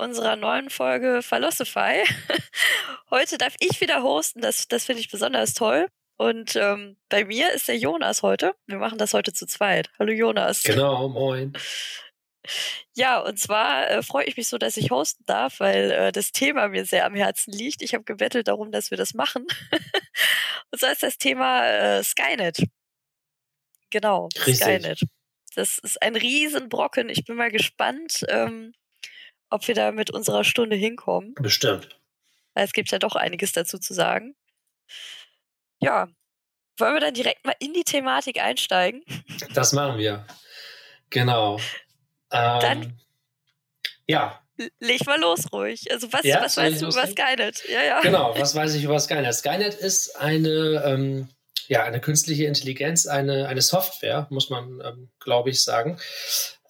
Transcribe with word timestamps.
unserer 0.00 0.36
neuen 0.36 0.70
Folge 0.70 1.22
Philosophy. 1.22 2.04
Heute 3.10 3.38
darf 3.38 3.54
ich 3.60 3.80
wieder 3.80 4.02
hosten, 4.02 4.40
das, 4.40 4.68
das 4.68 4.84
finde 4.84 5.00
ich 5.00 5.10
besonders 5.10 5.54
toll. 5.54 5.88
Und 6.16 6.56
ähm, 6.56 6.96
bei 7.08 7.24
mir 7.24 7.52
ist 7.52 7.68
der 7.68 7.78
Jonas 7.78 8.22
heute. 8.22 8.52
Wir 8.66 8.78
machen 8.78 8.98
das 8.98 9.14
heute 9.14 9.32
zu 9.32 9.46
zweit. 9.46 9.88
Hallo 10.00 10.10
Jonas. 10.12 10.64
Genau, 10.64 11.08
moin. 11.08 11.52
Ja, 12.96 13.20
und 13.20 13.38
zwar 13.38 13.88
äh, 13.88 14.02
freue 14.02 14.24
ich 14.24 14.36
mich 14.36 14.48
so, 14.48 14.58
dass 14.58 14.76
ich 14.76 14.90
hosten 14.90 15.22
darf, 15.26 15.60
weil 15.60 15.90
äh, 15.92 16.12
das 16.12 16.32
Thema 16.32 16.68
mir 16.68 16.84
sehr 16.84 17.06
am 17.06 17.14
Herzen 17.14 17.52
liegt. 17.52 17.82
Ich 17.82 17.94
habe 17.94 18.02
gebettelt 18.02 18.48
darum, 18.48 18.72
dass 18.72 18.90
wir 18.90 18.98
das 18.98 19.14
machen. 19.14 19.46
und 20.72 20.80
zwar 20.80 20.90
ist 20.90 21.04
das 21.04 21.18
Thema 21.18 21.64
äh, 21.64 22.02
Skynet. 22.02 22.64
Genau, 23.90 24.28
Richtig. 24.34 24.56
Skynet. 24.56 25.02
Das 25.54 25.78
ist 25.78 26.02
ein 26.02 26.16
Riesenbrocken. 26.16 27.08
Ich 27.08 27.24
bin 27.24 27.36
mal 27.36 27.50
gespannt, 27.50 28.24
ähm, 28.28 28.72
ob 29.50 29.66
wir 29.68 29.74
da 29.74 29.92
mit 29.92 30.10
unserer 30.10 30.44
Stunde 30.44 30.76
hinkommen. 30.76 31.34
Bestimmt. 31.34 31.98
Weil 32.54 32.64
es 32.64 32.72
gibt 32.72 32.90
ja 32.90 32.98
doch 32.98 33.16
einiges 33.16 33.52
dazu 33.52 33.78
zu 33.78 33.94
sagen. 33.94 34.34
Ja, 35.80 36.08
wollen 36.78 36.94
wir 36.94 37.00
dann 37.00 37.14
direkt 37.14 37.44
mal 37.44 37.54
in 37.60 37.72
die 37.72 37.84
Thematik 37.84 38.40
einsteigen? 38.40 39.02
Das 39.54 39.72
machen 39.72 39.98
wir. 39.98 40.26
Genau. 41.10 41.56
Ähm, 42.30 42.60
Dann- 42.60 43.00
Ja, 44.06 44.42
Leg 44.80 45.06
mal 45.06 45.20
los 45.20 45.52
ruhig. 45.52 45.90
Also 45.92 46.12
was, 46.12 46.24
Ja, 46.24 46.42
was 46.42 46.56
weißt 46.56 46.82
du 46.82 46.88
über? 46.88 47.06
Skynet? 47.06 47.62
Ja, 47.68 47.82
ja. 47.82 48.00
genau. 48.00 48.34
Was 48.40 48.56
weiß 48.56 48.74
ich 48.74 48.82
über 48.82 48.98
Skynet? 48.98 49.32
Skynet 49.32 49.74
ist 49.74 50.16
eine, 50.16 50.82
ähm, 50.84 51.28
ja, 51.68 51.84
eine 51.84 52.00
künstliche 52.00 52.44
Intelligenz, 52.46 53.06
eine, 53.06 53.46
eine 53.46 53.62
Software, 53.62 54.26
muss 54.30 54.50
man, 54.50 54.80
ähm, 54.84 55.10
glaube 55.20 55.50
ich, 55.50 55.62
sagen, 55.62 56.00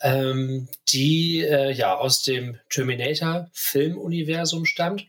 ähm, 0.01 0.69
die 0.89 1.43
äh, 1.43 1.73
ja 1.73 1.97
aus 1.97 2.23
dem 2.23 2.59
Terminator-Filmuniversum 2.71 4.65
stammt. 4.65 5.07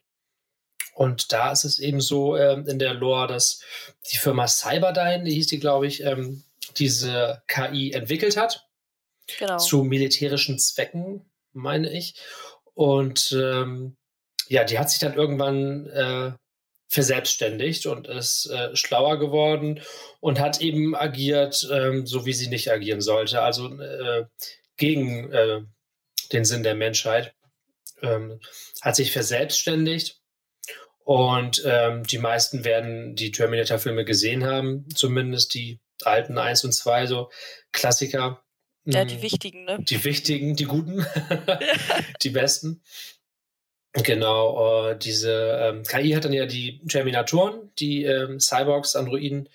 Und 0.94 1.32
da 1.32 1.52
ist 1.52 1.64
es 1.64 1.80
eben 1.80 2.02
so 2.02 2.36
ähm, 2.36 2.68
in 2.68 2.80
der 2.80 2.94
Lore, 2.94 3.28
dass 3.28 3.62
die 4.12 4.18
Firma 4.18 4.48
Cyberdyne, 4.48 5.24
die 5.24 5.34
hieß 5.34 5.48
die, 5.48 5.60
glaube 5.60 5.88
ich, 5.88 6.04
ähm, 6.04 6.44
diese 6.78 7.42
KI 7.48 7.94
entwickelt 7.94 8.36
hat. 8.38 8.66
Genau. 9.38 9.58
zu 9.58 9.84
militärischen 9.84 10.58
Zwecken, 10.58 11.30
meine 11.54 11.92
ich. 11.92 12.16
Und 12.74 13.32
ähm, 13.38 13.96
ja, 14.48 14.64
die 14.64 14.80
hat 14.80 14.90
sich 14.90 15.00
dann 15.00 15.14
irgendwann 15.14 15.88
äh, 15.88 16.32
verselbstständigt 16.88 17.86
und 17.86 18.08
ist 18.08 18.48
äh, 18.48 18.76
schlauer 18.76 19.20
geworden 19.20 19.82
und 20.20 20.40
hat 20.40 20.60
eben 20.62 20.96
agiert, 20.96 21.68
ähm, 21.72 22.08
so 22.08 22.26
wie 22.26 22.34
sie 22.34 22.48
nicht 22.48 22.72
agieren 22.72 23.02
sollte, 23.02 23.42
also 23.42 23.68
äh, 23.80 24.26
gegen 24.80 25.32
äh, 25.32 25.62
den 26.34 26.46
Sinn 26.46 26.64
der 26.64 26.76
Menschheit. 26.76 27.36
Ähm, 28.02 28.40
hat 28.82 28.96
sich 28.96 29.12
verselbstständigt 29.12 30.20
und 31.10 31.64
ähm, 31.66 32.04
die 32.04 32.20
meisten 32.20 32.64
werden 32.64 33.16
die 33.16 33.32
Terminator-Filme 33.32 34.06
gesehen 34.06 34.46
haben, 34.46 34.88
zumindest 34.94 35.56
die 35.56 35.80
alten 36.04 36.38
1 36.38 36.66
und 36.66 36.72
2, 36.72 37.08
so 37.08 37.32
Klassiker. 37.72 38.44
ja, 38.86 39.06
die 39.06 39.24
wichtigen, 39.24 39.66
ne? 39.66 39.80
Die 39.82 40.04
wichtigen, 40.04 40.56
die 40.56 40.66
guten, 40.66 41.04
die 42.22 42.30
besten. 42.30 42.84
Genau, 43.94 44.92
äh, 44.92 45.00
diese 45.00 45.60
ähm, 45.60 45.82
KI 45.82 46.12
hat 46.12 46.26
dann 46.26 46.34
ja 46.34 46.46
die 46.46 46.80
Terminatoren, 46.88 47.72
die 47.80 48.04
ähm, 48.04 48.40
Cyborgs, 48.40 48.96
Androiden 48.96 49.50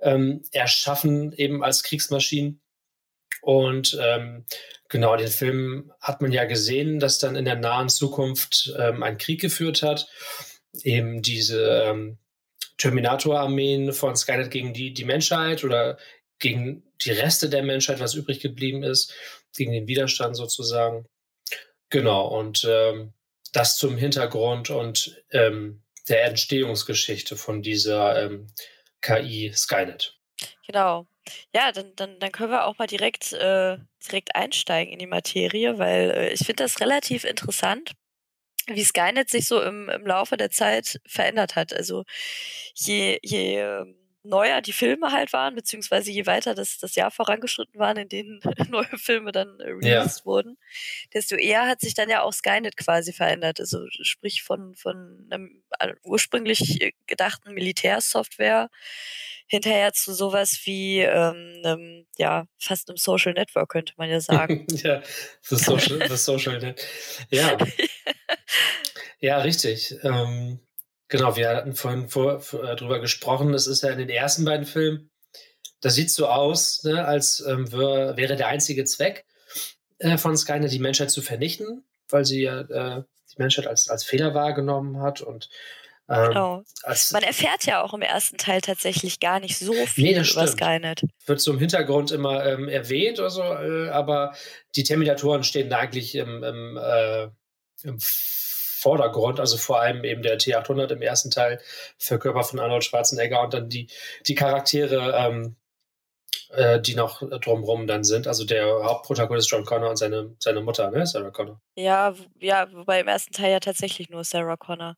ähm, 0.00 0.42
erschaffen, 0.52 1.32
eben 1.32 1.64
als 1.64 1.82
Kriegsmaschinen. 1.82 2.60
Und 3.42 3.98
ähm, 4.00 4.44
genau, 4.88 5.16
den 5.16 5.28
Filmen 5.28 5.92
hat 6.00 6.20
man 6.20 6.32
ja 6.32 6.44
gesehen, 6.44 7.00
dass 7.00 7.18
dann 7.18 7.36
in 7.36 7.44
der 7.44 7.56
nahen 7.56 7.88
Zukunft 7.88 8.72
ähm, 8.78 9.02
ein 9.02 9.18
Krieg 9.18 9.40
geführt 9.40 9.82
hat. 9.82 10.08
Eben 10.82 11.22
diese 11.22 11.84
ähm, 11.86 12.18
Terminator-Armeen 12.78 13.92
von 13.92 14.16
Skynet 14.16 14.50
gegen 14.50 14.72
die, 14.72 14.92
die 14.92 15.04
Menschheit 15.04 15.64
oder 15.64 15.98
gegen 16.38 16.82
die 17.02 17.10
Reste 17.10 17.48
der 17.48 17.62
Menschheit, 17.62 18.00
was 18.00 18.14
übrig 18.14 18.40
geblieben 18.40 18.82
ist, 18.82 19.14
gegen 19.56 19.72
den 19.72 19.86
Widerstand 19.86 20.36
sozusagen. 20.36 21.06
Genau, 21.90 22.26
und 22.26 22.66
ähm, 22.68 23.12
das 23.52 23.76
zum 23.76 23.96
Hintergrund 23.96 24.70
und 24.70 25.22
ähm, 25.32 25.82
der 26.08 26.24
Entstehungsgeschichte 26.24 27.36
von 27.36 27.62
dieser 27.62 28.24
ähm, 28.24 28.46
KI 29.00 29.52
Skynet. 29.54 30.16
Genau. 30.66 31.06
Ja, 31.54 31.72
dann, 31.72 31.94
dann, 31.96 32.18
dann 32.18 32.32
können 32.32 32.50
wir 32.50 32.64
auch 32.66 32.78
mal 32.78 32.86
direkt, 32.86 33.32
äh, 33.32 33.78
direkt 34.06 34.34
einsteigen 34.34 34.92
in 34.92 34.98
die 34.98 35.06
Materie, 35.06 35.78
weil 35.78 36.10
äh, 36.10 36.32
ich 36.32 36.40
finde 36.40 36.64
das 36.64 36.80
relativ 36.80 37.24
interessant, 37.24 37.92
wie 38.66 38.84
Skynet 38.84 39.30
sich 39.30 39.46
so 39.46 39.62
im, 39.62 39.88
im 39.88 40.06
Laufe 40.06 40.36
der 40.36 40.50
Zeit 40.50 41.00
verändert 41.06 41.56
hat. 41.56 41.72
Also 41.74 42.04
je, 42.74 43.18
je 43.22 43.60
ähm, 43.60 43.96
neuer 44.22 44.60
die 44.60 44.72
Filme 44.72 45.12
halt 45.12 45.32
waren, 45.32 45.54
beziehungsweise 45.54 46.10
je 46.10 46.26
weiter 46.26 46.54
das, 46.54 46.78
das 46.78 46.94
Jahr 46.94 47.10
vorangeschritten 47.10 47.78
waren, 47.80 47.96
in 47.96 48.08
denen 48.08 48.40
neue 48.70 48.98
Filme 48.98 49.32
dann 49.32 49.58
äh, 49.60 49.68
Ja. 49.82 50.00
released 50.00 50.26
wurden, 50.26 50.58
desto 51.14 51.36
eher 51.36 51.66
hat 51.66 51.80
sich 51.80 51.94
dann 51.94 52.08
ja 52.10 52.22
auch 52.22 52.32
Skynet 52.32 52.76
quasi 52.76 53.12
verändert. 53.12 53.60
Also 53.60 53.78
sprich 54.02 54.42
von, 54.42 54.74
von 54.74 55.26
einem 55.30 55.62
äh, 55.78 55.94
ursprünglich 56.02 56.82
äh, 56.82 56.92
gedachten 57.06 57.54
Militärsoftware 57.54 58.68
hinterher 59.46 59.92
zu 59.92 60.14
sowas 60.14 60.60
wie 60.64 61.00
ähm, 61.00 61.60
einem, 61.64 62.06
ja, 62.18 62.44
fast 62.58 62.88
einem 62.88 62.96
Social 62.98 63.32
Network, 63.32 63.70
könnte 63.70 63.94
man 63.96 64.08
ja 64.10 64.20
sagen. 64.20 64.66
ja, 64.70 65.02
the 65.42 65.56
social, 65.56 66.08
the 66.08 66.16
social 66.16 66.58
net. 66.60 66.86
Ja, 67.30 67.56
ja, 69.18 69.38
richtig. 69.38 69.96
Ähm, 70.02 70.60
genau, 71.10 71.36
wir 71.36 71.50
hatten 71.50 71.74
vorhin 71.74 72.08
vor, 72.08 72.40
vor, 72.40 72.64
äh, 72.64 72.76
drüber 72.76 73.00
gesprochen. 73.00 73.52
Es 73.52 73.66
ist 73.66 73.82
ja 73.82 73.90
in 73.90 73.98
den 73.98 74.08
ersten 74.08 74.44
beiden 74.46 74.64
Filmen, 74.64 75.10
das 75.82 75.94
sieht 75.94 76.10
so 76.10 76.26
aus, 76.28 76.82
ne, 76.84 77.04
als 77.04 77.40
ähm, 77.46 77.70
wär, 77.72 78.16
wäre 78.16 78.36
der 78.36 78.48
einzige 78.48 78.84
Zweck 78.84 79.26
äh, 79.98 80.16
von 80.16 80.36
Skynet, 80.36 80.72
die 80.72 80.78
Menschheit 80.78 81.10
zu 81.10 81.20
vernichten, 81.22 81.84
weil 82.08 82.24
sie 82.24 82.42
ja 82.42 82.60
äh, 82.60 83.02
die 83.32 83.38
Menschheit 83.38 83.66
als, 83.66 83.88
als 83.88 84.04
Fehler 84.04 84.34
wahrgenommen 84.34 85.00
hat 85.00 85.20
und 85.20 85.48
ähm, 86.08 86.28
genau. 86.28 86.64
als, 86.82 87.12
Man 87.12 87.22
erfährt 87.22 87.64
ja 87.66 87.82
auch 87.82 87.94
im 87.94 88.02
ersten 88.02 88.36
Teil 88.36 88.60
tatsächlich 88.60 89.20
gar 89.20 89.38
nicht 89.38 89.56
so 89.58 89.72
viel 89.86 90.04
Nee, 90.04 90.14
das 90.14 90.32
über 90.32 90.46
stimmt. 90.48 90.60
Skynet. 90.60 91.02
wird 91.26 91.40
so 91.40 91.52
im 91.52 91.60
Hintergrund 91.60 92.10
immer 92.10 92.44
ähm, 92.44 92.68
erwähnt 92.68 93.20
oder 93.20 93.30
so, 93.30 93.42
äh, 93.42 93.88
aber 93.90 94.34
die 94.74 94.82
Terminatoren 94.82 95.44
stehen 95.44 95.70
da 95.70 95.78
eigentlich 95.78 96.16
im, 96.16 96.42
im, 96.42 96.76
äh, 96.76 97.28
im 97.84 97.98
Vordergrund, 98.80 99.40
also 99.40 99.56
vor 99.56 99.80
allem 99.80 100.04
eben 100.04 100.22
der 100.22 100.38
T800 100.38 100.92
im 100.92 101.02
ersten 101.02 101.30
Teil, 101.30 101.60
verkörpert 101.98 102.46
von 102.46 102.60
Arnold 102.60 102.84
Schwarzenegger 102.84 103.42
und 103.42 103.54
dann 103.54 103.68
die, 103.68 103.88
die 104.26 104.34
Charaktere, 104.34 105.14
ähm, 105.16 105.56
äh, 106.52 106.80
die 106.80 106.94
noch 106.94 107.22
drumherum 107.40 107.86
dann 107.86 108.02
sind. 108.02 108.26
Also 108.26 108.44
der 108.44 108.64
Hauptprotagonist 108.82 109.50
John 109.50 109.64
Connor 109.64 109.90
und 109.90 109.96
seine, 109.96 110.34
seine 110.38 110.60
Mutter, 110.60 110.90
ne? 110.90 111.06
Sarah 111.06 111.30
Connor. 111.30 111.60
Ja, 111.76 112.14
ja, 112.40 112.66
wobei 112.72 113.00
im 113.00 113.08
ersten 113.08 113.32
Teil 113.32 113.52
ja 113.52 113.60
tatsächlich 113.60 114.10
nur 114.10 114.24
Sarah 114.24 114.56
Connor. 114.56 114.96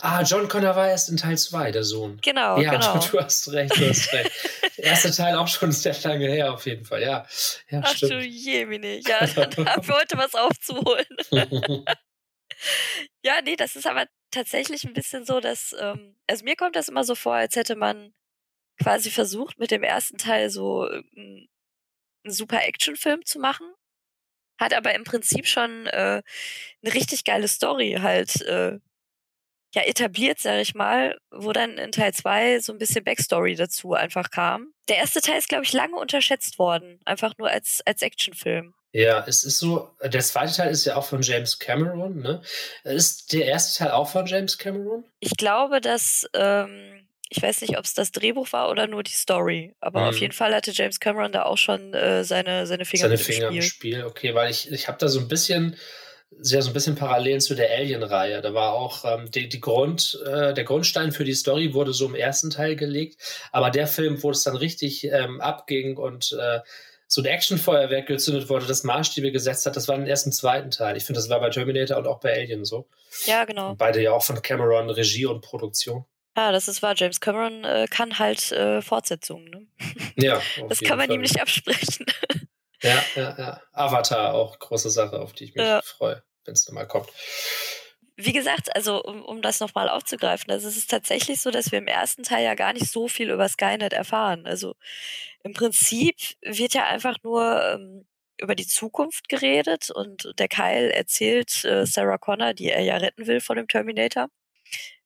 Ah, 0.00 0.22
John 0.22 0.48
Connor 0.48 0.76
war 0.76 0.88
erst 0.88 1.10
in 1.10 1.16
Teil 1.16 1.36
2, 1.36 1.72
der 1.72 1.84
Sohn. 1.84 2.18
Genau, 2.22 2.58
ja, 2.58 2.70
genau. 2.70 2.98
du, 2.98 3.08
du 3.12 3.20
hast 3.20 3.52
recht, 3.52 3.76
du 3.78 3.88
hast 3.88 4.12
recht. 4.12 4.30
Der 4.78 4.84
erste 4.84 5.10
Teil 5.10 5.36
auch 5.36 5.48
schon 5.48 5.72
sehr 5.72 5.94
lange 6.04 6.26
her, 6.26 6.54
auf 6.54 6.64
jeden 6.66 6.84
Fall, 6.84 7.02
ja. 7.02 7.26
Ja, 7.68 7.80
Ach 7.84 7.90
du 7.90 8.06
stimmt. 8.06 8.24
Jemine. 8.24 9.00
Ja, 9.00 9.26
dann 9.26 9.66
haben 9.68 9.86
wir 9.86 9.96
heute 9.96 10.16
was 10.16 10.34
aufzuholen. 10.34 11.06
Ja, 13.24 13.40
nee, 13.42 13.56
das 13.56 13.76
ist 13.76 13.86
aber 13.86 14.06
tatsächlich 14.30 14.84
ein 14.84 14.94
bisschen 14.94 15.24
so, 15.24 15.40
dass, 15.40 15.74
ähm, 15.80 16.16
also 16.26 16.44
mir 16.44 16.56
kommt 16.56 16.76
das 16.76 16.88
immer 16.88 17.04
so 17.04 17.14
vor, 17.14 17.34
als 17.34 17.56
hätte 17.56 17.76
man 17.76 18.12
quasi 18.82 19.10
versucht, 19.10 19.58
mit 19.58 19.70
dem 19.70 19.82
ersten 19.82 20.18
Teil 20.18 20.50
so 20.50 20.82
einen, 20.84 21.48
einen 22.24 22.34
super 22.34 22.62
Actionfilm 22.64 23.24
zu 23.24 23.38
machen, 23.38 23.66
hat 24.58 24.74
aber 24.74 24.94
im 24.94 25.04
Prinzip 25.04 25.46
schon 25.46 25.86
äh, 25.88 26.22
eine 26.82 26.94
richtig 26.94 27.24
geile 27.24 27.48
Story 27.48 27.98
halt 28.00 28.42
äh, 28.42 28.78
ja 29.74 29.82
etabliert, 29.82 30.38
sag 30.38 30.60
ich 30.60 30.74
mal, 30.74 31.18
wo 31.30 31.52
dann 31.52 31.78
in 31.78 31.92
Teil 31.92 32.14
zwei 32.14 32.60
so 32.60 32.72
ein 32.72 32.78
bisschen 32.78 33.04
Backstory 33.04 33.56
dazu 33.56 33.94
einfach 33.94 34.30
kam. 34.30 34.72
Der 34.88 34.96
erste 34.98 35.20
Teil 35.20 35.38
ist, 35.38 35.48
glaube 35.48 35.64
ich, 35.64 35.72
lange 35.72 35.96
unterschätzt 35.96 36.58
worden, 36.58 37.00
einfach 37.04 37.36
nur 37.38 37.50
als, 37.50 37.82
als 37.84 38.02
Actionfilm. 38.02 38.74
Ja, 38.96 39.24
es 39.26 39.42
ist 39.42 39.58
so, 39.58 39.90
der 40.04 40.20
zweite 40.20 40.52
Teil 40.54 40.70
ist 40.70 40.84
ja 40.84 40.94
auch 40.94 41.04
von 41.04 41.20
James 41.20 41.58
Cameron, 41.58 42.20
ne? 42.20 42.42
Ist 42.84 43.32
der 43.32 43.44
erste 43.46 43.76
Teil 43.82 43.90
auch 43.90 44.08
von 44.08 44.24
James 44.24 44.56
Cameron? 44.56 45.02
Ich 45.18 45.36
glaube, 45.36 45.80
dass, 45.80 46.24
ähm, 46.32 47.08
ich 47.28 47.42
weiß 47.42 47.62
nicht, 47.62 47.76
ob 47.76 47.84
es 47.84 47.94
das 47.94 48.12
Drehbuch 48.12 48.52
war 48.52 48.70
oder 48.70 48.86
nur 48.86 49.02
die 49.02 49.10
Story, 49.10 49.74
aber 49.80 50.02
Mhm. 50.02 50.06
auf 50.10 50.18
jeden 50.20 50.32
Fall 50.32 50.54
hatte 50.54 50.70
James 50.70 51.00
Cameron 51.00 51.32
da 51.32 51.42
auch 51.42 51.58
schon 51.58 51.92
äh, 51.92 52.22
seine, 52.22 52.68
seine 52.68 52.84
Finger 52.84 53.02
Seine 53.08 53.14
mit 53.14 53.20
Finger 53.22 53.48
im 53.48 53.56
im 53.56 53.62
Spiel. 53.62 53.94
Spiel, 53.96 54.04
okay, 54.04 54.32
weil 54.36 54.52
ich, 54.52 54.70
ich 54.70 54.86
habe 54.86 54.98
da 54.98 55.08
so 55.08 55.18
ein 55.18 55.26
bisschen, 55.26 55.76
sehr 56.38 56.62
so 56.62 56.70
ein 56.70 56.74
bisschen 56.74 56.94
Parallelen 56.94 57.40
zu 57.40 57.56
der 57.56 57.72
Alien-Reihe. 57.72 58.42
Da 58.42 58.54
war 58.54 58.74
auch 58.74 59.04
ähm, 59.04 59.28
die, 59.28 59.48
die 59.48 59.60
Grund, 59.60 60.20
äh, 60.24 60.54
der 60.54 60.64
Grundstein 60.64 61.10
für 61.10 61.24
die 61.24 61.34
Story 61.34 61.74
wurde 61.74 61.92
so 61.92 62.06
im 62.06 62.14
ersten 62.14 62.50
Teil 62.50 62.76
gelegt, 62.76 63.20
aber 63.50 63.70
der 63.70 63.88
Film, 63.88 64.22
wo 64.22 64.30
es 64.30 64.44
dann 64.44 64.54
richtig 64.54 65.02
ähm, 65.02 65.40
abging 65.40 65.96
und 65.96 66.32
äh, 66.40 66.60
so 67.06 67.22
ein 67.22 67.26
Actionfeuerwerk 67.26 68.06
gezündet 68.06 68.48
wurde, 68.48 68.66
das 68.66 68.84
Maßstäbe 68.84 69.30
gesetzt 69.32 69.66
hat, 69.66 69.76
das 69.76 69.88
war 69.88 69.96
im 69.96 70.06
ersten, 70.06 70.32
zweiten 70.32 70.70
Teil. 70.70 70.96
Ich 70.96 71.04
finde, 71.04 71.20
das 71.20 71.28
war 71.28 71.40
bei 71.40 71.50
Terminator 71.50 71.98
und 71.98 72.06
auch 72.06 72.20
bei 72.20 72.32
Alien 72.32 72.64
so. 72.64 72.88
Ja, 73.26 73.44
genau. 73.44 73.74
Beide 73.74 74.02
ja 74.02 74.12
auch 74.12 74.22
von 74.22 74.40
Cameron, 74.42 74.90
Regie 74.90 75.26
und 75.26 75.40
Produktion. 75.40 76.04
Ja, 76.36 76.50
das 76.50 76.66
ist 76.66 76.82
wahr. 76.82 76.94
James 76.96 77.20
Cameron 77.20 77.64
äh, 77.64 77.86
kann 77.88 78.18
halt 78.18 78.50
äh, 78.52 78.82
Fortsetzungen. 78.82 79.50
Ne? 79.50 79.66
Ja. 80.16 80.40
Das 80.68 80.80
kann 80.80 80.98
man 80.98 81.08
Fall. 81.08 81.16
ihm 81.16 81.22
nicht 81.22 81.40
absprechen. 81.40 82.06
Ja, 82.82 83.02
ja, 83.14 83.34
ja. 83.38 83.62
Avatar 83.72 84.34
auch 84.34 84.58
große 84.58 84.90
Sache, 84.90 85.18
auf 85.18 85.32
die 85.32 85.44
ich 85.44 85.54
mich 85.54 85.64
ja. 85.64 85.80
freue, 85.80 86.22
wenn 86.44 86.52
es 86.52 86.68
nochmal 86.68 86.86
kommt. 86.86 87.08
Wie 88.16 88.32
gesagt, 88.32 88.74
also 88.76 89.02
um, 89.02 89.24
um 89.24 89.42
das 89.42 89.58
nochmal 89.58 89.88
aufzugreifen, 89.88 90.50
also 90.50 90.68
es 90.68 90.76
ist 90.76 90.90
tatsächlich 90.90 91.40
so, 91.40 91.50
dass 91.50 91.72
wir 91.72 91.78
im 91.78 91.88
ersten 91.88 92.22
Teil 92.22 92.44
ja 92.44 92.54
gar 92.54 92.72
nicht 92.72 92.88
so 92.88 93.08
viel 93.08 93.30
über 93.30 93.48
Skynet 93.48 93.92
erfahren. 93.92 94.46
Also 94.46 94.76
im 95.42 95.52
Prinzip 95.52 96.16
wird 96.42 96.74
ja 96.74 96.84
einfach 96.86 97.16
nur 97.24 97.74
ähm, 97.74 98.06
über 98.40 98.54
die 98.54 98.66
Zukunft 98.66 99.28
geredet 99.28 99.90
und 99.90 100.32
der 100.38 100.48
Kyle 100.48 100.92
erzählt 100.92 101.64
äh, 101.64 101.86
Sarah 101.86 102.18
Connor, 102.18 102.54
die 102.54 102.70
er 102.70 102.82
ja 102.82 102.96
retten 102.96 103.26
will 103.26 103.40
von 103.40 103.56
dem 103.56 103.68
Terminator. 103.68 104.28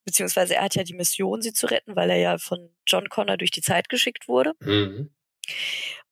Beziehungsweise 0.05 0.55
er 0.55 0.63
hat 0.63 0.75
ja 0.75 0.83
die 0.83 0.93
Mission, 0.93 1.41
sie 1.41 1.53
zu 1.53 1.67
retten, 1.67 1.95
weil 1.95 2.09
er 2.09 2.17
ja 2.17 2.37
von 2.37 2.69
John 2.85 3.09
Connor 3.09 3.37
durch 3.37 3.51
die 3.51 3.61
Zeit 3.61 3.89
geschickt 3.89 4.27
wurde. 4.27 4.53
Mhm. 4.59 5.11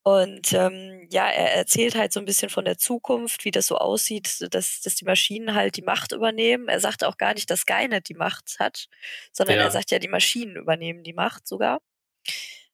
Und 0.08 0.54
ähm, 0.54 1.06
ja, 1.12 1.28
er 1.28 1.54
erzählt 1.56 1.96
halt 1.96 2.14
so 2.14 2.22
ein 2.22 2.26
bisschen 2.26 2.48
von 2.50 2.64
der 2.64 2.78
Zukunft, 2.78 3.44
wie 3.44 3.52
das 3.52 3.68
so 3.68 3.76
aussieht, 3.78 4.38
dass, 4.54 4.80
dass 4.80 4.96
die 4.96 5.04
Maschinen 5.04 5.54
halt 5.54 5.76
die 5.76 5.82
Macht 5.82 6.14
übernehmen. 6.14 6.70
Er 6.70 6.80
sagt 6.80 7.04
auch 7.04 7.18
gar 7.18 7.34
nicht, 7.34 7.50
dass 7.50 7.62
Skynet 7.62 8.08
die 8.08 8.14
Macht 8.14 8.56
hat, 8.58 8.88
sondern 9.34 9.58
ja. 9.58 9.64
er 9.64 9.72
sagt 9.72 9.92
ja, 9.92 10.00
die 10.00 10.08
Maschinen 10.08 10.56
übernehmen 10.56 11.04
die 11.04 11.12
Macht 11.12 11.46
sogar. 11.46 11.82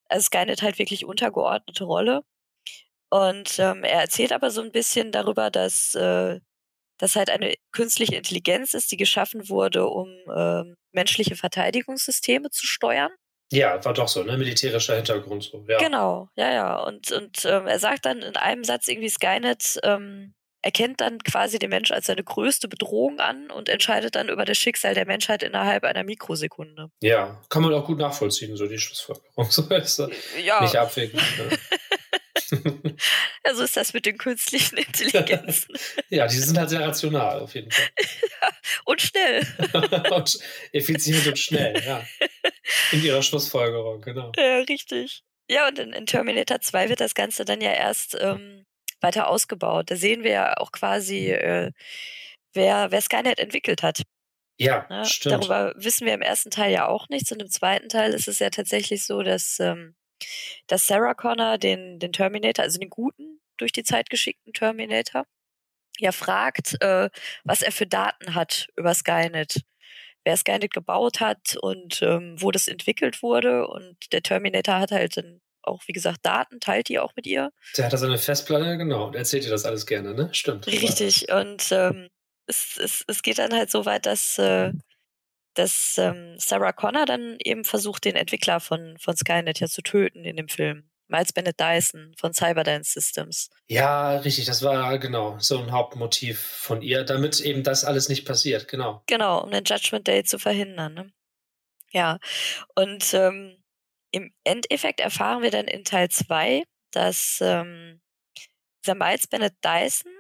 Also 0.10 0.26
Skynet 0.26 0.62
halt 0.62 0.78
wirklich 0.78 1.06
untergeordnete 1.06 1.86
Rolle. 1.86 2.22
Und 3.10 3.58
ähm, 3.58 3.84
er 3.84 4.02
erzählt 4.02 4.32
aber 4.32 4.52
so 4.52 4.62
ein 4.62 4.72
bisschen 4.72 5.12
darüber, 5.12 5.50
dass 5.50 5.96
äh, 5.96 6.40
das 7.00 7.16
halt 7.16 7.32
eine 7.32 7.56
künstliche 7.72 8.16
Intelligenz 8.16 8.76
ist, 8.76 8.92
die 8.92 8.98
geschaffen 8.98 9.50
wurde, 9.50 9.88
um 9.88 10.08
äh, 10.30 10.66
menschliche 10.92 11.36
Verteidigungssysteme 11.36 12.52
zu 12.52 12.68
steuern. 12.68 13.12
Ja, 13.52 13.84
war 13.86 13.94
doch 13.94 14.08
so, 14.08 14.24
ne? 14.24 14.38
Militärischer 14.38 14.96
Hintergrund 14.96 15.44
so, 15.44 15.64
ja. 15.68 15.78
Genau, 15.78 16.30
ja, 16.36 16.52
ja. 16.52 16.80
Und, 16.80 17.12
und 17.12 17.46
ähm, 17.46 17.68
er 17.68 17.80
sagt 17.80 18.06
dann 18.06 18.22
in 18.22 18.36
einem 18.36 18.64
Satz 18.64 18.88
irgendwie, 18.88 19.10
Skynet 19.10 19.80
ähm, 19.84 20.34
erkennt 20.64 21.02
dann 21.02 21.20
quasi 21.20 21.60
den 21.60 21.70
Mensch 21.70 21.92
als 21.92 22.08
seine 22.08 22.24
größte 22.24 22.68
Bedrohung 22.68 23.20
an 23.20 23.52
und 23.52 23.70
entscheidet 23.70 24.16
dann 24.16 24.30
über 24.30 24.46
das 24.46 24.58
Schicksal 24.58 24.94
der 24.94 25.06
Menschheit 25.06 25.44
innerhalb 25.44 25.84
einer 25.84 26.04
Mikrosekunde. 26.04 26.90
Ja, 27.02 27.42
kann 27.50 27.62
man 27.62 27.74
auch 27.74 27.86
gut 27.86 28.00
nachvollziehen, 28.00 28.56
so 28.56 28.66
die 28.66 28.80
Schlussfolgerung. 28.80 29.28
So 29.52 29.68
ist 29.70 30.02
ja. 30.44 30.62
Nicht 30.62 30.78
abwägend. 30.78 31.22
Ne? 31.38 31.50
ja, 33.46 33.56
so 33.56 33.64
ist 33.64 33.78
das 33.78 33.94
mit 33.94 34.06
den 34.06 34.18
künstlichen 34.18 34.78
Intelligenzen. 34.78 35.76
ja, 36.10 36.28
die 36.28 36.38
sind 36.38 36.58
halt 36.58 36.70
sehr 36.70 36.82
rational, 36.82 37.42
auf 37.42 37.54
jeden 37.56 37.72
Fall. 37.72 37.90
Ja, 38.42 38.50
und 38.86 39.02
schnell. 39.02 39.46
und 40.12 40.40
effizient 40.72 41.28
und 41.28 41.40
schnell, 41.40 41.82
ja. 41.86 42.06
In 42.92 43.04
ihrer 43.04 43.22
Schlussfolgerung, 43.22 44.02
genau. 44.02 44.32
Ja, 44.38 44.60
richtig. 44.60 45.24
Ja, 45.50 45.68
und 45.68 45.80
in, 45.80 45.94
in 45.94 46.06
Terminator 46.06 46.62
2 46.62 46.90
wird 46.90 47.02
das 47.02 47.16
Ganze 47.16 47.46
dann 47.46 47.62
ja 47.62 47.72
erst 47.72 48.18
ähm, 48.20 48.66
weiter 49.02 49.28
ausgebaut. 49.28 49.92
Da 49.92 49.96
sehen 49.96 50.24
wir 50.24 50.32
ja 50.32 50.58
auch 50.58 50.72
quasi, 50.72 51.32
äh, 51.32 51.72
wer, 52.54 52.92
wer 52.92 53.02
Skynet 53.02 53.40
entwickelt 53.40 53.84
hat. 53.84 54.04
Ja, 54.58 54.86
ja, 54.90 55.06
stimmt. 55.06 55.36
Darüber 55.36 55.74
wissen 55.76 56.06
wir 56.06 56.14
im 56.14 56.22
ersten 56.22 56.52
Teil 56.52 56.72
ja 56.72 56.88
auch 56.88 57.10
nichts. 57.10 57.32
Und 57.32 57.42
im 57.42 57.50
zweiten 57.50 57.90
Teil 57.90 58.14
ist 58.14 58.28
es 58.28 58.40
ja 58.40 58.50
tatsächlich 58.50 59.06
so, 59.06 59.22
dass 59.24 59.60
ähm, 59.60 59.96
dass 60.68 60.88
Sarah 60.88 61.14
Connor 61.14 61.58
den, 61.58 62.00
den 62.00 62.14
Terminator, 62.14 62.64
also 62.64 62.80
den 62.80 62.90
guten, 62.90 63.40
durch 63.58 63.72
die 63.72 63.84
Zeit 63.84 64.10
geschickten 64.10 64.54
Terminator, 64.54 65.26
ja 66.00 66.12
fragt, 66.12 66.82
äh, 66.82 67.10
was 67.44 67.62
er 67.62 67.72
für 67.72 67.86
Daten 67.86 68.36
hat 68.36 68.68
über 68.76 68.94
Skynet, 68.94 69.62
wer 70.24 70.38
Skynet 70.38 70.74
gebaut 70.74 71.20
hat 71.20 71.56
und 71.62 72.02
ähm, 72.02 72.36
wo 72.40 72.52
das 72.52 72.68
entwickelt 72.68 73.22
wurde. 73.22 73.68
Und 73.68 74.12
der 74.12 74.24
Terminator 74.24 74.80
hat 74.80 74.92
halt 74.92 75.18
dann 75.18 75.42
auch, 75.62 75.82
wie 75.88 75.94
gesagt, 75.94 76.20
Daten, 76.24 76.60
teilt 76.60 76.90
die 76.90 77.00
auch 77.00 77.16
mit 77.16 77.26
ihr. 77.26 77.52
Der 77.78 77.86
hat 77.86 77.94
da 77.94 77.98
seine 77.98 78.18
Festplatte, 78.18 78.78
genau, 78.78 79.08
und 79.08 79.16
erzählt 79.16 79.46
ihr 79.46 79.52
das 79.52 79.66
alles 79.66 79.86
gerne, 79.86 80.14
ne? 80.14 80.30
Stimmt. 80.34 80.68
Richtig, 80.68 81.32
und 81.32 81.72
ähm, 81.72 82.10
es, 82.48 82.78
es, 82.78 83.04
es 83.08 83.22
geht 83.22 83.38
dann 83.38 83.54
halt 83.54 83.72
so 83.72 83.86
weit, 83.86 84.06
dass 84.06 84.38
äh, 84.38 84.74
dass 85.54 85.98
ähm, 85.98 86.36
Sarah 86.38 86.74
Connor 86.74 87.06
dann 87.06 87.38
eben 87.44 87.64
versucht, 87.64 88.06
den 88.06 88.16
Entwickler 88.16 88.60
von, 88.60 88.98
von 88.98 89.16
Skynet 89.16 89.60
ja 89.60 89.68
zu 89.68 89.82
töten 89.82 90.26
in 90.26 90.38
dem 90.38 90.50
Film. 90.50 90.90
Miles 91.08 91.34
Bennett 91.34 91.60
Dyson 91.60 92.14
von 92.18 92.34
Cyberdance 92.34 92.94
Systems. 92.94 93.50
Ja, 93.68 94.18
richtig, 94.18 94.46
das 94.46 94.64
war 94.64 94.98
genau 94.98 95.38
so 95.40 95.60
ein 95.60 95.72
Hauptmotiv 95.72 96.40
von 96.40 96.82
ihr, 96.82 97.04
damit 97.04 97.40
eben 97.40 97.64
das 97.64 97.84
alles 97.84 98.10
nicht 98.10 98.26
passiert, 98.26 98.68
genau. 98.68 99.04
Genau, 99.06 99.44
um 99.44 99.52
den 99.52 99.64
Judgment 99.64 100.08
Day 100.08 100.24
zu 100.24 100.40
verhindern. 100.40 100.94
Ne? 100.94 101.14
Ja, 101.92 102.18
und 102.76 103.14
ähm, 103.14 103.64
im 104.12 104.34
Endeffekt 104.44 105.00
erfahren 105.00 105.44
wir 105.44 105.52
dann 105.52 105.68
in 105.68 105.84
Teil 105.84 106.10
2, 106.10 106.64
dass 106.92 107.40
ähm, 107.42 108.02
dieser 108.84 108.96
Miles 108.96 109.28
Bennett 109.28 109.54
Dyson 109.64 110.12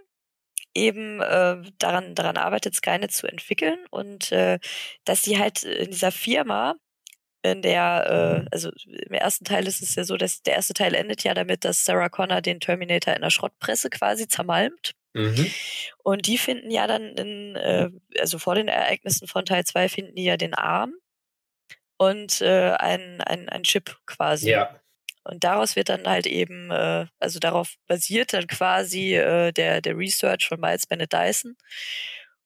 eben 0.76 1.22
äh, 1.22 1.62
daran, 1.78 2.16
daran 2.16 2.38
arbeitet, 2.38 2.76
Skynet 2.76 3.12
zu 3.12 3.28
entwickeln 3.28 3.80
und 3.92 4.32
äh, 4.32 4.60
dass 5.06 5.24
sie 5.24 5.38
halt 5.38 5.64
in 5.64 5.92
dieser 5.92 6.12
Firma, 6.12 6.76
in 7.44 7.62
der, 7.62 8.46
äh, 8.46 8.50
also 8.52 8.72
im 8.88 9.14
ersten 9.14 9.46
Teil 9.46 9.68
ist 9.68 9.82
es 9.82 9.96
ja 9.96 10.04
so, 10.04 10.18
dass 10.18 10.42
der 10.44 10.56
erste 10.56 10.74
Teil 10.74 10.96
endet 10.96 11.24
ja 11.24 11.34
damit, 11.34 11.66
dass 11.66 11.86
Sarah 11.86 12.10
Connor 12.10 12.42
den 12.42 12.60
Terminator 12.60 13.14
in 13.14 13.22
der 13.22 13.30
Schrottpresse 13.30 13.90
quasi 13.90 14.28
zermalmt. 14.28 14.94
Mhm. 15.14 15.52
Und 16.04 16.26
die 16.26 16.38
finden 16.38 16.72
ja 16.72 16.88
dann 16.88 17.16
in, 17.16 17.56
äh, 17.56 17.90
also 18.20 18.40
vor 18.40 18.56
den 18.56 18.68
Ereignissen 18.68 19.28
von 19.28 19.46
Teil 19.46 19.64
2 19.64 19.90
finden 19.90 20.16
die 20.16 20.24
ja 20.24 20.38
den 20.38 20.54
Arm 20.54 20.94
und 21.98 22.42
äh, 22.42 22.72
ein, 22.72 23.22
ein, 23.22 23.50
ein 23.50 23.64
Chip 23.64 23.98
quasi. 24.06 24.50
Ja. 24.50 24.80
Und 25.24 25.44
daraus 25.44 25.76
wird 25.76 25.90
dann 25.90 26.06
halt 26.06 26.28
eben, 26.28 26.70
äh, 26.72 27.06
also 27.20 27.40
darauf 27.40 27.76
basiert 27.88 28.34
dann 28.34 28.48
quasi 28.48 29.16
äh, 29.16 29.52
der, 29.52 29.82
der 29.82 29.98
Research 29.98 30.48
von 30.48 30.60
Miles 30.60 30.86
Bennett 30.86 31.14
Dyson. 31.14 31.56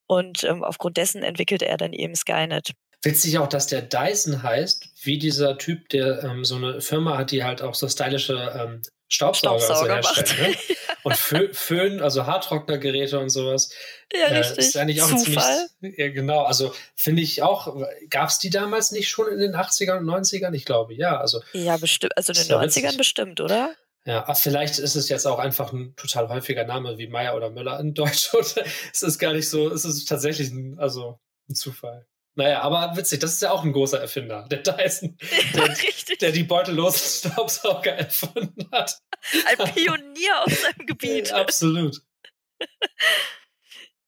Und 0.08 0.44
ähm, 0.44 0.64
aufgrund 0.64 0.98
dessen 0.98 1.24
entwickelte 1.24 1.68
er 1.68 1.78
dann 1.78 1.94
eben 1.94 2.16
Skynet. 2.16 2.72
Witzig 3.04 3.38
auch, 3.38 3.48
dass 3.48 3.68
der 3.68 3.82
Dyson 3.82 4.42
heißt, 4.42 4.90
wie 5.04 5.18
dieser 5.18 5.58
Typ, 5.58 5.90
der 5.90 6.24
ähm, 6.24 6.44
so 6.44 6.56
eine 6.56 6.82
Firma 6.82 7.18
hat, 7.18 7.32
die 7.32 7.44
halt 7.44 7.62
auch 7.62 7.76
so 7.76 7.88
stylische 7.88 8.36
ähm, 8.56 8.82
Staubsauger, 9.10 9.60
Staubsauger 9.60 10.04
so 10.04 10.16
herstellen. 10.16 10.52
Ne? 10.52 10.76
Und 11.04 11.16
Föhn, 11.16 12.02
also 12.02 12.26
Haartrocknergeräte 12.26 13.18
und 13.18 13.30
sowas. 13.30 13.70
Ja, 14.12 14.28
äh, 14.28 14.40
richtig. 14.40 14.58
Ist 14.58 14.76
eigentlich 14.76 15.02
auch 15.02 15.08
Zufall. 15.08 15.68
Ziemlich, 15.80 15.98
ja, 15.98 16.10
genau. 16.10 16.44
Also 16.44 16.74
finde 16.96 17.22
ich 17.22 17.42
auch, 17.42 17.78
gab 18.10 18.28
es 18.28 18.40
die 18.40 18.50
damals 18.50 18.92
nicht 18.92 19.08
schon 19.08 19.32
in 19.32 19.40
den 19.40 19.56
80ern 19.56 20.00
und 20.00 20.06
90ern? 20.06 20.54
Ich 20.54 20.66
glaube, 20.66 20.94
ja. 20.94 21.18
Also, 21.18 21.42
ja, 21.54 21.78
bestimmt, 21.78 22.18
also 22.18 22.34
in 22.34 22.40
den 22.40 22.58
90ern 22.58 22.64
witzig. 22.64 22.98
bestimmt, 22.98 23.40
oder? 23.40 23.74
Ja, 24.06 24.34
vielleicht 24.36 24.80
ist 24.80 24.96
es 24.96 25.08
jetzt 25.08 25.26
auch 25.26 25.40
einfach 25.40 25.72
ein 25.72 25.94
total 25.96 26.28
häufiger 26.30 26.66
Name 26.66 26.98
wie 26.98 27.08
Meier 27.08 27.36
oder 27.36 27.52
Müller 27.52 27.80
in 27.80 27.94
Deutsch. 27.94 28.34
es 28.94 29.02
ist 29.02 29.20
gar 29.20 29.34
nicht 29.34 29.50
so, 29.50 29.70
es 29.70 29.86
ist 29.86 30.10
tatsächlich 30.10 30.50
ein, 30.52 30.78
also 30.78 31.20
ein 31.50 31.56
Zufall. 31.56 32.06
Naja, 32.38 32.62
aber 32.62 32.96
witzig, 32.96 33.20
das 33.20 33.34
ist 33.34 33.42
ja 33.42 33.50
auch 33.50 33.64
ein 33.64 33.74
großer 33.74 34.00
Erfinder, 34.00 34.46
der 34.48 34.60
Dyson, 34.60 35.18
der, 35.56 35.68
ja, 35.70 36.16
der 36.22 36.32
die 36.32 36.44
beutellosen 36.44 37.32
Staubsauger 37.32 37.94
erfunden 37.98 38.70
hat. 38.72 39.02
Ein 39.48 39.74
Pionier 39.74 40.44
auf 40.44 40.54
seinem 40.54 40.86
Gebiet. 40.86 41.30
Ja, 41.30 41.38
absolut. 41.38 42.00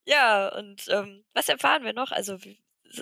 ja, 0.04 0.48
und 0.56 0.86
ähm, 0.90 1.24
was 1.34 1.48
erfahren 1.48 1.82
wir 1.82 1.92
noch? 1.92 2.12
Also 2.12 2.38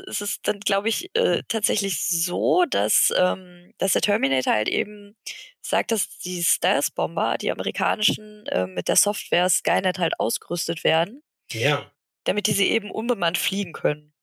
es 0.07 0.23
ist 0.23 0.49
dann, 0.49 0.61
glaube 0.61 0.89
ich, 0.89 1.15
äh, 1.15 1.43
tatsächlich 1.47 2.07
so, 2.09 2.65
dass, 2.65 3.13
ähm, 3.15 3.75
dass 3.77 3.93
der 3.93 4.03
Terminator 4.03 4.55
halt 4.55 4.69
eben 4.69 5.15
sagt, 5.61 5.93
dass 5.93 6.09
die 6.21 6.43
Stealth-Bomber, 6.43 7.37
die 7.37 7.51
amerikanischen, 7.51 8.47
äh, 8.47 8.67
mit 8.67 8.89
der 8.89 8.97
Software 8.97 9.51
Skynet 9.51 9.99
halt 9.99 10.19
ausgerüstet 10.19 10.85
werden. 10.85 11.23
Ja. 11.51 11.93
Damit 12.25 12.47
diese 12.47 12.65
eben 12.65 12.91
unbemannt 12.91 13.37
fliegen 13.37 13.75
können. 13.75 14.15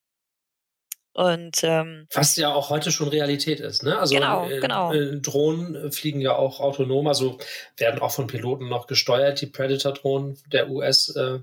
Und 1.16 1.64
ähm, 1.64 2.10
was 2.14 2.36
ja 2.36 2.54
auch 2.54 2.70
heute 2.70 2.92
schon 2.92 3.08
Realität 3.08 3.62
ist, 3.62 3.84
ne? 3.84 3.98
Also 3.98 4.14
genau, 4.14 4.50
äh, 4.50 4.60
genau. 4.60 4.92
Äh, 4.92 5.22
Drohnen 5.22 5.90
fliegen 5.94 6.20
ja 6.20 6.36
auch 6.36 6.60
autonom, 6.60 7.08
also 7.08 7.38
werden 7.78 8.02
auch 8.02 8.12
von 8.12 8.28
Piloten 8.28 8.68
noch 8.68 8.86
gesteuert, 8.86 9.40
die 9.40 9.46
Predator-Drohnen 9.46 10.38
der 10.52 10.70
US 10.70 11.16
äh, 11.16 11.40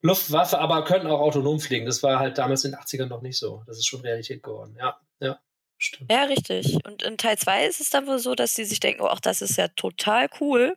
Luftwaffe, 0.00 0.58
aber 0.58 0.82
können 0.84 1.08
auch 1.08 1.20
autonom 1.20 1.60
fliegen. 1.60 1.84
Das 1.84 2.02
war 2.02 2.18
halt 2.18 2.38
damals 2.38 2.64
in 2.64 2.70
den 2.70 2.80
80ern 2.80 3.08
noch 3.08 3.20
nicht 3.20 3.36
so. 3.36 3.62
Das 3.66 3.76
ist 3.76 3.86
schon 3.86 4.00
Realität 4.00 4.42
geworden. 4.42 4.74
Ja, 4.78 4.98
ja. 5.20 5.38
Stimmt. 5.76 6.10
Ja, 6.10 6.24
richtig. 6.24 6.78
Und 6.86 7.02
in 7.02 7.18
Teil 7.18 7.36
2 7.36 7.66
ist 7.66 7.82
es 7.82 7.90
dann 7.90 8.06
wohl 8.06 8.18
so, 8.18 8.34
dass 8.34 8.54
sie 8.54 8.64
sich 8.64 8.80
denken, 8.80 9.02
oh, 9.02 9.08
ach, 9.08 9.20
das 9.20 9.42
ist 9.42 9.58
ja 9.58 9.68
total 9.68 10.30
cool. 10.40 10.74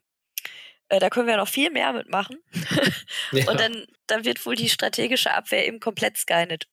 Äh, 0.90 1.00
da 1.00 1.10
können 1.10 1.28
wir 1.28 1.38
noch 1.38 1.48
viel 1.48 1.70
mehr 1.70 1.94
mitmachen. 1.94 2.36
ja. 3.32 3.50
Und 3.50 3.62
dann, 3.62 3.86
dann 4.08 4.26
wird 4.26 4.46
wohl 4.46 4.56
die 4.56 4.68
strategische 4.68 5.34
Abwehr 5.34 5.66
eben 5.66 5.80
komplett 5.80 6.18
Skynet 6.18 6.68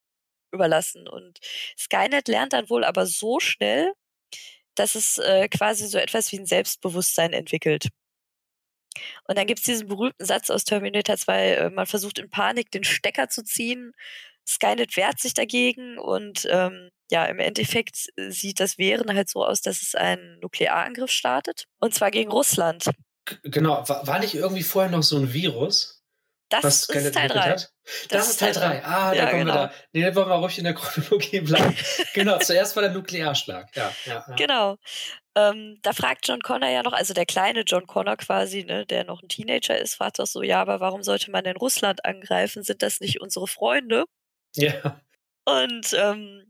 überlassen. 0.56 1.08
Und 1.08 1.38
Skynet 1.78 2.28
lernt 2.28 2.52
dann 2.52 2.68
wohl 2.68 2.84
aber 2.84 3.06
so 3.06 3.38
schnell, 3.38 3.92
dass 4.74 4.94
es 4.94 5.18
äh, 5.18 5.48
quasi 5.48 5.86
so 5.86 5.98
etwas 5.98 6.32
wie 6.32 6.38
ein 6.38 6.46
Selbstbewusstsein 6.46 7.32
entwickelt. 7.32 7.88
Und 9.28 9.38
dann 9.38 9.46
gibt's 9.46 9.64
diesen 9.64 9.88
berühmten 9.88 10.24
Satz 10.24 10.50
aus 10.50 10.64
Terminator 10.64 11.16
2, 11.16 11.50
äh, 11.50 11.70
man 11.70 11.86
versucht 11.86 12.18
in 12.18 12.30
Panik 12.30 12.70
den 12.70 12.84
Stecker 12.84 13.28
zu 13.28 13.44
ziehen. 13.44 13.92
Skynet 14.48 14.96
wehrt 14.96 15.18
sich 15.18 15.34
dagegen 15.34 15.98
und 15.98 16.46
ähm, 16.50 16.90
ja, 17.10 17.24
im 17.26 17.38
Endeffekt 17.38 18.06
sieht 18.28 18.60
das 18.60 18.78
Wehren 18.78 19.14
halt 19.14 19.28
so 19.28 19.44
aus, 19.44 19.60
dass 19.60 19.82
es 19.82 19.94
einen 19.94 20.38
Nuklearangriff 20.40 21.10
startet. 21.10 21.64
Und 21.80 21.94
zwar 21.94 22.10
gegen 22.10 22.30
Russland. 22.30 22.90
Genau, 23.42 23.88
war, 23.88 24.06
war 24.06 24.18
nicht 24.20 24.34
irgendwie 24.34 24.62
vorher 24.62 24.90
noch 24.90 25.02
so 25.02 25.16
ein 25.16 25.32
Virus? 25.32 25.95
Das 26.48 26.62
was 26.62 26.88
ist 26.88 27.14
Teil 27.14 27.28
3. 27.28 27.50
Das, 27.50 27.72
das, 28.08 28.30
ist 28.30 28.40
Teil 28.40 28.52
3. 28.52 28.84
Ah, 28.84 29.10
da 29.10 29.14
Ja, 29.14 29.26
kommen 29.26 29.40
genau. 29.40 29.54
wir 29.54 29.66
da. 29.68 29.74
Nee, 29.92 30.02
dann 30.02 30.14
wollen 30.14 30.28
wir 30.28 30.34
ruhig 30.36 30.58
in 30.58 30.64
der 30.64 30.74
Chronologie 30.74 31.40
bleiben. 31.40 31.76
genau, 32.14 32.38
zuerst 32.38 32.76
war 32.76 32.82
der 32.82 32.92
Nuklearschlag. 32.92 33.74
Ja, 33.74 33.92
ja, 34.04 34.24
ja. 34.28 34.34
Genau. 34.36 34.76
Ähm, 35.34 35.78
da 35.82 35.92
fragt 35.92 36.26
John 36.28 36.40
Connor 36.40 36.70
ja 36.70 36.82
noch, 36.82 36.92
also 36.92 37.14
der 37.14 37.26
kleine 37.26 37.60
John 37.62 37.86
Connor 37.86 38.16
quasi, 38.16 38.64
ne, 38.64 38.86
der 38.86 39.04
noch 39.04 39.22
ein 39.22 39.28
Teenager 39.28 39.78
ist, 39.78 39.96
fragt 39.96 40.18
doch 40.18 40.26
so, 40.26 40.42
ja, 40.42 40.60
aber 40.60 40.80
warum 40.80 41.02
sollte 41.02 41.30
man 41.30 41.44
denn 41.44 41.56
Russland 41.56 42.04
angreifen? 42.04 42.62
Sind 42.62 42.82
das 42.82 43.00
nicht 43.00 43.20
unsere 43.20 43.46
Freunde? 43.46 44.04
ja. 44.54 45.00
Und 45.44 45.92
ähm, 45.92 46.44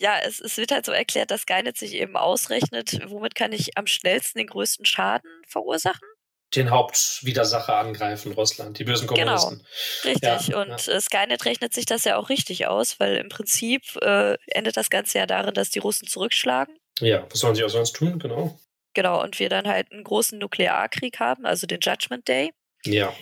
ja, 0.00 0.18
es, 0.24 0.40
es 0.40 0.56
wird 0.56 0.72
halt 0.72 0.86
so 0.86 0.92
erklärt, 0.92 1.30
dass 1.30 1.42
Skynet 1.42 1.76
sich 1.76 1.92
eben 1.94 2.16
ausrechnet, 2.16 2.98
womit 3.06 3.34
kann 3.34 3.52
ich 3.52 3.76
am 3.76 3.86
schnellsten 3.86 4.38
den 4.38 4.46
größten 4.46 4.86
Schaden 4.86 5.30
verursachen. 5.46 6.08
Den 6.54 6.70
Hauptwidersacher 6.70 7.76
angreifen, 7.76 8.32
Russland, 8.32 8.78
die 8.78 8.84
bösen 8.84 9.06
Genau. 9.06 9.36
Kommunisten. 9.36 9.66
Richtig. 10.04 10.48
Ja, 10.48 10.60
und 10.60 10.88
Äh, 10.88 11.00
Skynet 11.00 11.44
rechnet 11.44 11.72
sich 11.72 11.86
das 11.86 12.04
ja 12.04 12.16
auch 12.16 12.28
richtig 12.28 12.66
aus, 12.66 12.98
weil 12.98 13.16
im 13.16 13.28
Prinzip 13.28 13.82
äh, 14.02 14.36
endet 14.48 14.76
das 14.76 14.90
Ganze 14.90 15.18
ja 15.18 15.26
darin, 15.26 15.54
dass 15.54 15.70
die 15.70 15.78
Russen 15.78 16.08
zurückschlagen. 16.08 16.76
Ja, 16.98 17.24
was 17.30 17.38
sollen 17.40 17.54
sie 17.54 17.62
auch 17.64 17.68
sonst 17.70 17.92
tun? 17.92 18.18
Genau. 18.18 18.58
Genau, 18.94 19.22
und 19.22 19.38
wir 19.38 19.48
dann 19.48 19.68
halt 19.68 19.92
einen 19.92 20.02
großen 20.02 20.38
Nuklearkrieg 20.38 21.20
haben, 21.20 21.46
also 21.46 21.66
den 21.68 21.78
Judgment 21.80 22.26
Day, 22.26 22.50
Ja. 22.84 23.14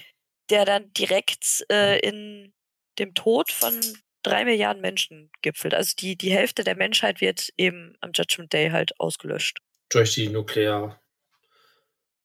der 0.49 0.65
dann 0.65 0.91
direkt 0.95 1.67
äh, 1.71 1.99
in 2.01 2.55
dem 2.99 3.13
Tod 3.15 3.53
von 3.53 3.79
drei 4.23 4.45
Milliarden 4.47 4.81
Menschen 4.81 5.31
gipfelt. 5.43 5.75
Also 5.75 5.93
die, 5.99 6.17
die 6.17 6.33
Hälfte 6.33 6.65
der 6.65 6.75
Menschheit 6.77 7.21
wird 7.21 7.51
eben 7.59 7.95
am 8.01 8.13
Judgment 8.15 8.53
Day 8.55 8.71
halt 8.71 8.99
ausgelöscht. 8.99 9.59
Durch 9.91 10.15
die 10.15 10.29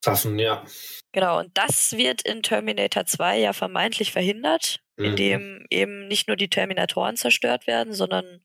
Nuklearwaffen, 0.06 0.40
ja. 0.40 0.66
Genau, 1.12 1.40
und 1.40 1.56
das 1.58 1.94
wird 1.94 2.22
in 2.24 2.42
Terminator 2.44 3.06
2 3.06 3.40
ja 3.40 3.54
vermeintlich 3.54 4.12
verhindert, 4.12 4.80
Mhm. 4.98 5.06
indem 5.06 5.66
eben 5.72 6.08
nicht 6.08 6.28
nur 6.28 6.38
die 6.38 6.50
Terminatoren 6.50 7.16
zerstört 7.18 7.66
werden, 7.68 7.94
sondern 7.94 8.44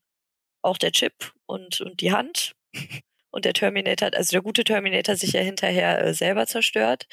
auch 0.63 0.77
der 0.77 0.91
Chip 0.91 1.13
und, 1.45 1.81
und 1.81 2.01
die 2.01 2.11
Hand. 2.11 2.53
Und 3.31 3.45
der 3.45 3.53
Terminator, 3.53 4.09
also 4.15 4.31
der 4.31 4.41
gute 4.41 4.63
Terminator 4.63 5.15
sich 5.15 5.33
ja 5.33 5.41
hinterher 5.41 6.03
äh, 6.03 6.15
selber 6.15 6.47
zerstört. 6.47 7.05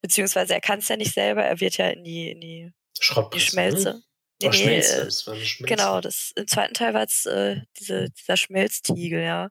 Beziehungsweise 0.00 0.54
er 0.54 0.60
kann 0.60 0.78
es 0.78 0.86
ja 0.86 0.96
nicht 0.96 1.12
selber, 1.12 1.42
er 1.42 1.58
wird 1.58 1.78
ja 1.78 1.88
in 1.88 2.04
die, 2.04 2.30
in 2.30 2.40
die, 2.40 2.70
die 2.96 3.02
Schrottpresse. 3.04 3.46
Schmelze. 3.46 3.88
Ne? 3.94 4.02
Nee, 4.40 4.48
nee, 4.50 4.52
Schmelze. 4.56 5.02
äh, 5.02 5.04
Das 5.06 5.26
war 5.26 5.34
eine 5.34 5.44
Schmelze. 5.44 5.74
Genau, 5.74 6.00
das, 6.00 6.30
im 6.36 6.46
zweiten 6.46 6.74
Teil 6.74 6.94
war 6.94 7.02
es 7.02 7.26
äh, 7.26 7.56
diese, 7.80 8.10
dieser 8.10 8.36
Schmelztiegel, 8.36 9.20
ja. 9.20 9.48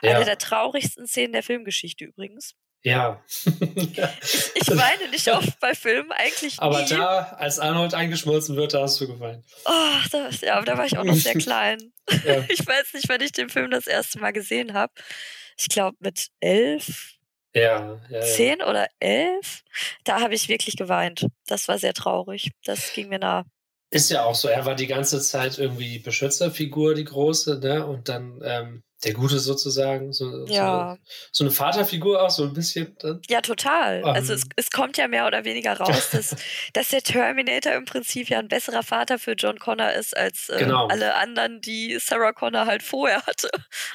Eine 0.00 0.12
Ja. 0.12 0.24
der 0.24 0.38
traurigsten 0.38 1.06
Szenen 1.06 1.34
der 1.34 1.42
Filmgeschichte 1.42 2.06
übrigens. 2.06 2.54
ja. 2.86 3.22
Ich 4.54 4.68
weine 4.68 5.08
nicht 5.10 5.28
oft 5.28 5.58
bei 5.60 5.74
Filmen, 5.74 6.12
eigentlich 6.12 6.60
Aber 6.60 6.82
nie. 6.82 6.88
da, 6.88 7.34
als 7.38 7.58
Arnold 7.58 7.94
eingeschmolzen 7.94 8.56
wird, 8.56 8.74
da 8.74 8.82
hast 8.82 9.00
du 9.00 9.06
geweint. 9.06 9.44
Oh, 9.64 9.70
das, 10.12 10.40
ja, 10.42 10.56
aber 10.56 10.66
da 10.66 10.76
war 10.78 10.84
ich 10.86 10.98
auch 10.98 11.04
noch 11.04 11.14
sehr 11.14 11.34
klein. 11.38 11.92
Ja. 12.24 12.44
Ich 12.48 12.66
weiß 12.66 12.92
nicht, 12.94 13.08
wann 13.08 13.20
ich 13.22 13.32
den 13.32 13.48
Film 13.48 13.70
das 13.70 13.86
erste 13.86 14.18
Mal 14.20 14.32
gesehen 14.32 14.74
habe. 14.74 14.92
Ich 15.58 15.68
glaube 15.68 15.96
mit 16.00 16.28
elf, 16.40 17.14
Ja, 17.54 17.98
ja, 18.10 18.18
ja. 18.18 18.20
zehn 18.20 18.60
oder 18.62 18.88
elf. 19.00 19.62
Da 20.04 20.20
habe 20.20 20.34
ich 20.34 20.48
wirklich 20.48 20.76
geweint. 20.76 21.26
Das 21.46 21.68
war 21.68 21.78
sehr 21.78 21.94
traurig. 21.94 22.50
Das 22.64 22.92
ging 22.92 23.08
mir 23.08 23.18
nah. 23.18 23.44
Ist 23.90 24.10
ja 24.10 24.24
auch 24.24 24.34
so. 24.34 24.48
Er 24.48 24.66
war 24.66 24.74
die 24.74 24.88
ganze 24.88 25.20
Zeit 25.20 25.58
irgendwie 25.58 25.88
die 25.88 25.98
Beschützerfigur, 26.00 26.94
die 26.94 27.04
große, 27.04 27.60
ne? 27.60 27.86
Und 27.86 28.08
dann 28.08 28.40
ähm, 28.44 28.82
der 29.04 29.12
Gute 29.14 29.38
sozusagen. 29.38 30.12
So, 30.12 30.44
Ja. 30.46 30.96
so, 31.30 31.44
so 31.44 31.44
eine 31.44 31.50
Vaterfigur 31.50 32.22
auch, 32.22 32.30
so 32.30 32.44
ein 32.44 32.52
bisschen. 32.52 32.96
Dann. 33.00 33.20
Ja, 33.28 33.40
total. 33.40 34.02
also 34.04 34.32
es, 34.32 34.42
Ähm. 34.42 34.48
es 34.56 34.70
kommt 34.70 34.96
ja 34.96 35.08
mehr 35.08 35.26
oder 35.26 35.44
weniger 35.44 35.74
raus, 35.78 36.10
dass, 36.12 36.34
dass 36.72 36.88
der 36.88 37.02
Terminator 37.02 37.72
im 37.72 37.84
Prinzip 37.84 38.28
ja 38.28 38.38
ein 38.38 38.48
besserer 38.48 38.82
Vater 38.82 39.18
für 39.18 39.32
John 39.32 39.58
Connor 39.58 39.92
ist, 39.92 40.16
als 40.16 40.48
äh, 40.48 40.58
Genau. 40.58 40.86
alle 40.88 41.14
anderen, 41.14 41.60
die 41.60 41.98
Sarah 42.00 42.32
Connor 42.32 42.66
halt 42.66 42.82
vorher 42.82 43.22
hatte. 43.26 43.48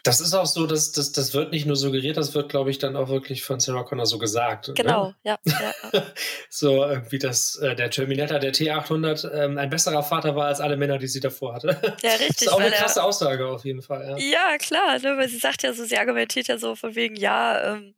Das 0.04 0.20
ist 0.22 0.34
auch 0.34 0.46
so, 0.46 0.66
dass 0.68 0.92
das, 0.92 1.12
das 1.12 1.34
wird 1.34 1.52
nicht 1.52 1.66
nur 1.66 1.76
suggeriert, 1.76 2.18
das 2.18 2.34
wird, 2.34 2.50
glaube 2.50 2.70
ich, 2.72 2.78
dann 2.80 2.96
auch 2.96 3.10
wirklich 3.10 3.44
von 3.44 3.60
Sarah 3.60 3.84
Connor 3.84 4.06
so 4.06 4.18
gesagt. 4.20 4.68
Ne? 4.70 4.74
Genau, 4.76 5.14
ja. 5.24 5.38
ja, 5.46 5.74
ja. 5.94 6.04
So 6.50 6.84
irgendwie, 6.86 7.20
dass 7.20 7.56
äh, 7.58 7.76
der 7.76 7.90
Terminator, 7.90 8.40
der 8.40 8.54
T800, 8.54 9.32
ähm, 9.34 9.58
ein 9.58 9.70
besserer 9.70 10.04
Vater 10.04 10.36
war 10.36 10.48
als 10.48 10.60
alle 10.60 10.78
Männer, 10.78 10.98
die 10.98 11.08
sie 11.08 11.20
davor 11.20 11.56
hatte. 11.56 11.68
Ja, 12.02 12.12
Das 12.12 12.20
richtig. 12.20 12.42
ist 12.48 12.52
auch 12.54 12.60
eine 12.60 12.72
krasse 12.72 13.04
Aussage 13.04 13.48
auf 13.48 13.66
jeden 13.66 13.82
Fall. 13.82 14.16
Ja. 14.20 14.40
Ja, 14.52 14.58
klar, 14.58 14.99
ne, 15.02 15.18
weil 15.18 15.30
sie 15.30 15.38
sagt 15.38 15.64
ja 15.64 15.74
so, 15.74 15.84
sie 15.86 15.98
argumentiert 15.98 16.48
ja 16.48 16.58
so 16.58 16.76
von 16.76 16.96
wegen, 16.96 17.16
ja, 17.16 17.74
ähm, 17.76 17.96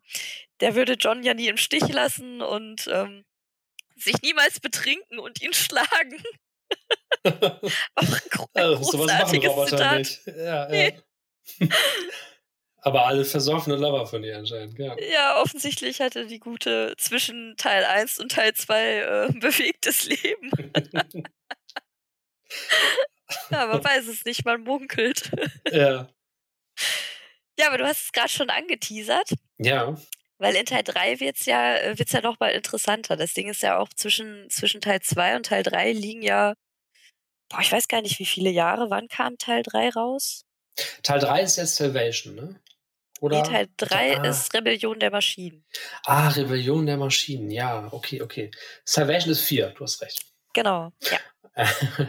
der 0.60 0.76
würde 0.76 0.94
John 0.94 1.24
ja 1.24 1.34
nie 1.34 1.48
im 1.48 1.58
Stich 1.58 1.88
lassen 1.90 2.42
und 2.42 2.88
ähm, 2.92 3.26
sich 3.96 4.16
niemals 4.22 4.60
betrinken 4.60 5.20
und 5.20 5.42
ihn 5.42 5.54
schlagen. 5.54 6.24
Auch 7.26 8.04
ein 8.04 8.20
Also, 8.54 8.98
machen 8.98 8.98
großartiges 8.98 9.50
Roboter 9.50 9.68
Zitat. 9.78 9.98
nicht. 10.00 10.22
Ja, 10.28 10.68
Nee. 10.70 10.96
ja. 11.60 11.68
Aber 12.84 13.06
alle 13.06 13.26
versoffene 13.26 13.76
Lover 13.76 14.08
von 14.08 14.24
ihr 14.24 14.36
anscheinend, 14.38 14.80
ja. 14.80 14.96
Ja, 15.14 15.40
offensichtlich 15.40 16.02
hatte 16.02 16.26
die 16.26 16.40
gute 16.40 16.96
zwischen 16.98 17.56
Teil 17.56 17.86
1 17.86 18.18
und 18.18 18.32
Teil 18.32 18.54
2 18.54 19.28
äh, 19.28 19.32
bewegtes 19.40 20.06
Leben. 20.06 20.50
Ja, 23.52 23.68
man 23.68 23.84
weiß 23.84 24.08
es 24.08 24.26
nicht, 24.26 24.46
man 24.46 24.62
munkelt. 24.64 25.30
ja. 25.72 26.08
Ja, 27.60 27.68
aber 27.68 27.78
du 27.78 27.86
hast 27.86 28.06
es 28.06 28.12
gerade 28.12 28.30
schon 28.30 28.50
angeteasert. 28.50 29.30
Ja. 29.58 29.96
Weil 30.38 30.56
in 30.56 30.66
Teil 30.66 30.84
3 30.84 31.20
wird's 31.20 31.46
ja, 31.46 31.76
äh, 31.76 32.00
wird's 32.00 32.12
ja 32.14 32.22
noch 32.22 32.40
mal 32.40 32.50
interessanter. 32.50 33.16
Das 33.16 33.34
Ding 33.34 33.48
ist 33.50 33.62
ja 33.62 33.78
auch 33.78 33.90
zwischen, 33.96 34.50
zwischen 34.50 34.82
Teil 34.82 35.02
2 35.02 35.36
und 35.36 35.46
Teil 35.46 35.62
3 35.64 35.92
liegen 35.92 36.22
ja, 36.24 36.56
boah, 37.50 37.60
ich 37.62 37.72
weiß 37.72 37.88
gar 37.88 38.02
nicht, 38.02 38.18
wie 38.20 38.26
viele 38.26 38.50
Jahre. 38.50 38.90
Wann 38.90 39.08
kam 39.08 39.38
Teil 39.38 39.62
3 39.64 39.90
raus? 39.90 40.46
Teil 41.04 41.20
3 41.20 41.42
ist 41.42 41.58
jetzt 41.58 41.76
Salvation, 41.76 42.34
ne? 42.36 42.60
Oder? 43.20 43.42
Nee, 43.44 43.48
Teil 43.48 43.68
3 43.78 44.18
Ah. 44.18 44.28
ist 44.28 44.52
Rebellion 44.56 45.00
der 45.00 45.12
Maschinen. 45.12 45.64
Ah, 46.06 46.30
Rebellion 46.30 46.88
der 46.88 46.98
Maschinen, 46.98 47.52
ja, 47.52 47.88
okay, 47.92 48.22
okay. 48.24 48.50
Salvation 48.84 49.32
ist 49.32 49.42
4, 49.44 49.68
du 49.72 49.84
hast 49.84 50.02
recht. 50.02 50.26
Genau, 50.54 50.92
ja. 51.04 51.20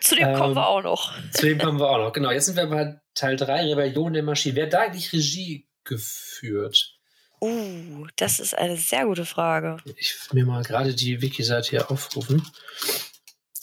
Zu 0.00 0.14
dem 0.14 0.34
kommen 0.34 0.50
Ähm, 0.50 0.54
wir 0.56 0.68
auch 0.68 0.82
noch. 0.82 1.12
Zu 1.32 1.46
dem 1.46 1.58
kommen 1.58 1.80
wir 1.80 1.90
auch 1.90 1.98
noch. 2.04 2.12
Genau, 2.12 2.30
jetzt 2.30 2.44
sind 2.46 2.56
wir 2.56 2.66
bei 2.66 3.00
Teil 3.14 3.36
3, 3.36 3.70
Rebellion 3.70 4.12
der 4.12 4.22
Maschinen. 4.22 4.56
Wer 4.56 4.66
hat 4.66 4.72
da 4.72 4.80
eigentlich 4.82 5.12
Regie 5.12 5.68
geführt? 5.84 6.98
Uh, 7.40 8.06
das 8.16 8.38
ist 8.38 8.56
eine 8.56 8.76
sehr 8.76 9.04
gute 9.06 9.24
Frage. 9.24 9.78
Ich 9.96 10.14
will 10.30 10.44
mir 10.44 10.52
mal 10.52 10.62
gerade 10.62 10.94
die 10.94 11.20
Wiki-Seite 11.20 11.70
hier 11.70 11.90
aufrufen. 11.90 12.46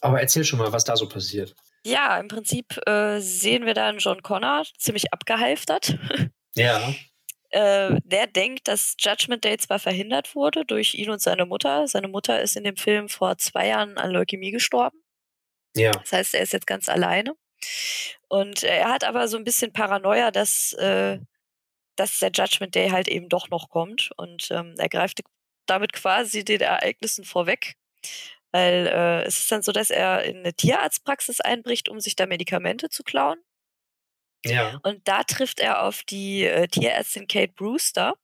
Aber 0.01 0.19
erzähl 0.19 0.43
schon 0.43 0.59
mal, 0.59 0.71
was 0.71 0.83
da 0.83 0.97
so 0.97 1.07
passiert. 1.07 1.55
Ja, 1.85 2.19
im 2.19 2.27
Prinzip 2.27 2.77
äh, 2.87 3.19
sehen 3.19 3.65
wir 3.65 3.73
da 3.73 3.87
einen 3.87 3.99
John 3.99 4.21
Connor, 4.21 4.65
ziemlich 4.77 5.13
abgehalftert. 5.13 5.97
Ja. 6.55 6.93
Äh, 7.51 8.01
der 8.03 8.27
denkt, 8.27 8.67
dass 8.67 8.95
Judgment 8.99 9.45
Day 9.45 9.55
zwar 9.57 9.79
verhindert 9.79 10.35
wurde 10.35 10.65
durch 10.65 10.95
ihn 10.95 11.09
und 11.09 11.21
seine 11.21 11.45
Mutter. 11.45 11.87
Seine 11.87 12.07
Mutter 12.07 12.41
ist 12.41 12.57
in 12.57 12.63
dem 12.63 12.75
Film 12.75 13.07
vor 13.07 13.37
zwei 13.37 13.67
Jahren 13.67 13.97
an 13.97 14.11
Leukämie 14.11 14.51
gestorben. 14.51 14.97
Ja. 15.75 15.91
Das 15.91 16.11
heißt, 16.11 16.33
er 16.33 16.41
ist 16.41 16.53
jetzt 16.53 16.67
ganz 16.67 16.89
alleine. 16.89 17.35
Und 18.27 18.63
äh, 18.63 18.77
er 18.77 18.89
hat 18.89 19.03
aber 19.03 19.27
so 19.27 19.37
ein 19.37 19.43
bisschen 19.43 19.73
Paranoia, 19.73 20.31
dass, 20.31 20.73
äh, 20.73 21.19
dass 21.95 22.19
der 22.19 22.31
Judgment 22.31 22.75
Day 22.75 22.89
halt 22.89 23.07
eben 23.07 23.29
doch 23.29 23.49
noch 23.49 23.69
kommt. 23.69 24.11
Und 24.17 24.49
ähm, 24.51 24.75
er 24.77 24.89
greift 24.89 25.21
damit 25.65 25.93
quasi 25.93 26.43
den 26.43 26.61
Ereignissen 26.61 27.25
vorweg. 27.25 27.75
Weil 28.51 28.87
äh, 28.87 29.23
es 29.23 29.39
ist 29.39 29.51
dann 29.51 29.61
so, 29.61 29.71
dass 29.71 29.89
er 29.89 30.23
in 30.23 30.37
eine 30.37 30.53
Tierarztpraxis 30.53 31.39
einbricht, 31.41 31.89
um 31.89 31.99
sich 31.99 32.15
da 32.15 32.25
Medikamente 32.25 32.89
zu 32.89 33.03
klauen. 33.03 33.39
Ja. 34.45 34.79
Und 34.83 35.07
da 35.07 35.23
trifft 35.23 35.59
er 35.59 35.83
auf 35.83 36.03
die 36.03 36.45
äh, 36.45 36.67
Tierärztin 36.67 37.27
Kate 37.27 37.53
Brewster. 37.53 38.15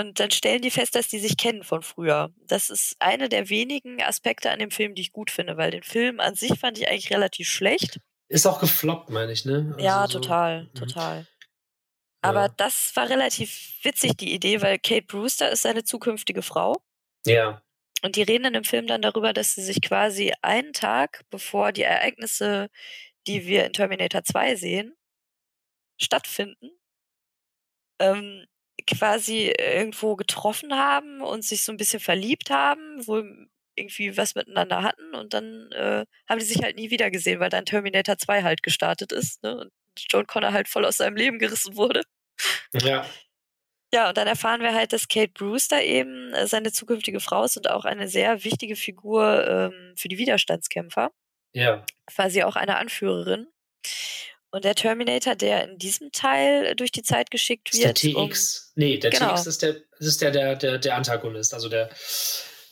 Und 0.00 0.20
dann 0.20 0.30
stellen 0.30 0.62
die 0.62 0.70
fest, 0.70 0.94
dass 0.94 1.08
die 1.08 1.18
sich 1.18 1.36
kennen 1.36 1.64
von 1.64 1.82
früher. 1.82 2.30
Das 2.46 2.70
ist 2.70 2.96
eine 2.98 3.28
der 3.28 3.48
wenigen 3.50 4.00
Aspekte 4.02 4.50
an 4.50 4.58
dem 4.58 4.70
Film, 4.70 4.94
die 4.94 5.02
ich 5.02 5.12
gut 5.12 5.30
finde, 5.30 5.56
weil 5.56 5.70
den 5.70 5.82
Film 5.82 6.20
an 6.20 6.34
sich 6.34 6.58
fand 6.58 6.78
ich 6.78 6.88
eigentlich 6.88 7.10
relativ 7.12 7.48
schlecht. 7.48 8.00
Ist 8.28 8.46
auch 8.46 8.60
gefloppt, 8.60 9.10
meine 9.10 9.32
ich, 9.32 9.44
ne? 9.44 9.72
Also 9.74 9.84
ja, 9.84 10.06
so- 10.06 10.18
total, 10.20 10.62
Mhm. 10.64 10.74
total. 10.74 11.26
Aber 12.22 12.42
Ja. 12.46 12.48
das 12.56 12.94
war 12.96 13.08
relativ 13.10 13.74
witzig, 13.82 14.16
die 14.16 14.32
Idee, 14.32 14.62
weil 14.62 14.78
Kate 14.78 15.02
Brewster 15.06 15.50
ist 15.50 15.62
seine 15.62 15.84
zukünftige 15.84 16.42
Frau. 16.42 16.76
Ja. 17.26 17.62
Und 18.02 18.16
die 18.16 18.22
reden 18.22 18.46
in 18.46 18.52
dem 18.54 18.64
Film 18.64 18.86
dann 18.86 19.02
darüber, 19.02 19.32
dass 19.32 19.54
sie 19.56 19.62
sich 19.62 19.82
quasi 19.82 20.32
einen 20.40 20.72
Tag, 20.72 21.22
bevor 21.30 21.72
die 21.72 21.82
Ereignisse, 21.82 22.70
die 23.26 23.46
wir 23.46 23.66
in 23.66 23.72
Terminator 23.72 24.22
2 24.24 24.56
sehen, 24.56 24.94
stattfinden, 26.00 26.70
ähm, 28.00 28.46
quasi 28.86 29.52
irgendwo 29.58 30.16
getroffen 30.16 30.74
haben 30.74 31.20
und 31.20 31.44
sich 31.44 31.64
so 31.64 31.72
ein 31.72 31.76
bisschen 31.76 32.00
verliebt 32.00 32.50
haben, 32.50 33.06
wohl 33.06 33.48
irgendwie 33.74 34.16
was 34.16 34.34
miteinander 34.34 34.82
hatten 34.82 35.14
und 35.14 35.32
dann 35.32 35.70
äh, 35.72 36.04
haben 36.28 36.38
die 36.38 36.44
sich 36.44 36.62
halt 36.62 36.76
nie 36.76 36.90
wieder 36.90 37.10
gesehen, 37.10 37.40
weil 37.40 37.48
dann 37.48 37.64
Terminator 37.64 38.18
2 38.18 38.42
halt 38.42 38.62
gestartet 38.62 39.12
ist 39.12 39.42
ne? 39.42 39.56
und 39.56 39.72
John 40.10 40.26
Connor 40.26 40.52
halt 40.52 40.68
voll 40.68 40.84
aus 40.84 40.98
seinem 40.98 41.16
Leben 41.16 41.38
gerissen 41.38 41.76
wurde. 41.76 42.02
Ja. 42.74 43.06
Ja, 43.94 44.08
und 44.08 44.16
dann 44.16 44.26
erfahren 44.26 44.62
wir 44.62 44.72
halt, 44.72 44.94
dass 44.94 45.06
Kate 45.06 45.32
Brewster 45.32 45.82
eben 45.82 46.32
äh, 46.32 46.46
seine 46.46 46.72
zukünftige 46.72 47.20
Frau 47.20 47.44
ist 47.44 47.58
und 47.58 47.68
auch 47.68 47.84
eine 47.84 48.08
sehr 48.08 48.42
wichtige 48.42 48.74
Figur 48.74 49.46
ähm, 49.46 49.94
für 49.96 50.08
die 50.08 50.16
Widerstandskämpfer. 50.16 51.10
Ja. 51.52 51.84
Quasi 52.06 52.42
auch 52.42 52.56
eine 52.56 52.78
Anführerin. 52.78 53.48
Und 54.52 54.64
der 54.64 54.74
Terminator, 54.74 55.34
der 55.34 55.64
in 55.64 55.78
diesem 55.78 56.12
Teil 56.12 56.76
durch 56.76 56.92
die 56.92 57.02
Zeit 57.02 57.30
geschickt 57.30 57.72
wird. 57.72 58.02
Ist 58.02 58.04
der 58.04 58.28
TX. 58.28 58.72
Um, 58.76 58.82
nee, 58.82 58.98
der 58.98 59.10
genau. 59.10 59.34
TX 59.34 59.46
ist 59.46 59.62
der, 59.62 59.76
ist 59.98 60.20
der, 60.20 60.30
der, 60.30 60.56
der, 60.56 60.78
der 60.78 60.94
Antagonist, 60.94 61.54
also 61.54 61.70
der, 61.70 61.88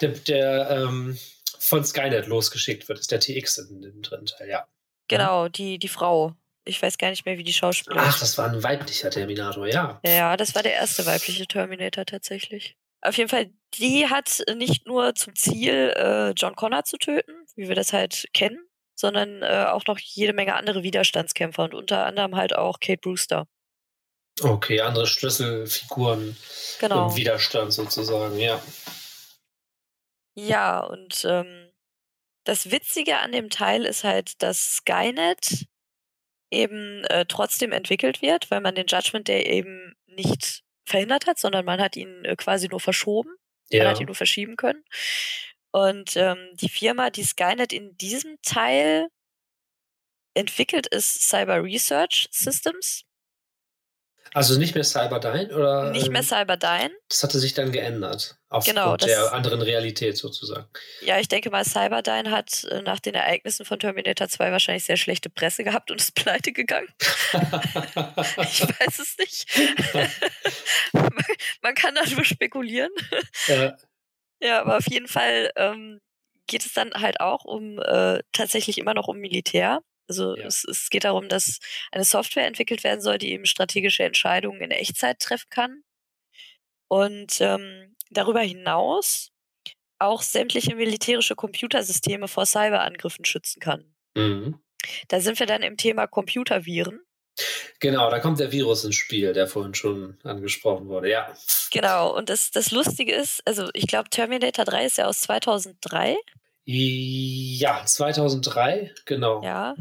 der, 0.03 0.11
der 0.11 0.71
ähm, 0.71 1.19
von 1.59 1.83
Skynet 1.83 2.27
losgeschickt 2.27 2.87
wird, 2.89 2.99
ist 2.99 3.11
der 3.11 3.21
TX 3.21 3.59
in 3.59 3.81
dem 3.81 4.03
dritten 4.03 4.27
Teil, 4.27 4.51
ja. 4.51 4.69
Genau, 5.09 5.49
die, 5.49 5.79
die 5.79 5.89
Frau. 5.89 6.35
Ich 6.65 6.83
weiß 6.83 6.99
gar 6.99 7.09
nicht 7.09 7.25
mehr, 7.25 7.39
wie 7.39 7.45
die 7.45 7.55
Schauspielerin. 7.55 8.07
Ach, 8.07 8.21
das 8.21 8.37
war 8.37 8.51
ein 8.51 8.63
weiblicher 8.63 9.11
Terminator, 9.11 9.67
ja. 9.67 10.01
Ja, 10.05 10.37
das 10.37 10.55
war 10.55 10.63
der 10.63 10.75
erste 10.75 11.07
weibliche 11.07 11.47
Terminator 11.47 12.05
tatsächlich. 12.05 12.77
Auf 13.01 13.17
jeden 13.17 13.31
Fall, 13.31 13.51
die 13.75 14.07
hat 14.07 14.43
nicht 14.55 14.87
nur 14.87 15.15
zum 15.15 15.35
Ziel, 15.35 15.95
äh, 15.97 16.31
John 16.37 16.55
Connor 16.55 16.85
zu 16.85 16.99
töten, 16.99 17.33
wie 17.57 17.69
wir 17.69 17.75
das 17.75 17.95
halt 17.95 18.29
kennen, 18.35 18.59
sondern 19.00 19.42
äh, 19.42 19.66
auch 19.69 19.87
noch 19.87 19.99
jede 19.99 20.33
Menge 20.33 20.54
andere 20.54 20.83
Widerstandskämpfer 20.83 21.64
und 21.64 21.75
unter 21.75 22.04
anderem 22.04 22.37
halt 22.37 22.54
auch 22.54 22.78
Kate 22.80 23.00
Brewster. 23.00 23.47
Okay, 24.42 24.80
andere 24.80 25.07
Schlüsselfiguren 25.07 26.37
genau. 26.78 27.09
im 27.09 27.16
Widerstand 27.16 27.73
sozusagen, 27.73 28.38
ja. 28.38 28.62
Ja, 30.35 30.80
und 30.80 31.25
ähm, 31.28 31.71
das 32.45 32.71
Witzige 32.71 33.19
an 33.19 33.33
dem 33.33 33.50
Teil 33.50 33.85
ist 33.85 34.04
halt, 34.04 34.42
dass 34.42 34.76
Skynet 34.76 35.66
eben 36.50 37.04
äh, 37.04 37.25
trotzdem 37.26 37.73
entwickelt 37.73 38.23
wird, 38.23 38.50
weil 38.50 38.61
man 38.61 38.75
den 38.75 38.87
Judgment 38.87 39.28
Day 39.28 39.42
eben 39.42 39.95
nicht 40.07 40.62
verhindert 40.85 41.26
hat, 41.26 41.38
sondern 41.38 41.64
man 41.64 41.80
hat 41.80 41.97
ihn 41.97 42.25
äh, 42.25 42.37
quasi 42.37 42.69
nur 42.69 42.80
verschoben. 42.80 43.30
Ja. 43.71 43.85
Man 43.85 43.92
hat 43.92 44.00
ihn 44.00 44.07
nur 44.07 44.14
verschieben 44.14 44.57
können. 44.57 44.85
Und 45.73 46.17
ähm, 46.17 46.39
die 46.55 46.69
Firma, 46.69 47.11
die 47.11 47.25
Skynet 47.25 47.73
in 47.73 47.97
diesem 47.97 48.37
Teil 48.43 49.09
entwickelt, 50.35 50.87
ist 50.87 51.29
Cyber 51.29 51.62
Research 51.62 52.29
Systems. 52.31 53.05
Also 54.33 54.59
nicht 54.59 54.75
mehr 54.77 54.85
Cyberdyne 54.85 55.53
oder? 55.53 55.91
Nicht 55.91 56.11
mehr 56.11 56.21
ähm, 56.21 56.27
Cyberdyne. 56.27 56.93
Das 57.09 57.25
hatte 57.25 57.41
sich 57.41 57.55
dann 57.55 57.73
geändert. 57.73 58.37
Aufgrund 58.49 58.77
genau, 58.77 58.97
das, 58.97 59.09
der 59.09 59.33
anderen 59.33 59.61
Realität 59.61 60.17
sozusagen. 60.17 60.67
Ja, 61.03 61.19
ich 61.19 61.27
denke 61.27 61.50
mal, 61.50 61.65
Cyberdyne 61.65 62.31
hat 62.31 62.65
äh, 62.65 62.83
nach 62.83 63.00
den 63.00 63.15
Ereignissen 63.15 63.65
von 63.65 63.81
Terminator 63.81 64.29
2 64.29 64.53
wahrscheinlich 64.53 64.85
sehr 64.85 64.97
schlechte 64.97 65.31
Presse 65.31 65.65
gehabt 65.65 65.91
und 65.91 66.00
ist 66.00 66.15
pleite 66.15 66.53
gegangen. 66.53 66.89
ich 67.33 68.62
weiß 68.62 68.99
es 69.00 69.17
nicht. 69.19 69.47
man, 71.62 71.75
kann 71.75 71.97
da 71.97 72.03
nur 72.09 72.25
spekulieren. 72.25 72.93
Ja. 73.49 73.77
Ja, 74.41 74.61
aber 74.61 74.77
auf 74.79 74.89
jeden 74.89 75.09
Fall 75.09 75.51
ähm, 75.57 76.01
geht 76.47 76.67
es 76.67 76.73
dann 76.73 76.93
halt 76.95 77.21
auch 77.21 77.45
um 77.45 77.79
äh, 77.79 78.21
tatsächlich 78.33 78.79
immer 78.79 78.95
noch 78.95 79.09
um 79.09 79.19
Militär. 79.19 79.81
Also 80.09 80.37
ja. 80.37 80.47
es, 80.47 80.65
es 80.65 80.91
geht 80.91 81.05
darum, 81.05 81.29
dass 81.29 81.61
eine 81.93 82.05
Software 82.05 82.47
entwickelt 82.47 82.83
werden 82.83 83.00
soll, 83.00 83.19
die 83.19 83.31
eben 83.31 83.47
strategische 83.47 84.03
Entscheidungen 84.03 84.61
in 84.61 84.73
Echtzeit 84.73 85.21
treffen 85.21 85.49
kann. 85.50 85.83
Und 86.89 87.41
ähm, 87.41 87.95
darüber 88.11 88.41
hinaus 88.41 89.31
auch 90.00 90.23
sämtliche 90.23 90.75
militärische 90.75 91.37
Computersysteme 91.37 92.26
vor 92.26 92.47
Cyberangriffen 92.47 93.25
schützen 93.25 93.61
kann. 93.61 93.95
Mhm. 94.17 94.61
Da 95.09 95.21
sind 95.21 95.39
wir 95.39 95.47
dann 95.47 95.63
im 95.63 95.76
Thema 95.76 96.07
Computerviren. 96.07 97.00
Genau, 97.78 98.10
da 98.10 98.19
kommt 98.21 98.40
der 98.40 98.52
Virus 98.52 98.84
ins 98.84 98.97
Spiel, 98.97 99.32
der 99.32 99.47
vorhin 99.47 99.75
schon 99.75 100.19
angesprochen 100.23 100.88
wurde, 100.88 101.10
ja. 101.10 101.32
Genau, 101.71 102.14
und 102.14 102.28
das, 102.28 102.50
das 102.50 102.71
Lustige 102.71 103.14
ist, 103.14 103.40
also 103.47 103.69
ich 103.73 103.86
glaube, 103.86 104.10
Terminator 104.10 104.64
3 104.64 104.84
ist 104.84 104.99
ja 104.99 105.06
aus 105.06 105.23
2003. 105.23 106.16
Ja, 106.64 107.84
2003, 107.84 108.93
genau. 109.06 109.43
Ja, 109.43 109.75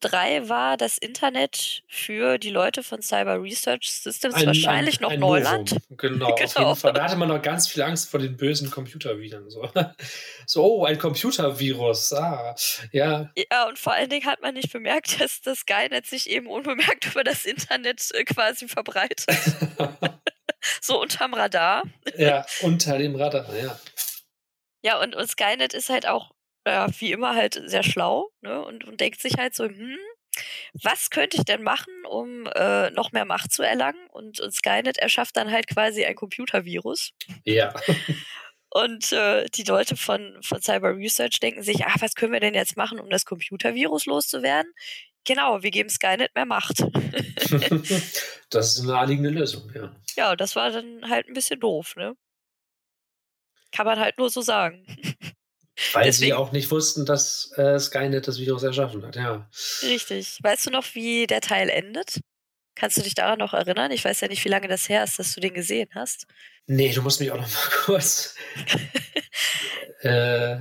2003 0.00 0.34
Richtig. 0.34 0.48
war 0.48 0.76
das 0.76 0.98
Internet 0.98 1.82
für 1.88 2.38
die 2.38 2.50
Leute 2.50 2.82
von 2.82 3.02
Cyber 3.02 3.42
Research 3.42 3.90
Systems 3.90 4.34
ein, 4.34 4.46
wahrscheinlich 4.46 5.00
ein, 5.00 5.02
noch 5.02 5.10
ein 5.10 5.20
Neuland. 5.20 5.72
Novum. 5.72 5.96
Genau, 5.96 6.34
genau, 6.34 6.36
auf 6.36 6.58
jeden 6.58 6.76
Fall. 6.76 6.92
Da 6.92 7.04
hatte 7.04 7.16
man 7.16 7.28
noch 7.28 7.42
ganz 7.42 7.68
viel 7.68 7.82
Angst 7.82 8.10
vor 8.10 8.20
den 8.20 8.36
bösen 8.36 8.70
Computerviren. 8.70 9.48
So, 9.50 9.68
so 10.46 10.64
oh, 10.64 10.84
ein 10.84 10.98
Computervirus. 10.98 12.12
Ah, 12.12 12.54
ja. 12.92 13.30
Ja, 13.36 13.68
und 13.68 13.78
vor 13.78 13.94
allen 13.94 14.10
Dingen 14.10 14.26
hat 14.26 14.42
man 14.42 14.54
nicht 14.54 14.72
bemerkt, 14.72 15.20
dass 15.20 15.40
das 15.40 15.60
Skynet 15.60 16.06
sich 16.06 16.28
eben 16.30 16.46
unbemerkt 16.46 17.06
über 17.10 17.24
das 17.24 17.44
Internet 17.44 18.10
äh, 18.14 18.24
quasi 18.24 18.68
verbreitet. 18.68 19.26
so 20.80 21.00
unterm 21.00 21.34
Radar. 21.34 21.82
Ja, 22.16 22.44
unter 22.62 22.98
dem 22.98 23.16
Radar, 23.16 23.46
ja. 23.56 23.78
Ja, 24.82 25.00
und, 25.00 25.16
und 25.16 25.28
Skynet 25.28 25.74
ist 25.74 25.88
halt 25.88 26.06
auch, 26.06 26.30
ja, 26.66 26.86
wie 26.98 27.12
immer 27.12 27.34
halt 27.34 27.60
sehr 27.66 27.82
schlau, 27.82 28.30
ne? 28.40 28.64
Und, 28.64 28.84
und 28.84 29.00
denkt 29.00 29.20
sich 29.20 29.38
halt 29.38 29.54
so, 29.54 29.64
hm, 29.64 29.98
was 30.82 31.10
könnte 31.10 31.36
ich 31.36 31.44
denn 31.44 31.62
machen, 31.62 31.92
um 32.08 32.46
äh, 32.54 32.90
noch 32.90 33.12
mehr 33.12 33.24
Macht 33.24 33.52
zu 33.52 33.62
erlangen? 33.62 34.06
Und, 34.10 34.40
und 34.40 34.52
Skynet 34.52 34.98
erschafft 34.98 35.36
dann 35.36 35.50
halt 35.50 35.68
quasi 35.68 36.04
ein 36.04 36.16
Computervirus. 36.16 37.12
Ja. 37.44 37.74
Und 38.70 39.12
äh, 39.12 39.46
die 39.54 39.62
Leute 39.62 39.96
von, 39.96 40.36
von 40.42 40.60
Cyber 40.60 40.94
Research 40.96 41.40
denken 41.40 41.62
sich, 41.62 41.86
ach, 41.86 41.96
was 42.00 42.14
können 42.14 42.32
wir 42.32 42.40
denn 42.40 42.54
jetzt 42.54 42.76
machen, 42.76 43.00
um 43.00 43.08
das 43.08 43.24
Computervirus 43.24 44.06
loszuwerden? 44.06 44.70
Genau, 45.24 45.62
wir 45.62 45.70
geben 45.70 45.88
Skynet 45.88 46.34
mehr 46.34 46.46
Macht. 46.46 46.80
das 48.50 48.74
ist 48.76 48.80
eine 48.80 48.92
naheliegende 48.92 49.30
Lösung, 49.30 49.70
ja. 49.74 49.96
Ja, 50.16 50.36
das 50.36 50.56
war 50.56 50.70
dann 50.70 51.08
halt 51.08 51.26
ein 51.26 51.34
bisschen 51.34 51.58
doof, 51.58 51.96
ne? 51.96 52.16
Kann 53.72 53.86
man 53.86 53.98
halt 53.98 54.18
nur 54.18 54.30
so 54.30 54.40
sagen. 54.40 54.86
Weil 55.92 56.04
Deswegen, 56.04 56.30
sie 56.30 56.34
auch 56.34 56.52
nicht 56.52 56.70
wussten, 56.70 57.04
dass 57.04 57.52
äh, 57.56 57.78
Skynet 57.78 58.26
das 58.26 58.38
Virus 58.38 58.62
erschaffen 58.62 59.04
hat, 59.04 59.16
ja. 59.16 59.48
Richtig. 59.82 60.38
Weißt 60.42 60.66
du 60.66 60.70
noch, 60.70 60.94
wie 60.94 61.26
der 61.26 61.42
Teil 61.42 61.68
endet? 61.68 62.20
Kannst 62.74 62.96
du 62.96 63.02
dich 63.02 63.14
daran 63.14 63.38
noch 63.38 63.52
erinnern? 63.54 63.90
Ich 63.90 64.04
weiß 64.04 64.20
ja 64.20 64.28
nicht, 64.28 64.44
wie 64.44 64.50
lange 64.50 64.68
das 64.68 64.88
her 64.88 65.04
ist, 65.04 65.18
dass 65.18 65.34
du 65.34 65.40
den 65.40 65.54
gesehen 65.54 65.88
hast. 65.94 66.26
Nee, 66.66 66.92
du 66.92 67.02
musst 67.02 67.20
mich 67.20 67.30
auch 67.30 67.36
noch 67.36 67.48
mal 67.48 67.70
kurz 67.84 68.34
äh, 70.00 70.58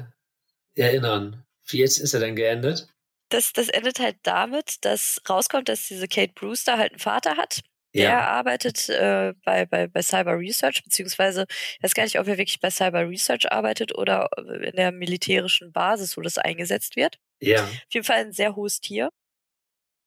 erinnern. 0.75 1.45
Wie 1.67 1.79
jetzt 1.79 1.97
ist 1.97 2.13
er 2.13 2.19
denn 2.19 2.35
geendet? 2.35 2.87
Das, 3.29 3.53
das 3.53 3.69
endet 3.69 3.99
halt 3.99 4.17
damit, 4.23 4.85
dass 4.85 5.21
rauskommt, 5.27 5.67
dass 5.67 5.87
diese 5.87 6.07
Kate 6.07 6.33
Brewster 6.33 6.77
halt 6.77 6.91
einen 6.91 6.99
Vater 6.99 7.37
hat, 7.37 7.61
der 7.95 8.09
ja. 8.09 8.27
arbeitet 8.27 8.89
äh, 8.89 9.33
bei, 9.45 9.65
bei, 9.65 9.87
bei 9.87 10.01
Cyber 10.01 10.37
Research, 10.37 10.83
beziehungsweise 10.83 11.45
ich 11.49 11.83
weiß 11.83 11.93
gar 11.93 12.03
nicht, 12.03 12.19
ob 12.19 12.27
er 12.27 12.37
wirklich 12.37 12.59
bei 12.59 12.69
Cyber 12.69 13.07
Research 13.09 13.51
arbeitet 13.51 13.97
oder 13.97 14.29
äh, 14.37 14.69
in 14.69 14.75
der 14.75 14.91
militärischen 14.91 15.71
Basis, 15.71 16.17
wo 16.17 16.21
das 16.21 16.37
eingesetzt 16.37 16.97
wird. 16.97 17.17
Ja. 17.39 17.63
Auf 17.63 17.93
jeden 17.93 18.05
Fall 18.05 18.17
ein 18.17 18.33
sehr 18.33 18.55
hohes 18.55 18.81
Tier. 18.81 19.09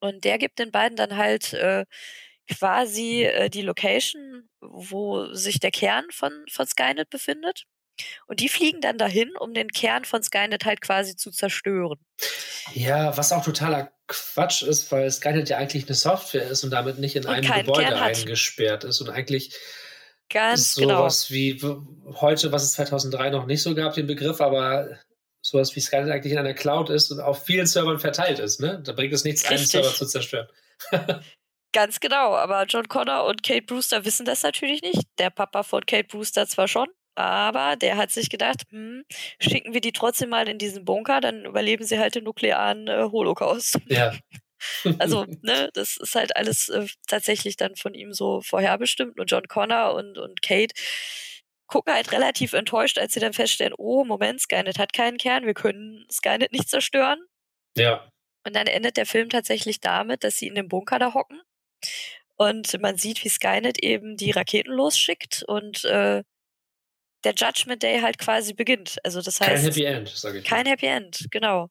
Und 0.01 0.25
der 0.25 0.39
gibt 0.39 0.59
den 0.59 0.71
beiden 0.71 0.97
dann 0.97 1.17
halt 1.17 1.55
äh, 1.55 1.87
quasi 2.49 3.25
äh, 3.25 3.49
die 3.49 3.63
Location, 3.63 4.49
wo 4.61 5.33
sich 5.33 5.59
der 5.59 5.71
Kern 5.71 6.05
von, 6.11 6.33
von 6.51 6.67
Skynet 6.67 7.11
befindet. 7.11 7.65
Und 8.27 8.41
die 8.41 8.49
fliegen 8.49 8.81
dann 8.81 8.99
dahin, 8.99 9.31
um 9.39 9.55
den 9.55 9.69
Kern 9.69 10.05
von 10.05 10.23
Skynet 10.23 10.65
halt 10.65 10.81
quasi 10.81 11.17
zu 11.17 11.31
zerstören. 11.31 11.99
Ja, 12.75 13.17
was 13.17 13.33
auch 13.33 13.45
totaler 13.45 13.93
Quatsch 14.07 14.63
ist, 14.63 14.91
weil 14.91 15.11
Skynet 15.11 15.49
ja 15.49 15.59
eigentlich 15.59 15.87
eine 15.87 15.95
Software 15.95 16.49
ist 16.49 16.65
und 16.65 16.71
damit 16.71 16.99
nicht 16.99 17.17
in 17.17 17.25
und 17.25 17.31
einem 17.31 17.65
Gebäude 17.65 17.97
eingesperrt 18.01 18.85
ist 18.85 19.01
und 19.01 19.11
eigentlich 19.11 19.55
Ganz 20.31 20.75
sowas 20.75 21.29
genau. 21.29 21.39
wie 21.39 22.17
heute, 22.21 22.53
was 22.53 22.63
es 22.63 22.73
2003 22.73 23.31
noch 23.31 23.47
nicht 23.47 23.63
so 23.63 23.75
gab, 23.75 23.95
den 23.95 24.07
Begriff, 24.07 24.41
aber 24.41 24.99
sowas 25.41 25.75
wie 25.75 25.81
Skynet 25.81 26.11
eigentlich 26.11 26.33
in 26.33 26.39
einer 26.39 26.55
Cloud 26.55 26.91
ist 26.91 27.11
und 27.11 27.21
auf 27.21 27.45
vielen 27.45 27.67
Servern 27.67 27.99
verteilt 27.99 28.39
ist. 28.39 28.61
Ne? 28.61 28.83
Da 28.85 28.93
bringt 28.93 29.13
es 29.15 29.25
nichts, 29.25 29.43
Richtig. 29.43 29.59
einen 29.59 29.67
Server 29.67 29.97
zu 29.97 30.07
zerstören. 30.07 30.49
Ganz 31.73 32.01
genau, 32.01 32.35
aber 32.35 32.65
John 32.65 32.89
Connor 32.89 33.25
und 33.27 33.43
Kate 33.43 33.63
Brewster 33.63 34.05
wissen 34.05 34.25
das 34.27 34.43
natürlich 34.43 34.83
nicht. 34.83 35.03
Der 35.19 35.31
Papa 35.31 35.63
von 35.63 35.85
Kate 35.87 36.09
Brewster 36.09 36.47
zwar 36.47 36.69
schon, 36.69 36.89
aber 37.19 37.75
der 37.75 37.97
hat 37.97 38.13
sich 38.13 38.31
gedacht, 38.31 38.63
hm, 38.71 39.05
schicken 39.41 39.75
wir 39.75 39.81
die 39.81 39.91
trotzdem 39.91 40.29
mal 40.29 40.49
in 40.49 40.59
diesen 40.59 40.85
Bunker, 40.85 41.21
dann 41.21 41.47
überleben 41.47 41.85
sie 41.85 41.99
halt 41.99 42.15
den 42.15 42.23
nuklearen 42.23 42.87
äh, 42.87 43.09
Holocaust. 43.11 43.81
Ja. 43.89 44.17
also, 45.01 45.27
ne, 45.43 45.69
das 45.75 45.97
ist 45.97 46.15
halt 46.15 46.37
alles 46.37 46.69
äh, 46.69 46.87
tatsächlich 47.09 47.57
dann 47.57 47.75
von 47.75 47.95
ihm 47.95 48.13
so 48.13 48.41
vorherbestimmt. 48.41 49.19
Und 49.19 49.29
John 49.29 49.49
Connor 49.49 49.95
und, 49.95 50.17
und 50.17 50.43
Kate 50.43 50.73
gucken 51.67 51.93
halt 51.93 52.13
relativ 52.13 52.53
enttäuscht, 52.53 52.99
als 52.99 53.15
sie 53.15 53.21
dann 53.21 53.33
feststellen, 53.33 53.75
oh, 53.77 54.05
Moment, 54.05 54.41
Skynet 54.41 54.79
hat 54.79 54.93
keinen 54.93 55.19
Kern, 55.19 55.45
wir 55.45 55.55
können 55.55 56.07
Skynet 56.13 56.53
nicht 56.53 56.69
zerstören. 56.71 57.19
Ja. 57.77 58.09
Und 58.47 58.55
dann 58.55 58.69
endet 58.69 58.97
der 58.97 59.07
Film 59.07 59.29
tatsächlich 59.29 59.81
damit, 59.81 60.23
dass 60.23 60.37
sie 60.37 60.47
in 60.47 60.55
dem 60.55 60.69
Bunker 60.69 61.01
da 61.01 61.15
hocken 61.15 61.41
Und 62.37 62.81
man 62.81 62.97
sieht, 62.97 63.25
wie 63.25 63.29
Skynet 63.29 63.83
eben 63.83 64.17
die 64.17 64.31
Raketen 64.31 64.73
losschickt 64.73 65.43
und 65.49 65.85
äh, 65.85 66.23
der 67.25 67.35
Judgment 67.35 67.83
Day 67.83 68.01
halt 68.01 68.19
quasi 68.19 68.55
beginnt. 68.55 68.99
Also 69.05 69.21
das 69.21 69.41
heißt. 69.41 69.51
Kein 69.51 69.63
Happy 69.63 69.85
End, 69.85 70.09
sage 70.09 70.39
ich. 70.39 70.45
Kein 70.45 70.65
mal. 70.65 70.73
Happy 70.73 70.87
End, 70.87 71.27
genau. 71.31 71.69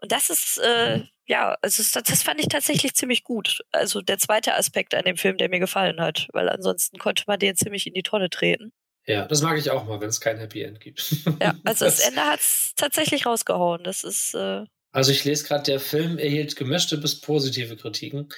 Und 0.00 0.12
das 0.12 0.30
ist, 0.30 0.58
äh, 0.58 1.00
ja, 1.26 1.56
also 1.62 1.82
das, 1.82 2.04
das 2.04 2.22
fand 2.22 2.40
ich 2.40 2.48
tatsächlich 2.48 2.94
ziemlich 2.94 3.24
gut. 3.24 3.60
Also 3.72 4.02
der 4.02 4.18
zweite 4.18 4.54
Aspekt 4.54 4.94
an 4.94 5.04
dem 5.04 5.16
Film, 5.16 5.38
der 5.38 5.48
mir 5.48 5.60
gefallen 5.60 6.00
hat, 6.00 6.28
weil 6.32 6.48
ansonsten 6.48 6.98
konnte 6.98 7.24
man 7.26 7.38
den 7.38 7.56
ziemlich 7.56 7.86
in 7.86 7.94
die 7.94 8.02
Tonne 8.02 8.30
treten. 8.30 8.72
Ja, 9.06 9.26
das 9.26 9.42
mag 9.42 9.58
ich 9.58 9.70
auch 9.70 9.84
mal, 9.86 10.00
wenn 10.00 10.08
es 10.08 10.20
kein 10.20 10.38
Happy 10.38 10.62
End 10.62 10.80
gibt. 10.80 11.16
Ja, 11.40 11.54
also 11.64 11.84
das, 11.84 11.96
das 11.96 12.08
Ende 12.08 12.22
hat 12.22 12.40
es 12.40 12.72
tatsächlich 12.76 13.26
rausgehauen. 13.26 13.84
Das 13.84 14.04
ist. 14.04 14.34
Äh, 14.34 14.64
also 14.92 15.10
ich 15.10 15.24
lese 15.24 15.44
gerade, 15.46 15.64
der 15.64 15.80
Film 15.80 16.18
erhielt 16.18 16.56
gemischte 16.56 16.96
bis 16.96 17.20
positive 17.20 17.76
Kritiken. 17.76 18.28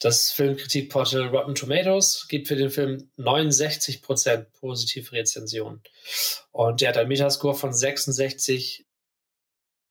Das 0.00 0.32
Filmkritikportal 0.32 1.28
Rotten 1.28 1.54
Tomatoes 1.54 2.26
gibt 2.28 2.48
für 2.48 2.56
den 2.56 2.70
Film 2.70 3.10
69% 3.16 4.46
positive 4.58 5.12
Rezensionen. 5.12 5.82
Und 6.50 6.80
der 6.80 6.90
hat 6.90 6.98
einen 6.98 7.08
Metascore 7.08 7.54
von 7.54 7.72
66, 7.72 8.86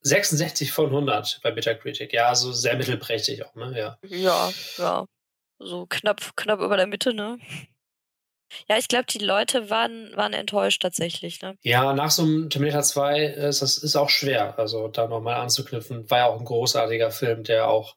66 0.01 0.71
von 0.71 0.87
100 0.87 1.39
bei 1.41 1.51
Metacritic. 1.51 2.13
Ja, 2.13 2.27
also 2.27 2.51
sehr 2.51 2.75
mittelprächtig 2.75 3.45
auch, 3.45 3.55
ne? 3.55 3.73
Ja, 3.77 3.97
ja. 4.03 4.53
ja. 4.77 5.05
So 5.59 5.85
knapp, 5.87 6.35
knapp 6.35 6.59
über 6.59 6.75
der 6.77 6.87
Mitte, 6.87 7.13
ne? 7.13 7.39
Ja, 8.69 8.77
ich 8.77 8.87
glaube, 8.87 9.05
die 9.05 9.19
Leute 9.19 9.69
waren, 9.69 10.15
waren 10.15 10.33
enttäuscht 10.33 10.81
tatsächlich. 10.81 11.41
Ne? 11.41 11.57
Ja, 11.61 11.93
nach 11.93 12.11
so 12.11 12.23
einem 12.23 12.49
Terminator 12.49 12.83
2 12.83 13.25
ist 13.25 13.61
das 13.61 13.77
ist 13.77 13.95
auch 13.95 14.09
schwer, 14.09 14.57
also 14.59 14.87
da 14.87 15.07
nochmal 15.07 15.35
anzuknüpfen. 15.35 16.09
War 16.09 16.17
ja 16.19 16.25
auch 16.27 16.39
ein 16.39 16.45
großartiger 16.45 17.11
Film, 17.11 17.43
der 17.43 17.67
auch 17.67 17.95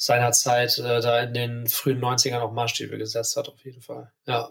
seinerzeit 0.00 0.78
äh, 0.78 1.00
da 1.00 1.20
in 1.20 1.34
den 1.34 1.66
frühen 1.66 2.00
90ern 2.00 2.40
auch 2.40 2.52
Maßstäbe 2.52 2.96
gesetzt 2.96 3.36
hat, 3.36 3.48
auf 3.48 3.62
jeden 3.64 3.82
Fall. 3.82 4.10
Ja. 4.26 4.50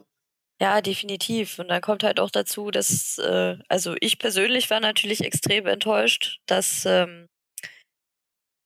Ja, 0.62 0.82
definitiv. 0.82 1.58
Und 1.58 1.70
dann 1.70 1.82
kommt 1.82 2.04
halt 2.04 2.20
auch 2.20 2.30
dazu, 2.30 2.70
dass, 2.70 3.18
äh, 3.18 3.58
also 3.70 3.96
ich 4.02 4.20
persönlich 4.20 4.70
war 4.70 4.80
natürlich 4.80 5.24
extrem 5.24 5.66
enttäuscht, 5.66 6.40
dass, 6.46 6.86
ähm, 6.86 7.28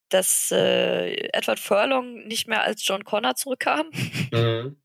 dass 0.10 0.52
äh, 0.52 1.14
Edward 1.34 1.60
Furlong 1.60 2.28
nicht 2.28 2.48
mehr 2.48 2.64
als 2.64 2.86
John 2.86 3.04
Connor 3.04 3.36
zurückkam. 3.36 3.90
Mhm. 4.32 4.78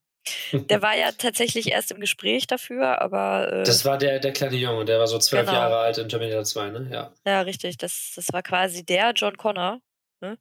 Der 0.52 0.82
war 0.82 0.94
ja 0.94 1.10
tatsächlich 1.12 1.70
erst 1.70 1.90
im 1.90 2.00
Gespräch 2.00 2.46
dafür, 2.46 3.00
aber. 3.00 3.50
Äh, 3.50 3.62
das 3.64 3.86
war 3.86 3.96
der, 3.96 4.18
der 4.18 4.32
kleine 4.34 4.56
Junge, 4.56 4.84
der 4.84 4.98
war 4.98 5.06
so 5.06 5.18
zwölf 5.18 5.46
genau. 5.46 5.58
Jahre 5.58 5.78
alt 5.78 5.96
in 5.96 6.10
Terminator 6.10 6.44
2, 6.44 6.68
ne? 6.68 6.88
Ja. 6.92 7.14
Ja, 7.26 7.40
richtig. 7.40 7.78
Das, 7.78 8.12
das 8.14 8.30
war 8.30 8.42
quasi 8.42 8.84
der 8.84 9.12
John 9.12 9.38
Connor. 9.38 9.80
Ne? 10.20 10.36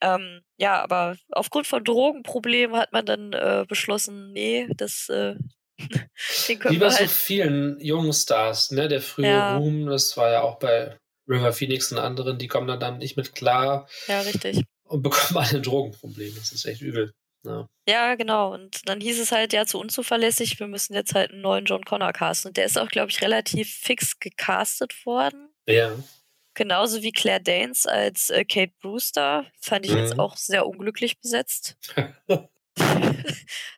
Ähm, 0.00 0.42
ja, 0.56 0.82
aber 0.82 1.16
aufgrund 1.30 1.66
von 1.66 1.84
Drogenproblemen 1.84 2.76
hat 2.76 2.92
man 2.92 3.06
dann 3.06 3.32
äh, 3.32 3.64
beschlossen, 3.68 4.32
nee, 4.32 4.68
das. 4.76 5.08
Äh, 5.08 5.34
den 6.48 6.58
können 6.58 6.74
Wie 6.74 6.78
bei 6.78 6.90
halt 6.90 7.08
so 7.08 7.14
vielen 7.14 7.78
jungen 7.80 8.12
Stars, 8.12 8.70
ne? 8.72 8.88
Der 8.88 9.00
frühe 9.00 9.28
ja. 9.28 9.56
Ruhm, 9.56 9.86
das 9.86 10.16
war 10.16 10.30
ja 10.30 10.42
auch 10.42 10.58
bei 10.58 10.96
River 11.28 11.52
Phoenix 11.52 11.92
und 11.92 11.98
anderen, 11.98 12.38
die 12.38 12.48
kommen 12.48 12.66
dann, 12.66 12.80
dann 12.80 12.98
nicht 12.98 13.16
mit 13.16 13.34
klar. 13.34 13.88
Ja, 14.06 14.20
richtig. 14.22 14.64
Und 14.84 15.02
bekommen 15.02 15.38
alle 15.38 15.58
ein 15.58 15.62
Drogenproblem. 15.62 16.34
Das 16.36 16.52
ist 16.52 16.64
echt 16.64 16.80
übel. 16.80 17.12
Ja. 17.44 17.68
ja, 17.86 18.14
genau. 18.16 18.52
Und 18.52 18.88
dann 18.88 19.00
hieß 19.00 19.20
es 19.20 19.30
halt, 19.30 19.52
ja, 19.52 19.64
zu 19.64 19.78
unzuverlässig, 19.78 20.58
wir 20.58 20.66
müssen 20.66 20.94
jetzt 20.94 21.14
halt 21.14 21.30
einen 21.30 21.40
neuen 21.40 21.66
John 21.66 21.84
Connor 21.84 22.12
casten. 22.12 22.48
Und 22.48 22.56
der 22.56 22.64
ist 22.64 22.76
auch, 22.76 22.88
glaube 22.88 23.10
ich, 23.10 23.22
relativ 23.22 23.72
fix 23.72 24.18
gecastet 24.18 25.06
worden. 25.06 25.48
Ja. 25.66 25.92
Genauso 26.58 27.02
wie 27.02 27.12
Claire 27.12 27.40
Danes 27.40 27.86
als 27.86 28.30
äh, 28.30 28.44
Kate 28.44 28.72
Brewster. 28.80 29.46
Fand 29.60 29.86
ich 29.86 29.92
mhm. 29.92 29.98
jetzt 29.98 30.18
auch 30.18 30.36
sehr 30.36 30.66
unglücklich 30.66 31.20
besetzt. 31.20 31.78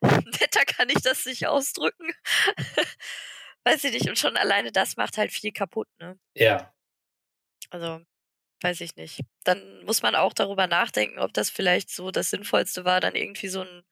Netter 0.01 0.65
kann 0.65 0.89
ich 0.89 0.99
das 1.03 1.27
nicht 1.27 1.45
ausdrücken. 1.45 2.11
Weiß 3.65 3.83
ich 3.83 3.93
nicht. 3.93 4.09
Und 4.09 4.17
schon 4.17 4.35
alleine 4.35 4.71
das 4.71 4.97
macht 4.97 5.19
halt 5.19 5.31
viel 5.31 5.51
kaputt, 5.51 5.87
ne? 5.99 6.17
Ja. 6.33 6.73
Also, 7.69 8.01
weiß 8.63 8.81
ich 8.81 8.95
nicht. 8.95 9.19
Dann 9.43 9.85
muss 9.85 10.01
man 10.01 10.15
auch 10.15 10.33
darüber 10.33 10.65
nachdenken, 10.65 11.19
ob 11.19 11.33
das 11.33 11.51
vielleicht 11.51 11.91
so 11.91 12.09
das 12.09 12.31
Sinnvollste 12.31 12.83
war, 12.83 12.99
dann 12.99 13.13
irgendwie 13.13 13.49
so 13.49 13.61
einen 13.61 13.83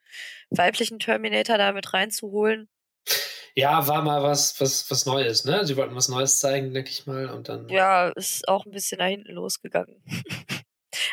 weiblichen 0.49 0.97
Terminator 0.97 1.60
da 1.60 1.73
mit 1.73 1.93
reinzuholen. 1.93 2.67
Ja, 3.59 3.87
war 3.87 4.01
mal 4.01 4.23
was, 4.23 4.59
was, 4.61 4.89
was 4.89 5.05
Neues, 5.05 5.43
ne? 5.43 5.65
Sie 5.65 5.75
wollten 5.75 5.95
was 5.95 6.07
Neues 6.07 6.39
zeigen, 6.39 6.73
denke 6.73 6.89
ich 6.89 7.05
mal, 7.05 7.29
und 7.29 7.49
dann. 7.49 7.67
Ja, 7.69 8.09
ist 8.09 8.47
auch 8.47 8.65
ein 8.65 8.71
bisschen 8.71 8.99
nach 8.99 9.07
hinten 9.07 9.33
losgegangen. 9.33 10.01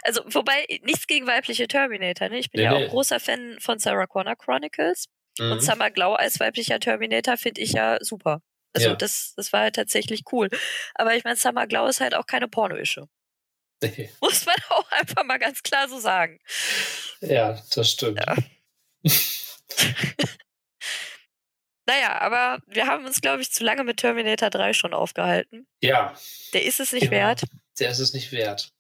also, 0.02 0.22
wobei, 0.26 0.64
nichts 0.85 1.06
gegen 1.06 1.26
weibliche 1.26 1.66
Terminator, 1.66 2.28
ne? 2.28 2.38
Ich 2.38 2.50
bin 2.50 2.61
nee, 2.61 2.64
ja 2.64 2.78
nee. 2.78 2.87
auch 2.87 2.90
großer 2.90 3.18
Fan 3.18 3.56
von 3.61 3.78
Sarah 3.78 4.06
Connor 4.06 4.37
Chronicles. 4.37 5.06
Mhm. 5.38 5.52
Und 5.52 5.61
Summer 5.61 5.90
Glau 5.90 6.14
als 6.14 6.38
weiblicher 6.38 6.78
Terminator 6.78 7.37
finde 7.37 7.61
ich 7.61 7.72
ja 7.72 7.98
super. 8.00 8.42
Also, 8.74 8.90
ja. 8.90 8.94
das, 8.94 9.32
das 9.37 9.52
war 9.52 9.62
halt 9.62 9.74
tatsächlich 9.74 10.22
cool. 10.32 10.48
Aber 10.94 11.16
ich 11.16 11.24
meine, 11.24 11.37
Summer 11.37 11.66
Glau 11.66 11.87
ist 11.87 12.00
halt 12.00 12.14
auch 12.14 12.26
keine 12.26 12.46
Pornoische. 12.46 13.09
Nee. 13.82 14.11
Muss 14.20 14.46
man 14.46 14.56
auch 14.70 14.90
einfach 14.92 15.24
mal 15.24 15.38
ganz 15.38 15.62
klar 15.62 15.88
so 15.88 15.98
sagen. 15.98 16.38
Ja, 17.20 17.61
das 17.74 17.90
stimmt. 17.90 18.20
Ja. 18.20 18.37
Naja, 21.87 22.20
aber 22.20 22.61
wir 22.66 22.87
haben 22.87 23.07
uns, 23.07 23.20
glaube 23.20 23.42
ich, 23.42 23.53
zu 23.53 23.64
lange 23.64 23.85
mit 23.85 23.99
Terminator 23.99 24.51
3 24.51 24.72
schon 24.72 24.92
aufgehalten. 24.92 25.66
Ja. 25.81 26.14
Der 26.53 26.64
ist 26.64 26.81
es 26.81 26.92
nicht 26.92 27.11
genau. 27.11 27.12
wert. 27.12 27.42
Der 27.79 27.90
ist 27.90 28.01
es 28.01 28.12
nicht 28.12 28.33
wert. 28.33 28.72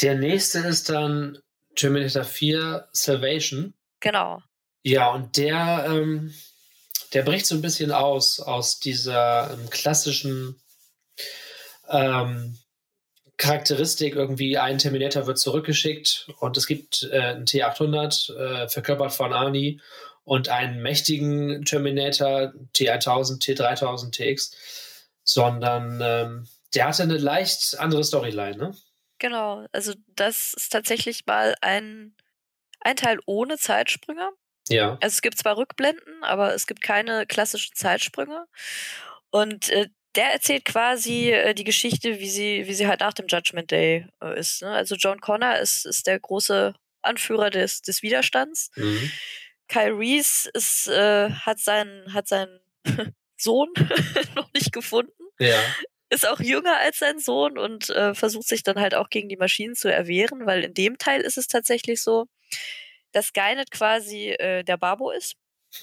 Der 0.00 0.14
nächste 0.14 0.60
ist 0.60 0.88
dann 0.88 1.38
Terminator 1.74 2.24
4 2.24 2.88
Salvation. 2.92 3.74
Genau. 4.00 4.42
Ja, 4.82 5.10
und 5.10 5.36
der, 5.36 5.86
ähm, 5.88 6.32
der 7.12 7.22
bricht 7.22 7.46
so 7.46 7.54
ein 7.56 7.62
bisschen 7.62 7.90
aus, 7.90 8.38
aus 8.40 8.78
dieser 8.78 9.52
ähm, 9.52 9.68
klassischen 9.70 10.60
ähm, 11.88 12.58
Charakteristik 13.36 14.14
irgendwie, 14.14 14.58
ein 14.58 14.78
Terminator 14.78 15.26
wird 15.26 15.38
zurückgeschickt 15.38 16.28
und 16.38 16.56
es 16.56 16.66
gibt 16.66 17.08
äh, 17.10 17.18
einen 17.18 17.44
T800, 17.44 18.34
äh, 18.34 18.68
verkörpert 18.68 19.12
von 19.12 19.32
Arnie, 19.32 19.80
und 20.26 20.48
einen 20.48 20.82
mächtigen 20.82 21.64
Terminator 21.64 22.52
T1000, 22.74 23.40
T3000, 23.40 24.10
TX, 24.10 25.08
sondern 25.22 26.00
ähm, 26.02 26.48
der 26.74 26.88
hatte 26.88 27.04
eine 27.04 27.16
leicht 27.16 27.78
andere 27.78 28.02
Storyline, 28.02 28.56
ne? 28.56 28.76
Genau, 29.18 29.64
also 29.72 29.94
das 30.08 30.52
ist 30.52 30.72
tatsächlich 30.72 31.24
mal 31.26 31.54
ein, 31.62 32.14
ein 32.80 32.96
Teil 32.96 33.18
ohne 33.24 33.56
Zeitsprünge. 33.56 34.28
Ja. 34.68 34.98
Also 35.00 35.14
es 35.14 35.22
gibt 35.22 35.38
zwar 35.38 35.56
Rückblenden, 35.56 36.22
aber 36.22 36.54
es 36.54 36.66
gibt 36.66 36.82
keine 36.82 37.24
klassischen 37.24 37.76
Zeitsprünge. 37.76 38.46
Und 39.30 39.70
äh, 39.70 39.88
der 40.16 40.32
erzählt 40.32 40.64
quasi 40.64 41.30
äh, 41.30 41.54
die 41.54 41.64
Geschichte, 41.64 42.18
wie 42.18 42.28
sie, 42.28 42.66
wie 42.66 42.74
sie 42.74 42.88
halt 42.88 43.00
nach 43.00 43.14
dem 43.14 43.28
Judgment 43.28 43.70
Day 43.70 44.08
äh, 44.20 44.38
ist. 44.38 44.60
Ne? 44.60 44.70
Also 44.70 44.96
John 44.96 45.20
Connor 45.20 45.56
ist, 45.56 45.86
ist 45.86 46.08
der 46.08 46.18
große 46.18 46.74
Anführer 47.02 47.50
des, 47.50 47.80
des 47.80 48.02
Widerstands. 48.02 48.70
Mhm. 48.74 49.12
Kyle 49.68 49.98
Reese 49.98 50.50
ist, 50.54 50.88
äh, 50.88 51.30
hat 51.30 51.58
seinen, 51.58 52.12
hat 52.12 52.28
seinen 52.28 52.60
Sohn 53.36 53.68
noch 54.34 54.52
nicht 54.52 54.72
gefunden. 54.72 55.12
Ja. 55.38 55.58
Ist 56.08 56.26
auch 56.26 56.40
jünger 56.40 56.78
als 56.78 56.98
sein 56.98 57.18
Sohn 57.18 57.58
und 57.58 57.90
äh, 57.90 58.14
versucht 58.14 58.46
sich 58.46 58.62
dann 58.62 58.78
halt 58.78 58.94
auch 58.94 59.10
gegen 59.10 59.28
die 59.28 59.36
Maschinen 59.36 59.74
zu 59.74 59.92
erwehren, 59.92 60.46
weil 60.46 60.64
in 60.64 60.74
dem 60.74 60.98
Teil 60.98 61.20
ist 61.20 61.36
es 61.36 61.48
tatsächlich 61.48 62.00
so, 62.00 62.26
dass 63.12 63.28
Skynet 63.28 63.70
quasi 63.70 64.30
äh, 64.30 64.62
der 64.62 64.76
Babo 64.76 65.10
ist. 65.10 65.34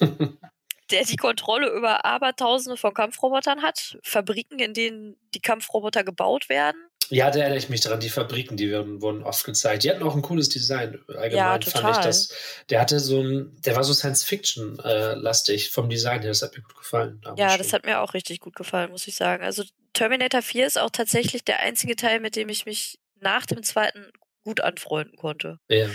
der 0.90 1.04
die 1.04 1.16
Kontrolle 1.16 1.70
über 1.70 2.04
Abertausende 2.04 2.76
von 2.76 2.94
Kampfrobotern 2.94 3.62
hat, 3.62 3.98
Fabriken, 4.02 4.58
in 4.58 4.74
denen 4.74 5.16
die 5.34 5.40
Kampfroboter 5.40 6.04
gebaut 6.04 6.48
werden. 6.48 6.80
Ja, 7.10 7.30
da 7.30 7.40
erinnere 7.40 7.58
ich 7.58 7.68
mich 7.68 7.80
daran, 7.80 8.00
die 8.00 8.08
Fabriken, 8.08 8.56
die 8.56 8.70
werden, 8.70 9.02
wurden 9.02 9.22
oft 9.22 9.44
gezeigt. 9.44 9.84
Die 9.84 9.90
hatten 9.90 10.02
auch 10.02 10.14
ein 10.14 10.22
cooles 10.22 10.48
Design. 10.48 11.00
Allgemein 11.08 11.30
ja, 11.30 11.58
total. 11.58 11.82
fand 11.82 11.96
ich 11.98 12.04
das. 12.04 12.28
Der 12.70 12.80
hatte 12.80 13.00
so 13.00 13.20
ein, 13.20 13.56
der 13.64 13.76
war 13.76 13.84
so 13.84 13.92
Science-Fiction-lastig 13.92 15.70
vom 15.70 15.88
Design 15.88 16.20
her. 16.22 16.30
Das 16.30 16.42
hat 16.42 16.56
mir 16.56 16.62
gut 16.62 16.76
gefallen. 16.76 17.20
Ja, 17.36 17.50
schon. 17.50 17.58
das 17.58 17.72
hat 17.72 17.84
mir 17.84 18.00
auch 18.00 18.14
richtig 18.14 18.40
gut 18.40 18.56
gefallen, 18.56 18.90
muss 18.90 19.06
ich 19.06 19.16
sagen. 19.16 19.44
Also 19.44 19.64
Terminator 19.92 20.42
4 20.42 20.66
ist 20.66 20.78
auch 20.78 20.90
tatsächlich 20.90 21.44
der 21.44 21.60
einzige 21.60 21.96
Teil, 21.96 22.20
mit 22.20 22.36
dem 22.36 22.48
ich 22.48 22.66
mich 22.66 22.98
nach 23.20 23.46
dem 23.46 23.62
zweiten 23.62 24.12
gut 24.44 24.60
anfreunden 24.60 25.16
konnte. 25.16 25.58
Ja. 25.68 25.88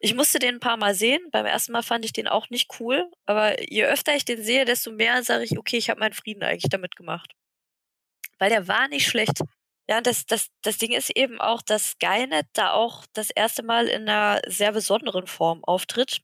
Ich 0.00 0.14
musste 0.14 0.38
den 0.38 0.56
ein 0.56 0.60
paar 0.60 0.78
Mal 0.78 0.94
sehen. 0.94 1.20
Beim 1.30 1.46
ersten 1.46 1.72
Mal 1.72 1.82
fand 1.82 2.04
ich 2.04 2.12
den 2.12 2.26
auch 2.26 2.48
nicht 2.48 2.70
cool. 2.80 3.04
Aber 3.26 3.62
je 3.70 3.84
öfter 3.84 4.16
ich 4.16 4.24
den 4.24 4.42
sehe, 4.42 4.64
desto 4.64 4.90
mehr 4.90 5.22
sage 5.22 5.44
ich, 5.44 5.58
okay, 5.58 5.76
ich 5.76 5.90
habe 5.90 6.00
meinen 6.00 6.14
Frieden 6.14 6.42
eigentlich 6.42 6.70
damit 6.70 6.96
gemacht. 6.96 7.32
Weil 8.38 8.50
der 8.50 8.66
war 8.66 8.88
nicht 8.88 9.06
schlecht. 9.06 9.42
Ja, 9.90 10.00
das, 10.00 10.24
das, 10.24 10.50
das 10.62 10.78
Ding 10.78 10.92
ist 10.92 11.10
eben 11.16 11.40
auch, 11.40 11.62
dass 11.62 11.90
Skynet 11.90 12.46
da 12.52 12.74
auch 12.74 13.06
das 13.12 13.30
erste 13.30 13.64
Mal 13.64 13.88
in 13.88 14.08
einer 14.08 14.40
sehr 14.46 14.70
besonderen 14.70 15.26
Form 15.26 15.64
auftritt. 15.64 16.20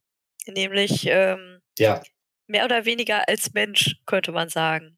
Nämlich 0.47 1.05
ähm, 1.07 1.59
ja. 1.77 2.01
mehr 2.47 2.63
oder 2.63 2.85
weniger 2.85 3.27
als 3.27 3.53
Mensch, 3.53 3.97
könnte 4.05 4.31
man 4.31 4.47
sagen. 4.47 4.97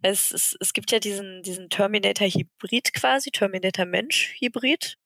Es, 0.00 0.30
es, 0.30 0.56
es 0.60 0.72
gibt 0.72 0.92
ja 0.92 0.98
diesen, 0.98 1.42
diesen 1.42 1.68
Terminator-Hybrid 1.68 2.94
quasi, 2.94 3.30
Terminator-Mensch-Hybrid. 3.30 4.96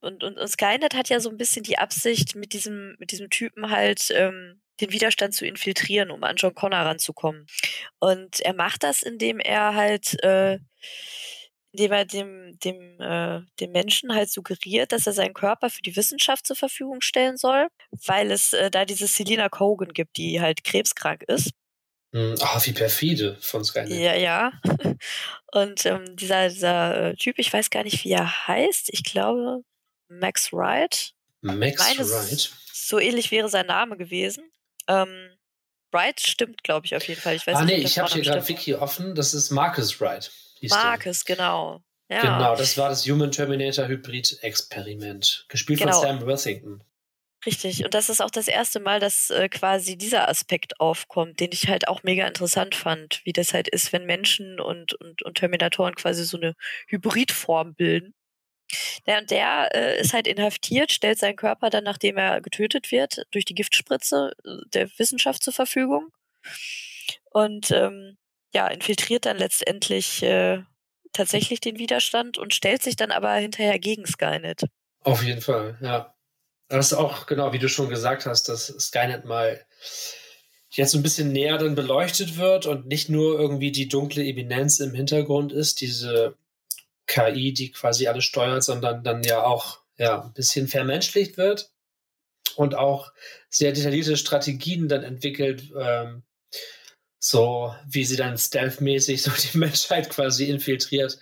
Und, 0.00 0.24
und, 0.24 0.38
und 0.38 0.48
Skynet 0.48 0.94
hat 0.94 1.10
ja 1.10 1.20
so 1.20 1.28
ein 1.28 1.36
bisschen 1.36 1.64
die 1.64 1.76
Absicht, 1.76 2.34
mit 2.34 2.54
diesem, 2.54 2.96
mit 2.98 3.12
diesem 3.12 3.28
Typen 3.28 3.70
halt 3.70 4.10
ähm, 4.10 4.62
den 4.80 4.90
Widerstand 4.90 5.34
zu 5.34 5.44
infiltrieren, 5.44 6.10
um 6.10 6.24
an 6.24 6.36
John 6.36 6.54
Connor 6.54 6.80
ranzukommen. 6.80 7.46
Und 7.98 8.40
er 8.40 8.54
macht 8.54 8.84
das, 8.84 9.02
indem 9.02 9.38
er 9.38 9.74
halt, 9.74 10.22
äh, 10.24 10.58
indem 11.72 11.92
er 11.92 12.04
dem, 12.04 12.58
dem, 12.58 13.00
äh, 13.00 13.40
dem 13.60 13.72
Menschen 13.72 14.14
halt 14.14 14.30
suggeriert, 14.30 14.92
dass 14.92 15.06
er 15.06 15.12
seinen 15.12 15.34
Körper 15.34 15.70
für 15.70 15.82
die 15.82 15.96
Wissenschaft 15.96 16.46
zur 16.46 16.56
Verfügung 16.56 17.00
stellen 17.00 17.36
soll, 17.36 17.68
weil 18.06 18.30
es 18.30 18.52
äh, 18.52 18.70
da 18.70 18.84
diese 18.84 19.06
Selina 19.06 19.48
Cogan 19.48 19.92
gibt, 19.92 20.16
die 20.16 20.40
halt 20.40 20.64
krebskrank 20.64 21.22
ist. 21.22 21.50
Ah, 22.14 22.60
wie 22.64 22.72
perfide 22.72 23.38
von 23.40 23.64
Skynet. 23.64 23.90
Ja, 23.90 24.14
ja. 24.14 24.52
Und 25.52 25.86
ähm, 25.86 26.14
dieser, 26.14 26.50
dieser 26.50 27.08
äh, 27.08 27.16
Typ, 27.16 27.38
ich 27.38 27.50
weiß 27.50 27.70
gar 27.70 27.84
nicht, 27.84 28.04
wie 28.04 28.10
er 28.10 28.46
heißt. 28.48 28.90
Ich 28.92 29.02
glaube, 29.02 29.62
Max 30.08 30.52
Wright. 30.52 31.14
Max 31.40 31.78
Meine, 31.78 32.10
Wright. 32.10 32.52
So 32.70 32.98
ähnlich 32.98 33.30
wäre 33.30 33.48
sein 33.48 33.66
Name 33.66 33.96
gewesen. 33.96 34.44
Ähm, 34.88 35.30
Wright 35.90 36.20
stimmt, 36.20 36.62
glaube 36.62 36.84
ich, 36.84 36.94
auf 36.94 37.08
jeden 37.08 37.20
Fall. 37.20 37.34
Ich 37.34 37.46
weiß 37.46 37.56
ah, 37.56 37.64
nicht, 37.64 37.78
nee, 37.78 37.82
ich 37.82 37.98
habe 37.98 38.12
hier 38.12 38.22
gerade. 38.22 38.46
Wiki 38.46 38.74
offen. 38.74 39.14
Das 39.14 39.32
ist 39.32 39.50
Marcus 39.50 39.98
Wright. 39.98 40.30
Der. 40.70 40.78
Marcus, 40.78 41.24
genau. 41.24 41.82
Ja. 42.08 42.20
Genau, 42.20 42.56
das 42.56 42.76
war 42.76 42.90
das 42.90 43.06
Human 43.06 43.30
Terminator 43.30 43.88
Hybrid 43.88 44.38
Experiment. 44.42 45.46
Gespielt 45.48 45.80
Genau. 45.80 45.92
von 45.92 46.02
Sam 46.02 46.26
Worthington. 46.26 46.84
Richtig. 47.44 47.84
Und 47.84 47.94
das 47.94 48.08
ist 48.08 48.20
auch 48.20 48.30
das 48.30 48.46
erste 48.46 48.78
Mal, 48.78 49.00
dass 49.00 49.30
äh, 49.30 49.48
quasi 49.48 49.96
dieser 49.96 50.28
Aspekt 50.28 50.78
aufkommt, 50.78 51.40
den 51.40 51.50
ich 51.52 51.68
halt 51.68 51.88
auch 51.88 52.02
mega 52.04 52.26
interessant 52.26 52.74
fand, 52.74 53.20
wie 53.24 53.32
das 53.32 53.52
halt 53.52 53.66
ist, 53.66 53.92
wenn 53.92 54.04
Menschen 54.06 54.60
und, 54.60 54.94
und, 54.94 55.22
und 55.22 55.38
Terminatoren 55.38 55.94
quasi 55.96 56.24
so 56.24 56.36
eine 56.36 56.54
Hybridform 56.86 57.74
bilden. 57.74 58.14
Ja, 59.06 59.18
und 59.18 59.30
der 59.30 59.74
äh, 59.74 60.00
ist 60.00 60.12
halt 60.12 60.26
inhaftiert, 60.28 60.92
stellt 60.92 61.18
seinen 61.18 61.36
Körper 61.36 61.68
dann, 61.68 61.84
nachdem 61.84 62.16
er 62.16 62.40
getötet 62.40 62.92
wird, 62.92 63.24
durch 63.32 63.44
die 63.44 63.54
Giftspritze 63.54 64.32
äh, 64.44 64.50
der 64.72 64.88
Wissenschaft 64.98 65.42
zur 65.42 65.52
Verfügung. 65.52 66.10
Und 67.30 67.70
ähm, 67.72 68.16
ja, 68.52 68.66
infiltriert 68.68 69.26
dann 69.26 69.38
letztendlich 69.38 70.22
äh, 70.22 70.62
tatsächlich 71.12 71.60
den 71.60 71.78
Widerstand 71.78 72.38
und 72.38 72.54
stellt 72.54 72.82
sich 72.82 72.96
dann 72.96 73.10
aber 73.10 73.32
hinterher 73.34 73.78
gegen 73.78 74.06
Skynet. 74.06 74.64
Auf 75.00 75.22
jeden 75.22 75.40
Fall, 75.40 75.78
ja. 75.80 76.14
Das 76.68 76.86
ist 76.86 76.92
auch, 76.94 77.26
genau, 77.26 77.52
wie 77.52 77.58
du 77.58 77.68
schon 77.68 77.90
gesagt 77.90 78.24
hast, 78.24 78.48
dass 78.48 78.66
Skynet 78.66 79.24
mal 79.24 79.60
jetzt 80.70 80.94
ein 80.94 81.02
bisschen 81.02 81.32
näher 81.32 81.58
dann 81.58 81.74
beleuchtet 81.74 82.38
wird 82.38 82.64
und 82.64 82.86
nicht 82.86 83.10
nur 83.10 83.38
irgendwie 83.38 83.72
die 83.72 83.88
dunkle 83.88 84.24
Eminenz 84.24 84.80
im 84.80 84.94
Hintergrund 84.94 85.52
ist, 85.52 85.82
diese 85.82 86.36
KI, 87.06 87.52
die 87.52 87.72
quasi 87.72 88.06
alles 88.06 88.24
steuert, 88.24 88.64
sondern 88.64 89.04
dann 89.04 89.22
ja 89.22 89.42
auch 89.44 89.80
ja, 89.98 90.22
ein 90.22 90.32
bisschen 90.32 90.68
vermenschlicht 90.68 91.36
wird 91.36 91.70
und 92.56 92.74
auch 92.74 93.12
sehr 93.50 93.72
detaillierte 93.72 94.16
Strategien 94.16 94.88
dann 94.88 95.02
entwickelt, 95.02 95.70
ähm, 95.78 96.22
so 97.24 97.72
wie 97.86 98.04
sie 98.04 98.16
dann 98.16 98.36
stealthmäßig 98.36 99.22
so 99.22 99.30
die 99.30 99.56
Menschheit 99.58 100.10
quasi 100.10 100.50
infiltriert 100.50 101.18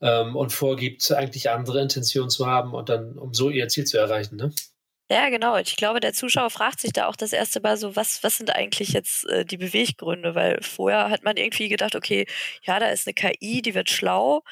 ähm, 0.00 0.34
und 0.34 0.50
vorgibt, 0.50 1.12
eigentlich 1.12 1.50
andere 1.50 1.82
Intentionen 1.82 2.30
zu 2.30 2.46
haben 2.46 2.72
und 2.72 2.88
dann, 2.88 3.18
um 3.18 3.34
so 3.34 3.50
ihr 3.50 3.68
Ziel 3.68 3.84
zu 3.84 3.98
erreichen, 3.98 4.36
ne? 4.36 4.52
Ja, 5.08 5.28
genau. 5.28 5.56
Ich 5.56 5.76
glaube, 5.76 6.00
der 6.00 6.14
Zuschauer 6.14 6.50
fragt 6.50 6.80
sich 6.80 6.92
da 6.92 7.06
auch 7.06 7.14
das 7.14 7.32
erste 7.32 7.60
Mal 7.60 7.76
so, 7.76 7.94
was, 7.94 8.24
was 8.24 8.38
sind 8.38 8.50
eigentlich 8.50 8.88
jetzt 8.88 9.24
äh, 9.28 9.44
die 9.44 9.58
Beweggründe? 9.58 10.34
Weil 10.34 10.60
vorher 10.62 11.10
hat 11.10 11.22
man 11.22 11.36
irgendwie 11.36 11.68
gedacht, 11.68 11.94
okay, 11.94 12.26
ja, 12.62 12.80
da 12.80 12.88
ist 12.88 13.06
eine 13.06 13.14
KI, 13.14 13.62
die 13.62 13.74
wird 13.74 13.90
schlau 13.90 14.42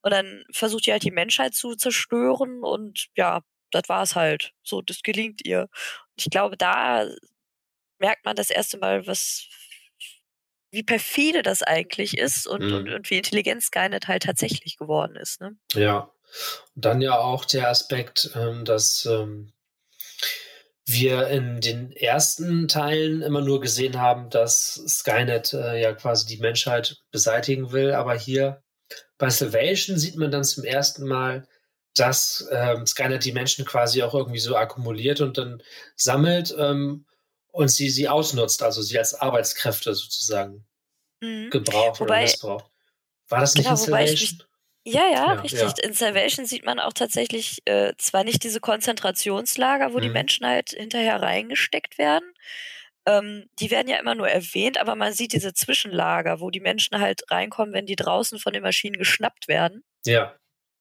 und 0.00 0.10
dann 0.12 0.44
versucht 0.50 0.86
die 0.86 0.92
halt 0.92 1.04
die 1.04 1.12
Menschheit 1.12 1.54
zu 1.54 1.76
zerstören 1.76 2.64
und 2.64 3.08
ja, 3.14 3.42
das 3.70 3.82
war's 3.88 4.16
halt. 4.16 4.52
So, 4.64 4.80
das 4.82 5.02
gelingt 5.02 5.46
ihr. 5.46 5.62
Und 5.62 6.24
ich 6.24 6.30
glaube, 6.30 6.56
da 6.56 7.06
merkt 7.98 8.24
man 8.24 8.34
das 8.36 8.50
erste 8.50 8.78
Mal, 8.78 9.06
was, 9.06 9.46
wie 10.70 10.82
perfide 10.82 11.42
das 11.42 11.62
eigentlich 11.62 12.16
ist 12.16 12.46
und, 12.46 12.62
Mhm. 12.62 12.74
und, 12.74 12.88
und 12.90 13.10
wie 13.10 13.16
intelligent 13.16 13.62
Skynet 13.62 14.08
halt 14.08 14.22
tatsächlich 14.24 14.76
geworden 14.76 15.16
ist. 15.16 15.40
Ne? 15.40 15.56
Ja. 15.74 16.10
Und 16.76 16.84
dann 16.84 17.00
ja 17.00 17.18
auch 17.18 17.44
der 17.44 17.68
Aspekt, 17.68 18.30
ähm, 18.36 18.64
dass 18.64 19.04
ähm, 19.06 19.52
wir 20.86 21.28
in 21.28 21.60
den 21.60 21.92
ersten 21.92 22.68
Teilen 22.68 23.22
immer 23.22 23.40
nur 23.40 23.60
gesehen 23.60 24.00
haben, 24.00 24.30
dass 24.30 24.74
Skynet 24.86 25.52
äh, 25.52 25.80
ja 25.80 25.92
quasi 25.92 26.26
die 26.26 26.38
Menschheit 26.40 26.98
beseitigen 27.10 27.72
will. 27.72 27.92
Aber 27.92 28.14
hier 28.14 28.62
bei 29.18 29.30
Salvation 29.30 29.98
sieht 29.98 30.16
man 30.16 30.30
dann 30.30 30.44
zum 30.44 30.64
ersten 30.64 31.06
Mal, 31.06 31.46
dass 31.94 32.48
ähm, 32.52 32.86
Skynet 32.86 33.24
die 33.24 33.32
Menschen 33.32 33.64
quasi 33.64 34.02
auch 34.02 34.14
irgendwie 34.14 34.38
so 34.38 34.56
akkumuliert 34.56 35.20
und 35.20 35.38
dann 35.38 35.62
sammelt 35.96 36.54
ähm, 36.56 37.06
und 37.52 37.68
sie 37.68 37.90
sie 37.90 38.08
ausnutzt, 38.08 38.62
also 38.62 38.82
sie 38.82 38.98
als 38.98 39.14
Arbeitskräfte 39.14 39.94
sozusagen 39.94 40.66
Mhm. 41.22 41.50
gebraucht 41.50 42.00
oder 42.00 42.10
Wobei- 42.14 42.22
missbraucht. 42.22 42.70
War 43.28 43.40
das 43.40 43.54
nicht 43.54 43.64
Genau, 43.66 43.76
in 43.80 43.86
wobei 43.88 44.04
ich 44.04 44.20
Salvation? 44.20 44.42
Ja, 44.86 45.02
ja, 45.12 45.34
Ja, 45.34 45.40
richtig. 45.40 45.60
ja. 45.60 45.74
In 45.84 45.92
Salvation 45.92 46.46
sieht 46.46 46.64
man 46.64 46.80
auch 46.80 46.92
tatsächlich 46.94 47.60
äh, 47.66 47.92
zwar 47.98 48.24
nicht 48.24 48.42
diese 48.44 48.60
Konzentrationslager, 48.60 49.92
wo 49.92 50.00
die 50.00 50.08
Mhm. 50.08 50.14
Menschen 50.14 50.46
halt 50.46 50.70
hinterher 50.70 51.20
reingesteckt 51.20 51.98
werden. 51.98 52.32
Ähm, 53.06 53.48
die 53.60 53.70
werden 53.70 53.88
ja 53.88 53.98
immer 53.98 54.14
nur 54.14 54.28
erwähnt, 54.28 54.78
aber 54.78 54.94
man 54.96 55.12
sieht 55.12 55.32
diese 55.34 55.52
Zwischenlager, 55.54 56.40
wo 56.40 56.50
die 56.50 56.60
Menschen 56.60 56.98
halt 57.00 57.22
reinkommen, 57.30 57.74
wenn 57.74 57.86
die 57.86 57.96
draußen 57.96 58.38
von 58.38 58.52
den 58.54 58.62
Maschinen 58.62 58.98
geschnappt 58.98 59.48
werden 59.48 59.84
Ja. 60.06 60.36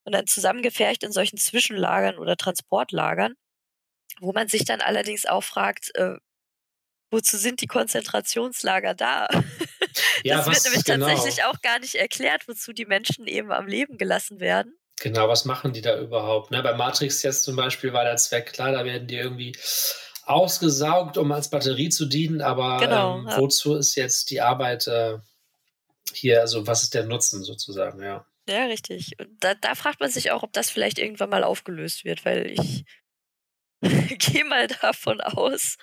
und 0.05 0.13
dann 0.13 0.27
zusammengefercht 0.27 1.03
in 1.03 1.12
solchen 1.12 1.38
Zwischenlagern 1.38 2.17
oder 2.17 2.38
Transportlagern, 2.38 3.36
wo 4.21 4.34
man 4.34 4.47
sich 4.49 4.65
dann 4.65 4.82
allerdings 4.82 5.25
auch 5.25 5.43
fragt, 5.43 5.91
äh, 5.95 6.15
wozu 7.12 7.38
sind 7.38 7.62
die 7.62 7.67
Konzentrationslager 7.67 8.93
da? 8.95 9.28
Ja, 10.24 10.38
das 10.38 10.48
wird 10.48 10.63
nämlich 10.65 10.84
genau, 10.86 11.08
tatsächlich 11.08 11.43
auch 11.45 11.62
gar 11.62 11.80
nicht 11.80 11.95
erklärt, 11.95 12.48
wozu 12.48 12.74
die 12.74 12.86
Menschen 12.86 13.26
eben 13.26 13.52
am 13.52 13.67
Leben 13.67 13.98
gelassen 13.98 14.39
werden. 14.39 14.78
genau, 15.02 15.28
was 15.28 15.45
machen 15.45 15.74
die 15.74 15.82
da 15.82 15.98
überhaupt? 16.00 16.52
Ne? 16.52 16.62
Bei 16.62 16.74
Matrix 16.74 17.24
jetzt 17.24 17.43
zum 17.43 17.56
Beispiel 17.56 17.91
war 17.93 18.04
der 18.04 18.17
Zweck 18.17 18.54
klar, 18.54 18.72
da 18.72 18.86
werden 18.86 19.08
die 19.08 19.15
irgendwie 19.15 19.54
ausgesaugt, 20.24 21.17
um 21.17 21.32
als 21.32 21.50
Batterie 21.50 21.89
zu 21.89 22.06
dienen, 22.06 22.41
aber 22.41 22.78
Genau, 22.80 23.17
ähm, 23.19 23.28
ja. 23.28 23.38
wozu 23.38 23.76
ist 23.76 23.95
jetzt 23.95 24.30
die 24.30 24.41
Arbeit 24.41 24.88
äh, 24.88 25.17
hier, 26.13 26.41
also 26.41 26.67
was 26.67 26.84
ist 26.84 26.93
der 26.93 27.06
Nutzen 27.06 27.43
sozusagen, 27.43 28.02
ja. 28.04 28.26
Ja, 28.48 28.65
richtig. 28.65 29.13
Und 29.19 29.30
da, 29.39 29.54
da 29.56 29.76
fragt 29.76 30.00
man 30.00 30.10
sich 30.12 30.32
auch, 30.32 30.43
ob 30.43 30.54
das 30.54 30.69
vielleicht 30.69 31.00
irgendwann 31.00 31.30
mal 31.30 31.43
aufgelöst 31.43 32.04
wird, 32.06 32.26
weil 32.26 32.48
ich 32.48 32.86
gehe 34.19 34.43
mal 34.45 34.67
davon 34.67 35.22
aus, 35.22 35.78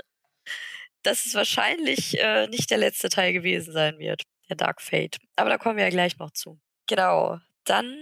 dass 1.06 1.24
es 1.24 1.34
wahrscheinlich 1.34 2.18
äh, 2.18 2.48
nicht 2.48 2.70
der 2.70 2.78
letzte 2.78 3.08
Teil 3.08 3.32
gewesen 3.32 3.72
sein 3.72 3.98
wird, 3.98 4.22
der 4.48 4.56
Dark 4.56 4.82
Fate. 4.82 5.18
Aber 5.36 5.50
da 5.50 5.58
kommen 5.58 5.76
wir 5.76 5.84
ja 5.84 5.90
gleich 5.90 6.18
noch 6.18 6.32
zu. 6.32 6.58
Genau. 6.88 7.38
Dann 7.64 7.96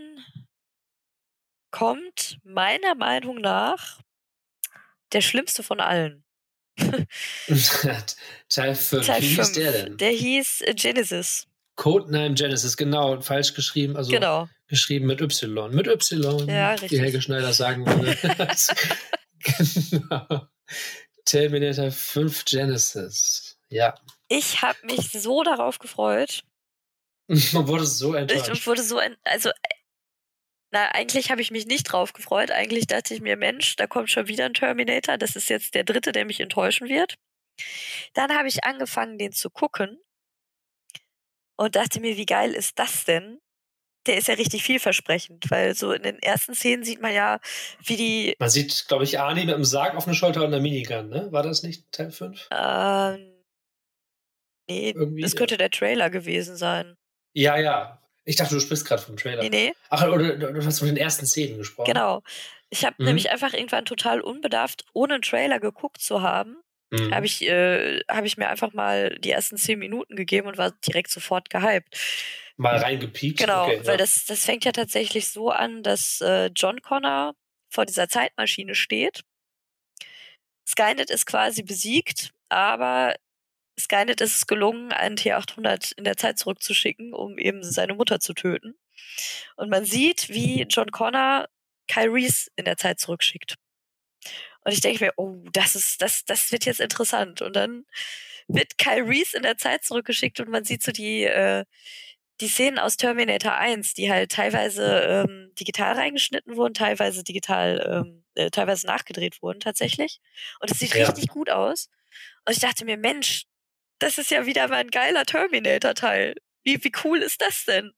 kommt 1.70 2.38
meiner 2.44 2.94
Meinung 2.94 3.40
nach 3.40 4.00
der 5.12 5.20
schlimmste 5.20 5.62
von 5.62 5.80
allen. 5.80 6.24
Teil 8.48 8.74
5, 8.74 9.06
Teil 9.06 9.22
wie 9.22 9.26
hieß 9.26 9.36
5. 9.36 9.52
der 9.52 9.72
denn? 9.72 9.96
Der 9.98 10.10
hieß 10.10 10.62
äh, 10.62 10.74
Genesis. 10.74 11.46
Codename 11.76 12.34
Genesis, 12.34 12.76
genau, 12.76 13.20
falsch 13.20 13.54
geschrieben, 13.54 13.96
also 13.96 14.10
genau. 14.10 14.48
geschrieben 14.68 15.06
mit 15.06 15.20
Y. 15.20 15.74
Mit 15.74 15.86
Y, 15.86 16.48
Ja, 16.48 16.76
wie. 16.80 16.98
Helge 16.98 17.20
Schneider 17.20 17.52
sagen 17.52 17.86
würde. 17.86 18.16
genau. 19.90 20.48
Terminator 21.24 21.90
5 21.90 22.44
Genesis. 22.44 23.58
Ja. 23.68 23.94
Ich 24.28 24.62
habe 24.62 24.78
mich 24.86 25.10
so 25.12 25.42
darauf 25.42 25.78
gefreut. 25.78 26.44
Man 27.52 27.66
wurde 27.66 27.86
so 27.86 28.14
Ich 28.14 28.20
enttäuscht. 28.20 28.48
und 28.50 28.66
wurde 28.66 28.82
so, 28.82 28.98
ein, 28.98 29.16
also, 29.24 29.48
äh, 29.48 29.52
na, 30.72 30.88
eigentlich 30.88 31.30
habe 31.30 31.40
ich 31.40 31.50
mich 31.50 31.66
nicht 31.66 31.84
drauf 31.84 32.12
gefreut. 32.12 32.50
Eigentlich 32.50 32.86
dachte 32.86 33.14
ich 33.14 33.20
mir, 33.20 33.36
Mensch, 33.36 33.76
da 33.76 33.86
kommt 33.86 34.10
schon 34.10 34.28
wieder 34.28 34.44
ein 34.44 34.54
Terminator. 34.54 35.16
Das 35.18 35.36
ist 35.36 35.48
jetzt 35.48 35.74
der 35.74 35.84
dritte, 35.84 36.12
der 36.12 36.24
mich 36.24 36.40
enttäuschen 36.40 36.88
wird. 36.88 37.14
Dann 38.14 38.36
habe 38.36 38.48
ich 38.48 38.64
angefangen, 38.64 39.16
den 39.18 39.32
zu 39.32 39.50
gucken 39.50 39.98
und 41.56 41.76
dachte 41.76 42.00
mir, 42.00 42.16
wie 42.16 42.26
geil 42.26 42.52
ist 42.52 42.78
das 42.78 43.04
denn? 43.04 43.40
Der 44.06 44.18
ist 44.18 44.28
ja 44.28 44.34
richtig 44.34 44.62
vielversprechend, 44.62 45.50
weil 45.50 45.74
so 45.74 45.92
in 45.92 46.02
den 46.02 46.18
ersten 46.20 46.54
Szenen 46.54 46.84
sieht 46.84 47.00
man 47.00 47.12
ja, 47.14 47.40
wie 47.84 47.96
die, 47.96 48.36
Man 48.38 48.50
sieht, 48.50 48.84
glaube 48.88 49.04
ich, 49.04 49.18
Arnie 49.18 49.44
mit 49.46 49.54
einem 49.54 49.64
Sarg 49.64 49.94
auf 49.96 50.04
der 50.04 50.12
Schulter 50.12 50.40
und 50.40 50.48
einer 50.48 50.60
Minigun, 50.60 51.08
ne? 51.08 51.28
War 51.30 51.42
das 51.42 51.62
nicht 51.62 51.90
Teil 51.90 52.10
5? 52.10 52.48
ähm, 52.52 53.32
nee, 54.68 54.90
Irgendwie, 54.90 55.22
das 55.22 55.36
könnte 55.36 55.56
der 55.56 55.70
Trailer 55.70 56.10
gewesen 56.10 56.56
sein. 56.56 56.96
Ja, 57.34 57.56
ja. 57.56 58.00
Ich 58.26 58.36
dachte, 58.36 58.54
du 58.54 58.60
sprichst 58.60 58.86
gerade 58.86 59.02
vom 59.02 59.16
Trailer. 59.16 59.42
Nee, 59.42 59.48
nee, 59.50 59.72
Ach, 59.90 60.06
oder 60.08 60.36
du 60.36 60.64
hast 60.64 60.78
von 60.78 60.88
den 60.88 60.96
ersten 60.96 61.26
Szenen 61.26 61.58
gesprochen. 61.58 61.92
genau. 61.92 62.22
Ich 62.70 62.84
habe 62.84 62.96
Mhm. 62.98 63.06
nämlich 63.06 63.30
einfach 63.30 63.52
irgendwann 63.52 63.84
total 63.84 64.20
unbedarft, 64.20 64.84
ohne 64.94 65.14
einen 65.14 65.22
Trailer 65.22 65.60
geguckt 65.60 66.00
zu 66.00 66.22
haben, 66.22 66.56
Mhm. 66.90 67.14
habe 67.14 67.26
ich, 67.26 67.42
äh, 67.42 68.00
hab 68.08 68.24
ich 68.24 68.36
mir 68.36 68.48
einfach 68.48 68.72
mal 68.72 69.16
die 69.18 69.30
ersten 69.30 69.56
zehn 69.56 69.78
Minuten 69.78 70.16
gegeben 70.16 70.48
und 70.48 70.58
war 70.58 70.70
direkt 70.86 71.10
sofort 71.10 71.50
gehypt. 71.50 71.96
Mal 72.56 72.76
reingepiekt. 72.76 73.38
Genau, 73.38 73.64
okay, 73.64 73.80
weil 73.84 73.92
ja. 73.92 73.96
das, 73.96 74.26
das 74.26 74.44
fängt 74.44 74.64
ja 74.64 74.72
tatsächlich 74.72 75.28
so 75.28 75.50
an, 75.50 75.82
dass 75.82 76.20
äh, 76.20 76.50
John 76.54 76.80
Connor 76.82 77.34
vor 77.68 77.84
dieser 77.84 78.08
Zeitmaschine 78.08 78.74
steht. 78.74 79.22
Skynet 80.66 81.10
ist 81.10 81.26
quasi 81.26 81.62
besiegt 81.62 82.34
aber 82.54 83.16
Skynet 83.78 84.20
ist 84.20 84.36
es 84.36 84.46
gelungen, 84.46 84.92
einen 84.92 85.16
T800 85.16 85.92
in 85.96 86.04
der 86.04 86.16
Zeit 86.16 86.38
zurückzuschicken, 86.38 87.12
um 87.12 87.36
eben 87.36 87.64
seine 87.64 87.94
Mutter 87.94 88.20
zu 88.20 88.32
töten. 88.32 88.76
Und 89.56 89.70
man 89.70 89.84
sieht, 89.84 90.28
wie 90.28 90.62
John 90.62 90.92
Connor 90.92 91.48
Kyle 91.88 92.12
Reese 92.12 92.50
in 92.54 92.64
der 92.64 92.76
Zeit 92.76 93.00
zurückschickt. 93.00 93.56
Und 94.64 94.72
ich 94.72 94.80
denke 94.80 95.04
mir, 95.04 95.12
oh, 95.16 95.42
das 95.52 95.74
ist, 95.74 96.00
das, 96.00 96.24
das 96.24 96.52
wird 96.52 96.64
jetzt 96.64 96.80
interessant. 96.80 97.42
Und 97.42 97.56
dann 97.56 97.84
wird 98.46 98.78
Kyle 98.78 99.04
Reese 99.04 99.36
in 99.36 99.42
der 99.42 99.58
Zeit 99.58 99.84
zurückgeschickt 99.84 100.38
und 100.38 100.48
man 100.50 100.64
sieht 100.64 100.82
so 100.82 100.92
die, 100.92 101.24
äh, 101.24 101.64
die 102.40 102.48
Szenen 102.48 102.78
aus 102.78 102.96
Terminator 102.96 103.54
1, 103.54 103.94
die 103.94 104.10
halt 104.10 104.32
teilweise 104.32 105.24
ähm, 105.28 105.52
digital 105.58 105.94
reingeschnitten 105.94 106.56
wurden, 106.56 106.74
teilweise 106.74 107.22
digital, 107.22 108.04
ähm, 108.04 108.24
äh, 108.34 108.50
teilweise 108.50 108.86
nachgedreht 108.86 109.40
wurden 109.40 109.60
tatsächlich. 109.60 110.20
Und 110.60 110.70
es 110.70 110.78
sieht 110.78 110.94
ja. 110.94 111.06
richtig 111.06 111.28
gut 111.28 111.50
aus. 111.50 111.90
Und 112.44 112.52
ich 112.52 112.60
dachte 112.60 112.84
mir, 112.84 112.96
Mensch, 112.96 113.44
das 113.98 114.18
ist 114.18 114.30
ja 114.30 114.46
wieder 114.46 114.68
mal 114.68 114.78
ein 114.78 114.90
geiler 114.90 115.24
Terminator-Teil. 115.24 116.34
Wie, 116.64 116.82
wie 116.82 116.92
cool 117.04 117.18
ist 117.18 117.40
das 117.40 117.64
denn? 117.64 117.92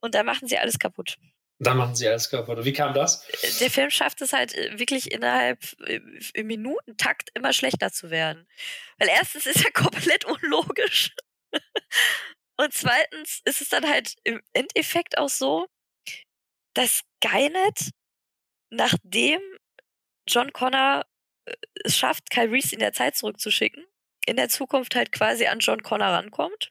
Und 0.00 0.14
da 0.14 0.22
machen 0.22 0.48
sie 0.48 0.58
alles 0.58 0.78
kaputt. 0.78 1.18
Da 1.58 1.74
machen 1.74 1.94
sie 1.94 2.08
alles 2.08 2.30
kaputt. 2.30 2.64
Wie 2.64 2.72
kam 2.72 2.94
das? 2.94 3.26
Der 3.60 3.70
Film 3.70 3.90
schafft 3.90 4.22
es 4.22 4.32
halt 4.32 4.54
äh, 4.54 4.78
wirklich 4.78 5.12
innerhalb 5.12 5.62
äh, 5.86 6.00
im 6.32 6.46
Minutentakt 6.46 7.28
immer 7.34 7.52
schlechter 7.52 7.92
zu 7.92 8.10
werden. 8.10 8.48
Weil 8.98 9.08
erstens 9.08 9.44
ist 9.44 9.62
er 9.62 9.70
komplett 9.72 10.24
unlogisch. 10.24 11.14
Und 12.60 12.74
zweitens 12.74 13.40
ist 13.46 13.62
es 13.62 13.70
dann 13.70 13.88
halt 13.88 14.16
im 14.22 14.42
Endeffekt 14.52 15.16
auch 15.16 15.30
so, 15.30 15.66
dass 16.74 17.02
Skynet, 17.24 17.92
nachdem 18.68 19.40
John 20.28 20.52
Connor 20.52 21.06
äh, 21.46 21.54
es 21.84 21.96
schafft, 21.96 22.28
Kyle 22.28 22.50
Reese 22.50 22.74
in 22.74 22.80
der 22.80 22.92
Zeit 22.92 23.16
zurückzuschicken, 23.16 23.86
in 24.26 24.36
der 24.36 24.50
Zukunft 24.50 24.94
halt 24.94 25.10
quasi 25.10 25.46
an 25.46 25.60
John 25.60 25.82
Connor 25.82 26.08
rankommt 26.08 26.70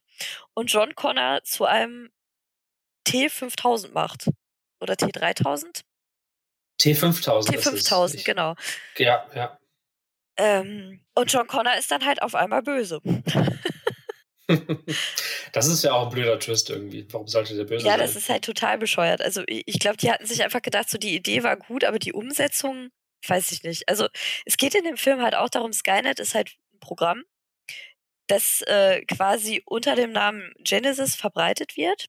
und 0.54 0.68
John 0.68 0.94
Connor 0.94 1.44
zu 1.44 1.66
einem 1.66 2.12
T5000 3.08 3.92
macht. 3.92 4.30
Oder 4.82 4.94
T3000? 4.94 5.82
T5000. 6.80 7.50
T5000, 7.50 8.24
genau. 8.24 8.54
Ja, 8.98 9.28
ja. 9.34 9.58
Ähm, 10.38 11.04
und 11.16 11.34
John 11.34 11.48
Connor 11.48 11.76
ist 11.78 11.90
dann 11.90 12.06
halt 12.06 12.22
auf 12.22 12.36
einmal 12.36 12.62
böse. 12.62 13.02
das 15.54 15.68
ist 15.68 15.84
ja 15.84 15.94
auch 15.94 16.08
ein 16.08 16.10
blöder 16.10 16.40
Twist 16.40 16.70
irgendwie. 16.70 17.06
Warum 17.12 17.28
sollte 17.28 17.56
der 17.56 17.64
böse 17.64 17.86
ja, 17.86 17.92
sein? 17.92 18.00
Ja, 18.00 18.06
das 18.06 18.16
ist 18.16 18.30
halt 18.30 18.44
total 18.44 18.78
bescheuert. 18.78 19.22
Also 19.22 19.44
ich 19.48 19.80
glaube, 19.80 19.98
die 19.98 20.12
hatten 20.12 20.26
sich 20.26 20.44
einfach 20.44 20.62
gedacht, 20.62 20.90
so 20.90 20.98
die 20.98 21.16
Idee 21.16 21.44
war 21.44 21.58
gut, 21.58 21.84
aber 21.84 22.00
die 22.00 22.14
Umsetzung, 22.14 22.90
weiß 23.28 23.52
ich 23.52 23.64
nicht. 23.64 23.88
Also 23.88 24.08
es 24.46 24.58
geht 24.58 24.76
in 24.76 24.84
dem 24.84 24.98
Film 24.98 25.22
halt 25.22 25.36
auch 25.36 25.50
darum, 25.50 25.74
Skynet 25.74 26.20
ist 26.20 26.36
halt 26.36 26.56
ein 26.74 26.80
Programm, 26.80 27.24
das 28.28 28.62
äh, 28.68 29.02
quasi 29.06 29.62
unter 29.66 29.96
dem 29.96 30.12
Namen 30.12 30.54
Genesis 30.60 31.16
verbreitet 31.16 31.78
wird. 31.78 32.06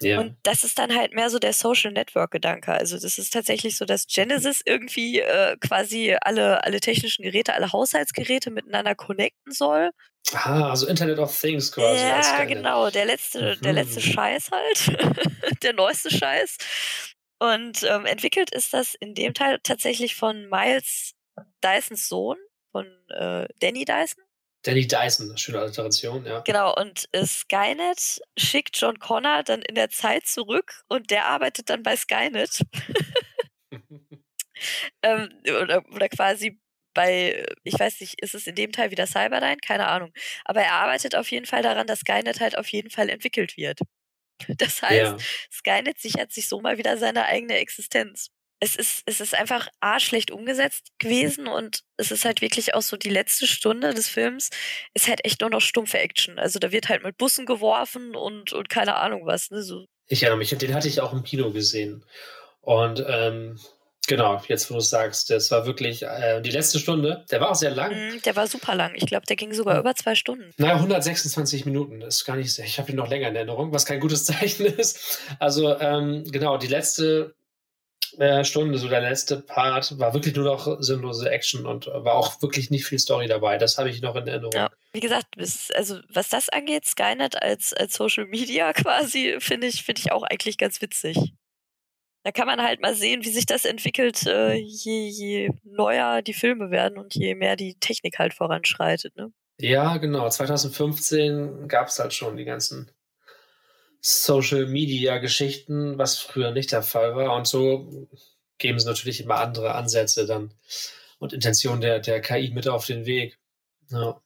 Ja. 0.00 0.20
Und 0.20 0.36
das 0.42 0.64
ist 0.64 0.78
dann 0.78 0.94
halt 0.94 1.14
mehr 1.14 1.30
so 1.30 1.38
der 1.38 1.52
Social 1.52 1.92
Network-Gedanke. 1.92 2.72
Also 2.72 2.98
das 2.98 3.18
ist 3.18 3.32
tatsächlich 3.32 3.76
so, 3.76 3.84
dass 3.84 4.06
Genesis 4.06 4.60
irgendwie 4.64 5.20
äh, 5.20 5.56
quasi 5.58 6.16
alle, 6.20 6.62
alle 6.64 6.80
technischen 6.80 7.22
Geräte, 7.22 7.54
alle 7.54 7.72
Haushaltsgeräte 7.72 8.50
miteinander 8.50 8.94
connecten 8.94 9.52
soll. 9.52 9.90
Ah, 10.32 10.70
also 10.70 10.86
Internet 10.86 11.18
of 11.18 11.38
Things 11.38 11.70
quasi. 11.72 12.02
Ja, 12.02 12.44
genau, 12.44 12.90
der 12.90 13.06
letzte, 13.06 13.56
mhm. 13.56 13.62
der 13.62 13.72
letzte 13.72 14.00
Scheiß 14.00 14.50
halt. 14.50 15.62
der 15.62 15.72
neueste 15.72 16.10
Scheiß. 16.10 16.56
Und 17.38 17.82
ähm, 17.82 18.06
entwickelt 18.06 18.50
ist 18.54 18.72
das 18.72 18.94
in 18.94 19.14
dem 19.14 19.34
Teil 19.34 19.58
tatsächlich 19.62 20.14
von 20.14 20.48
Miles 20.48 21.12
Dysons 21.62 22.08
Sohn, 22.08 22.38
von 22.72 22.86
äh, 23.10 23.46
Danny 23.60 23.84
Dyson. 23.84 24.23
Danny 24.64 24.86
Dyson, 24.86 25.36
schöne 25.36 25.60
Alteration, 25.60 26.24
ja. 26.24 26.40
Genau, 26.40 26.74
und 26.74 27.08
äh, 27.12 27.26
Skynet 27.26 28.20
schickt 28.36 28.76
John 28.80 28.98
Connor 28.98 29.42
dann 29.42 29.62
in 29.62 29.74
der 29.74 29.90
Zeit 29.90 30.26
zurück 30.26 30.82
und 30.88 31.10
der 31.10 31.26
arbeitet 31.26 31.70
dann 31.70 31.82
bei 31.82 31.96
Skynet. 31.96 32.60
ähm, 35.02 35.28
oder, 35.44 35.84
oder 35.92 36.08
quasi 36.08 36.58
bei, 36.94 37.44
ich 37.64 37.78
weiß 37.78 38.00
nicht, 38.00 38.20
ist 38.22 38.34
es 38.34 38.46
in 38.46 38.54
dem 38.54 38.72
Teil 38.72 38.90
wieder 38.90 39.06
Cyberdyne? 39.06 39.58
Keine 39.58 39.88
Ahnung. 39.88 40.12
Aber 40.44 40.62
er 40.62 40.72
arbeitet 40.72 41.14
auf 41.14 41.30
jeden 41.30 41.46
Fall 41.46 41.62
daran, 41.62 41.86
dass 41.86 42.00
Skynet 42.00 42.40
halt 42.40 42.56
auf 42.56 42.68
jeden 42.68 42.90
Fall 42.90 43.10
entwickelt 43.10 43.56
wird. 43.56 43.80
Das 44.58 44.82
heißt, 44.82 45.12
ja. 45.12 45.16
Skynet 45.52 46.00
sichert 46.00 46.32
sich 46.32 46.48
so 46.48 46.60
mal 46.60 46.78
wieder 46.78 46.96
seine 46.96 47.24
eigene 47.26 47.58
Existenz 47.58 48.30
es 48.64 48.76
ist, 48.76 49.02
es 49.04 49.20
ist 49.20 49.34
einfach 49.34 49.68
schlecht 49.98 50.30
umgesetzt 50.30 50.92
gewesen 50.98 51.46
und 51.46 51.82
es 51.98 52.10
ist 52.10 52.24
halt 52.24 52.40
wirklich 52.40 52.74
auch 52.74 52.80
so 52.80 52.96
die 52.96 53.10
letzte 53.10 53.46
Stunde 53.46 53.92
des 53.92 54.08
Films 54.08 54.48
ist 54.94 55.06
halt 55.06 55.22
echt 55.24 55.42
nur 55.42 55.50
noch 55.50 55.60
stumpfe 55.60 55.98
Action. 55.98 56.38
Also 56.38 56.58
da 56.58 56.72
wird 56.72 56.88
halt 56.88 57.04
mit 57.04 57.18
Bussen 57.18 57.44
geworfen 57.44 58.16
und, 58.16 58.54
und 58.54 58.70
keine 58.70 58.96
Ahnung 58.96 59.26
was. 59.26 59.50
Ne? 59.50 59.62
So. 59.62 59.84
Ich 60.06 60.22
erinnere 60.22 60.38
mich, 60.38 60.50
den 60.50 60.74
hatte 60.74 60.88
ich 60.88 61.02
auch 61.02 61.12
im 61.12 61.24
Kino 61.24 61.50
gesehen. 61.52 62.06
Und 62.62 63.04
ähm, 63.06 63.60
genau, 64.06 64.40
jetzt 64.48 64.70
wo 64.70 64.76
du 64.76 64.80
sagst, 64.80 65.28
das 65.28 65.50
war 65.50 65.66
wirklich 65.66 66.02
äh, 66.02 66.40
die 66.40 66.50
letzte 66.50 66.78
Stunde. 66.78 67.26
Der 67.30 67.42
war 67.42 67.50
auch 67.50 67.54
sehr 67.54 67.70
lang. 67.70 67.92
Mm, 67.92 68.22
der 68.22 68.34
war 68.34 68.46
super 68.46 68.74
lang. 68.74 68.94
Ich 68.94 69.04
glaube, 69.04 69.26
der 69.26 69.36
ging 69.36 69.52
sogar 69.52 69.78
über 69.78 69.94
zwei 69.94 70.14
Stunden. 70.14 70.54
Naja, 70.56 70.76
126 70.76 71.66
Minuten. 71.66 72.00
Das 72.00 72.16
ist 72.16 72.24
gar 72.24 72.36
nicht 72.36 72.52
sehr. 72.52 72.64
Ich 72.64 72.78
habe 72.78 72.90
ihn 72.90 72.96
noch 72.96 73.10
länger 73.10 73.28
in 73.28 73.36
Erinnerung, 73.36 73.74
was 73.74 73.84
kein 73.84 74.00
gutes 74.00 74.24
Zeichen 74.24 74.64
ist. 74.64 75.20
Also 75.38 75.78
ähm, 75.78 76.24
genau, 76.30 76.56
die 76.56 76.68
letzte 76.68 77.34
äh, 78.18 78.44
Stunde, 78.44 78.78
so 78.78 78.88
der 78.88 79.00
letzte 79.00 79.40
Part, 79.40 79.98
war 79.98 80.14
wirklich 80.14 80.34
nur 80.34 80.44
noch 80.44 80.80
sinnlose 80.80 81.30
Action 81.30 81.66
und 81.66 81.86
war 81.86 82.14
auch 82.14 82.40
wirklich 82.42 82.70
nicht 82.70 82.86
viel 82.86 82.98
Story 82.98 83.26
dabei. 83.26 83.58
Das 83.58 83.78
habe 83.78 83.90
ich 83.90 84.02
noch 84.02 84.16
in 84.16 84.26
Erinnerung. 84.26 84.52
Ja, 84.54 84.70
wie 84.92 85.00
gesagt, 85.00 85.26
also 85.74 85.98
was 86.08 86.28
das 86.28 86.48
angeht, 86.48 86.84
Skynet 86.84 87.40
als, 87.40 87.72
als 87.74 87.94
Social 87.94 88.26
Media 88.26 88.72
quasi, 88.74 89.36
finde 89.38 89.66
ich, 89.66 89.82
finde 89.82 90.00
ich 90.00 90.12
auch 90.12 90.22
eigentlich 90.22 90.58
ganz 90.58 90.80
witzig. 90.80 91.16
Da 92.24 92.32
kann 92.32 92.46
man 92.46 92.62
halt 92.62 92.80
mal 92.80 92.94
sehen, 92.94 93.22
wie 93.24 93.30
sich 93.30 93.44
das 93.44 93.66
entwickelt, 93.66 94.26
äh, 94.26 94.54
je, 94.54 95.08
je 95.08 95.50
neuer 95.62 96.22
die 96.22 96.32
Filme 96.32 96.70
werden 96.70 96.96
und 96.96 97.14
je 97.14 97.34
mehr 97.34 97.54
die 97.54 97.74
Technik 97.74 98.18
halt 98.18 98.32
voranschreitet. 98.32 99.14
Ne? 99.16 99.30
Ja, 99.58 99.98
genau. 99.98 100.28
2015 100.28 101.68
gab 101.68 101.88
es 101.88 101.98
halt 101.98 102.14
schon 102.14 102.36
die 102.36 102.46
ganzen 102.46 102.90
Social 104.06 104.66
Media 104.66 105.16
Geschichten, 105.16 105.96
was 105.96 106.18
früher 106.18 106.50
nicht 106.50 106.72
der 106.72 106.82
Fall 106.82 107.16
war. 107.16 107.34
Und 107.34 107.46
so 107.46 108.06
geben 108.58 108.78
sie 108.78 108.86
natürlich 108.86 109.22
immer 109.22 109.36
andere 109.36 109.74
Ansätze 109.74 110.26
dann 110.26 110.52
und 111.18 111.32
Intentionen 111.32 111.80
der, 111.80 112.00
der 112.00 112.20
KI 112.20 112.50
mit 112.50 112.68
auf 112.68 112.84
den 112.84 113.06
Weg. 113.06 113.38
Ja. 113.90 114.20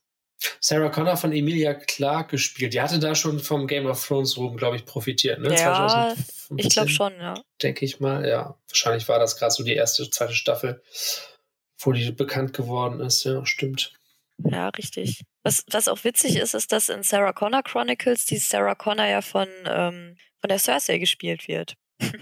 Sarah 0.59 0.89
Connor 0.89 1.15
von 1.15 1.31
Emilia 1.31 1.73
Clark 1.75 2.31
gespielt. 2.31 2.73
Die 2.73 2.81
hatte 2.81 2.99
da 2.99 3.15
schon 3.15 3.39
vom 3.39 3.67
Game 3.67 3.85
of 3.85 4.05
Thrones 4.05 4.35
Ruhm, 4.35 4.57
glaube 4.57 4.75
ich, 4.75 4.85
profitiert, 4.85 5.39
ne? 5.39 5.49
Ja, 5.51 5.87
2015, 5.87 6.57
ich 6.57 6.69
glaube 6.69 6.89
schon, 6.89 7.13
ja. 7.17 7.41
Denke 7.63 7.85
ich 7.85 8.01
mal, 8.01 8.27
ja. 8.27 8.57
Wahrscheinlich 8.67 9.07
war 9.07 9.19
das 9.19 9.37
gerade 9.37 9.51
so 9.51 9.63
die 9.63 9.75
erste, 9.75 10.09
zweite 10.09 10.33
Staffel, 10.33 10.81
wo 11.77 11.93
die 11.93 12.11
bekannt 12.11 12.51
geworden 12.51 12.99
ist. 12.99 13.23
Ja, 13.23 13.45
stimmt. 13.45 13.93
Ja, 14.43 14.69
richtig. 14.69 15.23
Was, 15.43 15.63
was 15.71 15.87
auch 15.87 16.03
witzig 16.03 16.37
ist, 16.37 16.53
ist, 16.53 16.71
dass 16.71 16.89
in 16.89 17.03
Sarah 17.03 17.33
Connor 17.33 17.63
Chronicles 17.63 18.25
die 18.25 18.37
Sarah 18.37 18.75
Connor 18.75 19.05
ja 19.05 19.21
von, 19.21 19.47
ähm, 19.65 20.17
von 20.39 20.47
der 20.47 20.59
Cersei 20.59 20.97
gespielt 20.97 21.47
wird. 21.47 21.75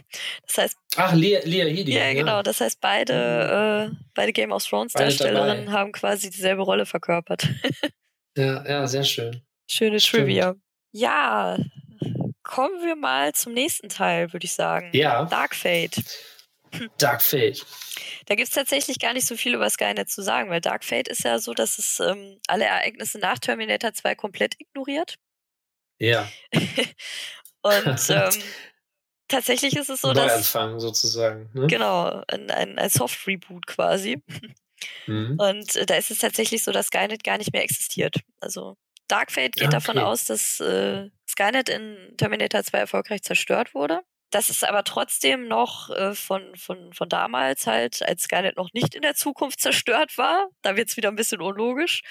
Das 0.48 0.58
heißt. 0.58 0.78
Ach, 0.96 1.14
Lea, 1.14 1.40
Lea 1.44 1.70
Headey. 1.70 1.94
Ja, 1.94 2.14
genau. 2.14 2.42
Das 2.42 2.62
heißt, 2.62 2.80
beide, 2.82 3.92
äh, 3.92 3.96
beide 4.16 4.34
Game 4.34 4.52
of 4.52 4.66
Thrones 4.66 4.94
Darstellerinnen 4.94 5.72
haben 5.72 5.92
quasi 5.92 6.30
dieselbe 6.30 6.64
Rolle 6.64 6.86
verkörpert. 6.86 7.48
Ja, 8.38 8.64
ja, 8.68 8.88
sehr 8.88 9.04
schön. 9.04 9.42
Schöne 9.68 10.00
Stimmt. 10.00 10.26
Trivia. 10.26 10.56
Ja, 10.92 11.58
kommen 12.44 12.84
wir 12.86 12.96
mal 12.96 13.34
zum 13.34 13.54
nächsten 13.54 13.90
Teil, 13.90 14.32
würde 14.32 14.46
ich 14.46 14.54
sagen. 14.54 14.92
Ja. 14.94 15.26
Dark 15.26 15.56
Fate. 15.56 16.04
Dark 16.98 17.22
Fate. 17.22 17.66
Da 18.26 18.36
gibt 18.36 18.50
es 18.50 18.54
tatsächlich 18.54 19.00
gar 19.00 19.14
nicht 19.14 19.26
so 19.26 19.36
viel 19.38 19.56
über 19.56 19.70
Skynet 19.70 20.10
zu 20.10 20.22
sagen, 20.22 20.50
weil 20.50 20.62
Dark 20.62 20.84
Fate 20.84 21.08
ist 21.08 21.24
ja 21.24 21.40
so, 21.40 21.54
dass 21.54 21.78
es 21.78 22.00
ähm, 22.00 22.40
alle 22.48 22.66
Ereignisse 22.66 23.20
nach 23.20 23.40
Terminator 23.40 23.94
2 23.94 24.16
komplett 24.16 24.56
ignoriert. 24.60 25.16
Ja. 26.00 26.30
Und 27.62 28.10
ähm, 28.10 28.44
tatsächlich 29.28 29.76
ist 29.76 29.90
es 29.90 30.02
so, 30.02 30.14
Neuanfang 30.14 30.74
dass. 30.74 30.84
sozusagen. 30.84 31.50
Ne? 31.54 31.68
Genau, 31.68 32.24
ein, 32.28 32.50
ein, 32.52 32.78
ein 32.78 32.90
Soft-Reboot 32.90 33.68
quasi. 33.68 34.22
Mhm. 35.08 35.38
Und 35.40 35.76
äh, 35.76 35.86
da 35.86 35.96
ist 35.96 36.12
es 36.12 36.20
tatsächlich 36.20 36.64
so, 36.64 36.72
dass 36.72 36.88
Skynet 36.88 37.24
gar 37.24 37.38
nicht 37.38 37.54
mehr 37.54 37.64
existiert. 37.64 38.20
Also 38.40 38.78
Dark 39.08 39.32
Fate 39.32 39.56
geht 39.56 39.68
okay. 39.68 39.72
davon 39.72 39.98
aus, 39.98 40.26
dass 40.26 40.60
äh, 40.60 41.10
Skynet 41.28 41.70
in 41.70 42.14
Terminator 42.18 42.64
2 42.64 42.78
erfolgreich 42.78 43.24
zerstört 43.24 43.74
wurde. 43.74 44.02
Das 44.30 44.50
ist 44.50 44.68
aber 44.68 44.84
trotzdem 44.84 45.48
noch 45.48 45.90
äh, 45.90 46.14
von, 46.14 46.56
von, 46.56 46.92
von 46.94 47.08
damals 47.08 47.66
halt, 47.66 48.02
als 48.04 48.24
Skynet 48.24 48.58
noch 48.58 48.74
nicht 48.74 48.94
in 48.94 49.02
der 49.02 49.16
Zukunft 49.16 49.62
zerstört 49.62 50.18
war. 50.18 50.50
Da 50.62 50.76
wird 50.76 50.90
es 50.90 50.98
wieder 50.98 51.10
ein 51.10 51.16
bisschen 51.16 51.42
unlogisch, 51.42 52.02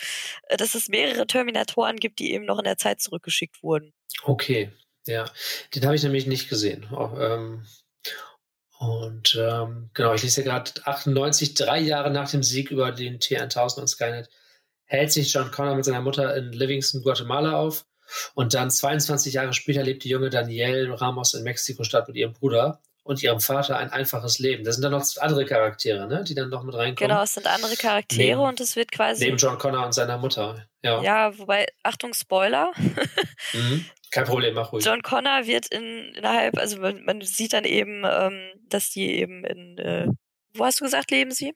äh, 0.49 0.57
dass 0.57 0.75
es 0.75 0.89
mehrere 0.89 1.27
Terminatoren 1.27 1.97
gibt, 1.97 2.19
die 2.19 2.33
eben 2.33 2.47
noch 2.47 2.59
in 2.59 2.65
der 2.65 2.79
Zeit 2.79 3.01
zurückgeschickt 3.01 3.63
wurden. 3.63 3.93
Okay, 4.23 4.71
ja. 5.07 5.31
Den 5.75 5.85
habe 5.85 5.95
ich 5.95 6.03
nämlich 6.03 6.27
nicht 6.27 6.49
gesehen. 6.49 6.87
Oh, 6.91 7.11
ähm, 7.19 7.67
und 8.79 9.35
ähm, 9.41 9.91
genau, 9.95 10.15
ich 10.15 10.23
lese 10.23 10.43
ja 10.43 10.47
gerade 10.47 10.71
98, 10.85 11.55
drei 11.55 11.81
Jahre 11.81 12.11
nach 12.11 12.31
dem 12.31 12.43
Sieg 12.43 12.71
über 12.71 12.93
den 12.93 13.19
T1000 13.19 13.81
und 13.81 13.89
Skynet, 13.89 14.29
hält 14.85 15.13
sich 15.13 15.33
John 15.33 15.51
Connor 15.51 15.77
mit 15.77 15.85
seiner 15.85 16.03
Mutter 16.03 16.37
in 16.37 16.53
Livingston, 16.53 17.03
Guatemala 17.03 17.59
auf. 17.59 17.87
Und 18.35 18.55
dann 18.55 18.71
22 18.71 19.35
Jahre 19.35 19.53
später 19.53 19.83
lebt 19.83 20.05
die 20.05 20.09
junge 20.09 20.31
Danielle 20.31 21.01
Ramos 21.01 21.35
in 21.35 21.43
Mexiko-Stadt 21.43 22.09
mit 22.09 22.17
ihrem 22.17 22.33
Bruder 22.33 22.81
und 23.07 23.23
ihrem 23.23 23.41
Vater 23.41 23.79
ein 23.79 23.91
einfaches 23.91 24.39
Leben. 24.39 24.65
Da 24.65 24.73
sind 24.73 24.83
dann 24.83 24.93
noch 24.93 25.05
andere 25.19 25.45
Charaktere, 25.45 26.09
ne, 26.09 26.25
die 26.25 26.35
dann 26.35 26.51
noch 26.51 26.65
mit 26.65 26.75
reinkommen. 26.75 27.09
Genau, 27.09 27.23
es 27.23 27.35
sind 27.35 27.47
andere 27.47 27.77
Charaktere 27.77 28.37
neben, 28.37 28.41
und 28.41 28.61
es 28.61 28.75
wird 28.75 28.91
quasi. 28.91 29.25
Neben 29.25 29.37
John 29.37 29.59
Connor 29.59 29.87
und 29.87 29.93
seiner 29.93 30.19
Mutter. 30.19 30.67
Ja, 30.83 31.01
ja 31.03 31.39
wobei, 31.39 31.67
Achtung, 31.83 32.15
Spoiler. 32.15 32.73
mhm. 33.53 33.87
Kein 34.11 34.25
Problem, 34.25 34.55
mach 34.55 34.73
ruhig. 34.73 34.85
John 34.85 35.03
Connor 35.03 35.47
wird 35.47 35.67
in, 35.69 36.15
innerhalb, 36.15 36.59
also 36.59 36.79
man, 36.79 37.05
man 37.05 37.21
sieht 37.23 37.53
dann 37.53 37.65
eben, 37.65 38.03
ähm, 38.05 38.51
dass 38.69 38.91
die 38.91 39.13
eben 39.13 39.45
in, 39.45 39.79
äh, 39.79 40.09
wo 40.55 40.65
hast 40.65 40.81
du 40.81 40.85
gesagt, 40.85 41.11
leben 41.11 41.31
sie? 41.31 41.55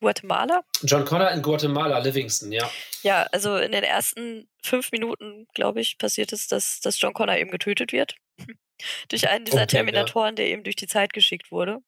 Guatemala? 0.00 0.64
John 0.82 1.04
Connor 1.04 1.30
in 1.30 1.42
Guatemala, 1.42 1.98
Livingston, 1.98 2.52
ja. 2.52 2.70
Ja, 3.02 3.22
also 3.32 3.56
in 3.56 3.72
den 3.72 3.84
ersten 3.84 4.48
fünf 4.62 4.92
Minuten, 4.92 5.46
glaube 5.54 5.80
ich, 5.80 5.98
passiert 5.98 6.32
es, 6.32 6.48
dass, 6.48 6.80
dass 6.80 7.00
John 7.00 7.14
Connor 7.14 7.36
eben 7.36 7.50
getötet 7.50 7.92
wird. 7.92 8.16
durch 9.08 9.28
einen 9.28 9.44
dieser 9.44 9.62
okay, 9.62 9.76
Terminatoren, 9.76 10.30
ja. 10.30 10.36
der 10.36 10.46
eben 10.48 10.64
durch 10.64 10.76
die 10.76 10.86
Zeit 10.86 11.12
geschickt 11.12 11.50
wurde. 11.50 11.78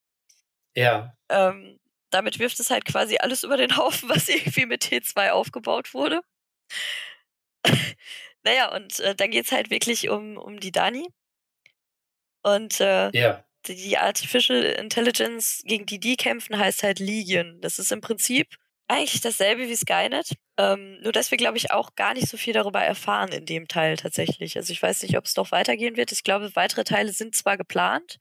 Ja. 0.76 1.14
Ähm, 1.28 1.78
damit 2.10 2.38
wirft 2.38 2.60
es 2.60 2.70
halt 2.70 2.84
quasi 2.84 3.18
alles 3.18 3.42
über 3.42 3.56
den 3.56 3.76
Haufen, 3.76 4.08
was 4.08 4.28
irgendwie 4.28 4.66
mit 4.66 4.84
T2 4.84 5.30
aufgebaut 5.30 5.94
wurde. 5.94 6.20
naja, 8.44 8.74
und 8.74 9.00
äh, 9.00 9.14
dann 9.14 9.30
geht 9.30 9.46
es 9.46 9.52
halt 9.52 9.70
wirklich 9.70 10.08
um, 10.08 10.36
um 10.36 10.60
die 10.60 10.72
Dani. 10.72 11.08
Und 12.42 12.80
äh, 12.80 13.10
ja. 13.10 13.44
Die 13.74 13.98
Artificial 13.98 14.62
Intelligence, 14.62 15.62
gegen 15.64 15.86
die 15.86 16.00
die 16.00 16.16
kämpfen, 16.16 16.58
heißt 16.58 16.82
halt 16.82 16.98
Legion. 16.98 17.60
Das 17.60 17.78
ist 17.78 17.92
im 17.92 18.00
Prinzip 18.00 18.56
eigentlich 18.88 19.20
dasselbe 19.20 19.68
wie 19.68 19.76
Skynet. 19.76 20.32
Ähm, 20.58 21.00
nur, 21.02 21.12
dass 21.12 21.30
wir, 21.30 21.38
glaube 21.38 21.58
ich, 21.58 21.70
auch 21.70 21.94
gar 21.96 22.14
nicht 22.14 22.28
so 22.28 22.36
viel 22.36 22.52
darüber 22.52 22.80
erfahren 22.80 23.30
in 23.32 23.44
dem 23.44 23.68
Teil 23.68 23.96
tatsächlich. 23.96 24.56
Also 24.56 24.72
ich 24.72 24.82
weiß 24.82 25.02
nicht, 25.02 25.18
ob 25.18 25.24
es 25.24 25.36
noch 25.36 25.50
weitergehen 25.50 25.96
wird. 25.96 26.12
Ich 26.12 26.24
glaube, 26.24 26.54
weitere 26.54 26.84
Teile 26.84 27.12
sind 27.12 27.34
zwar 27.34 27.56
geplant. 27.56 28.18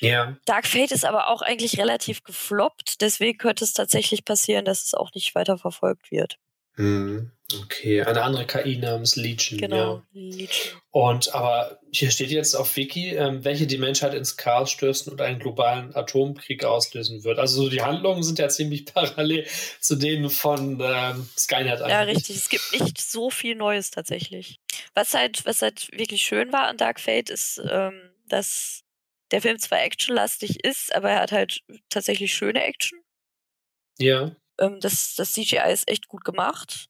Ja. 0.00 0.36
Dark 0.46 0.66
Fate 0.66 0.92
ist 0.92 1.04
aber 1.04 1.28
auch 1.28 1.42
eigentlich 1.42 1.78
relativ 1.78 2.22
gefloppt. 2.22 3.00
Deswegen 3.00 3.38
könnte 3.38 3.64
es 3.64 3.72
tatsächlich 3.72 4.24
passieren, 4.24 4.64
dass 4.64 4.84
es 4.84 4.94
auch 4.94 5.12
nicht 5.14 5.34
weiter 5.34 5.58
verfolgt 5.58 6.10
wird. 6.10 6.38
Mhm. 6.78 7.32
Okay, 7.62 8.02
eine 8.02 8.22
andere 8.22 8.46
KI 8.46 8.76
namens 8.76 9.16
Legion. 9.16 9.58
Genau, 9.58 10.02
ja. 10.12 10.20
Legion. 10.20 10.80
Und 10.90 11.34
aber 11.34 11.80
hier 11.90 12.10
steht 12.10 12.30
jetzt 12.30 12.54
auf 12.54 12.76
Wiki, 12.76 13.14
ähm, 13.14 13.42
welche 13.44 13.66
die 13.66 13.78
Menschheit 13.78 14.14
ins 14.14 14.36
Chaos 14.36 14.70
stürzen 14.70 15.12
und 15.12 15.20
einen 15.20 15.38
globalen 15.38 15.94
Atomkrieg 15.96 16.64
auslösen 16.64 17.24
wird. 17.24 17.38
Also 17.38 17.62
so 17.62 17.68
die 17.70 17.82
Handlungen 17.82 18.22
sind 18.22 18.38
ja 18.38 18.48
ziemlich 18.48 18.84
parallel 18.94 19.46
zu 19.80 19.96
denen 19.96 20.28
von 20.28 20.78
ähm, 20.80 21.28
Skynet. 21.36 21.80
Eigentlich. 21.80 21.90
Ja, 21.90 22.00
richtig. 22.02 22.36
Es 22.36 22.48
gibt 22.48 22.80
nicht 22.80 23.00
so 23.00 23.30
viel 23.30 23.54
Neues 23.54 23.90
tatsächlich. 23.90 24.60
Was 24.94 25.14
halt, 25.14 25.44
was 25.46 25.62
halt 25.62 25.88
wirklich 25.92 26.22
schön 26.22 26.52
war 26.52 26.68
an 26.68 26.76
Dark 26.76 27.00
Fate 27.00 27.30
ist, 27.30 27.60
ähm, 27.70 27.98
dass 28.28 28.84
der 29.30 29.40
Film 29.40 29.58
zwar 29.58 29.82
actionlastig 29.82 30.64
ist, 30.64 30.94
aber 30.94 31.10
er 31.10 31.20
hat 31.22 31.32
halt 31.32 31.62
tatsächlich 31.88 32.34
schöne 32.34 32.62
Action. 32.62 33.00
Ja. 33.98 34.36
Ähm, 34.58 34.78
das, 34.80 35.14
das 35.16 35.32
CGI 35.32 35.72
ist 35.72 35.88
echt 35.88 36.08
gut 36.08 36.24
gemacht. 36.24 36.86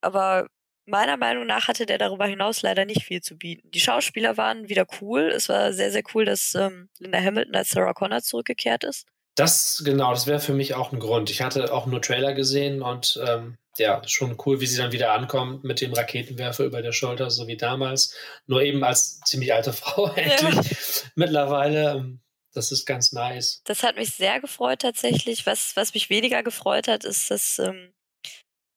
Aber 0.00 0.48
meiner 0.84 1.16
Meinung 1.16 1.46
nach 1.46 1.68
hatte 1.68 1.86
der 1.86 1.98
darüber 1.98 2.26
hinaus 2.26 2.62
leider 2.62 2.84
nicht 2.84 3.04
viel 3.04 3.20
zu 3.20 3.36
bieten. 3.36 3.70
Die 3.70 3.80
Schauspieler 3.80 4.36
waren 4.36 4.68
wieder 4.68 4.86
cool. 5.00 5.32
Es 5.34 5.48
war 5.48 5.72
sehr, 5.72 5.90
sehr 5.90 6.02
cool, 6.14 6.24
dass 6.24 6.54
ähm, 6.54 6.88
Linda 6.98 7.18
Hamilton 7.20 7.54
als 7.54 7.70
Sarah 7.70 7.94
Connor 7.94 8.22
zurückgekehrt 8.22 8.84
ist. 8.84 9.06
Das, 9.34 9.82
genau, 9.84 10.10
das 10.10 10.26
wäre 10.26 10.40
für 10.40 10.52
mich 10.52 10.74
auch 10.74 10.92
ein 10.92 10.98
Grund. 10.98 11.30
Ich 11.30 11.40
hatte 11.40 11.72
auch 11.72 11.86
nur 11.86 12.02
Trailer 12.02 12.34
gesehen 12.34 12.82
und 12.82 13.18
ähm, 13.26 13.56
ja, 13.78 14.02
schon 14.06 14.36
cool, 14.44 14.60
wie 14.60 14.66
sie 14.66 14.76
dann 14.76 14.92
wieder 14.92 15.12
ankommt 15.12 15.64
mit 15.64 15.80
dem 15.80 15.94
Raketenwerfer 15.94 16.64
über 16.64 16.82
der 16.82 16.92
Schulter, 16.92 17.30
so 17.30 17.46
wie 17.46 17.56
damals. 17.56 18.14
Nur 18.46 18.62
eben 18.62 18.84
als 18.84 19.20
ziemlich 19.20 19.54
alte 19.54 19.72
Frau 19.72 20.12
endlich 20.14 20.54
ja. 20.54 21.08
mittlerweile. 21.14 22.18
Das 22.52 22.70
ist 22.70 22.84
ganz 22.84 23.12
nice. 23.12 23.62
Das 23.64 23.82
hat 23.82 23.96
mich 23.96 24.10
sehr 24.10 24.40
gefreut 24.40 24.80
tatsächlich. 24.80 25.46
Was, 25.46 25.74
was 25.76 25.94
mich 25.94 26.10
weniger 26.10 26.42
gefreut 26.42 26.88
hat, 26.88 27.04
ist, 27.04 27.30
dass 27.30 27.58
ähm, 27.58 27.92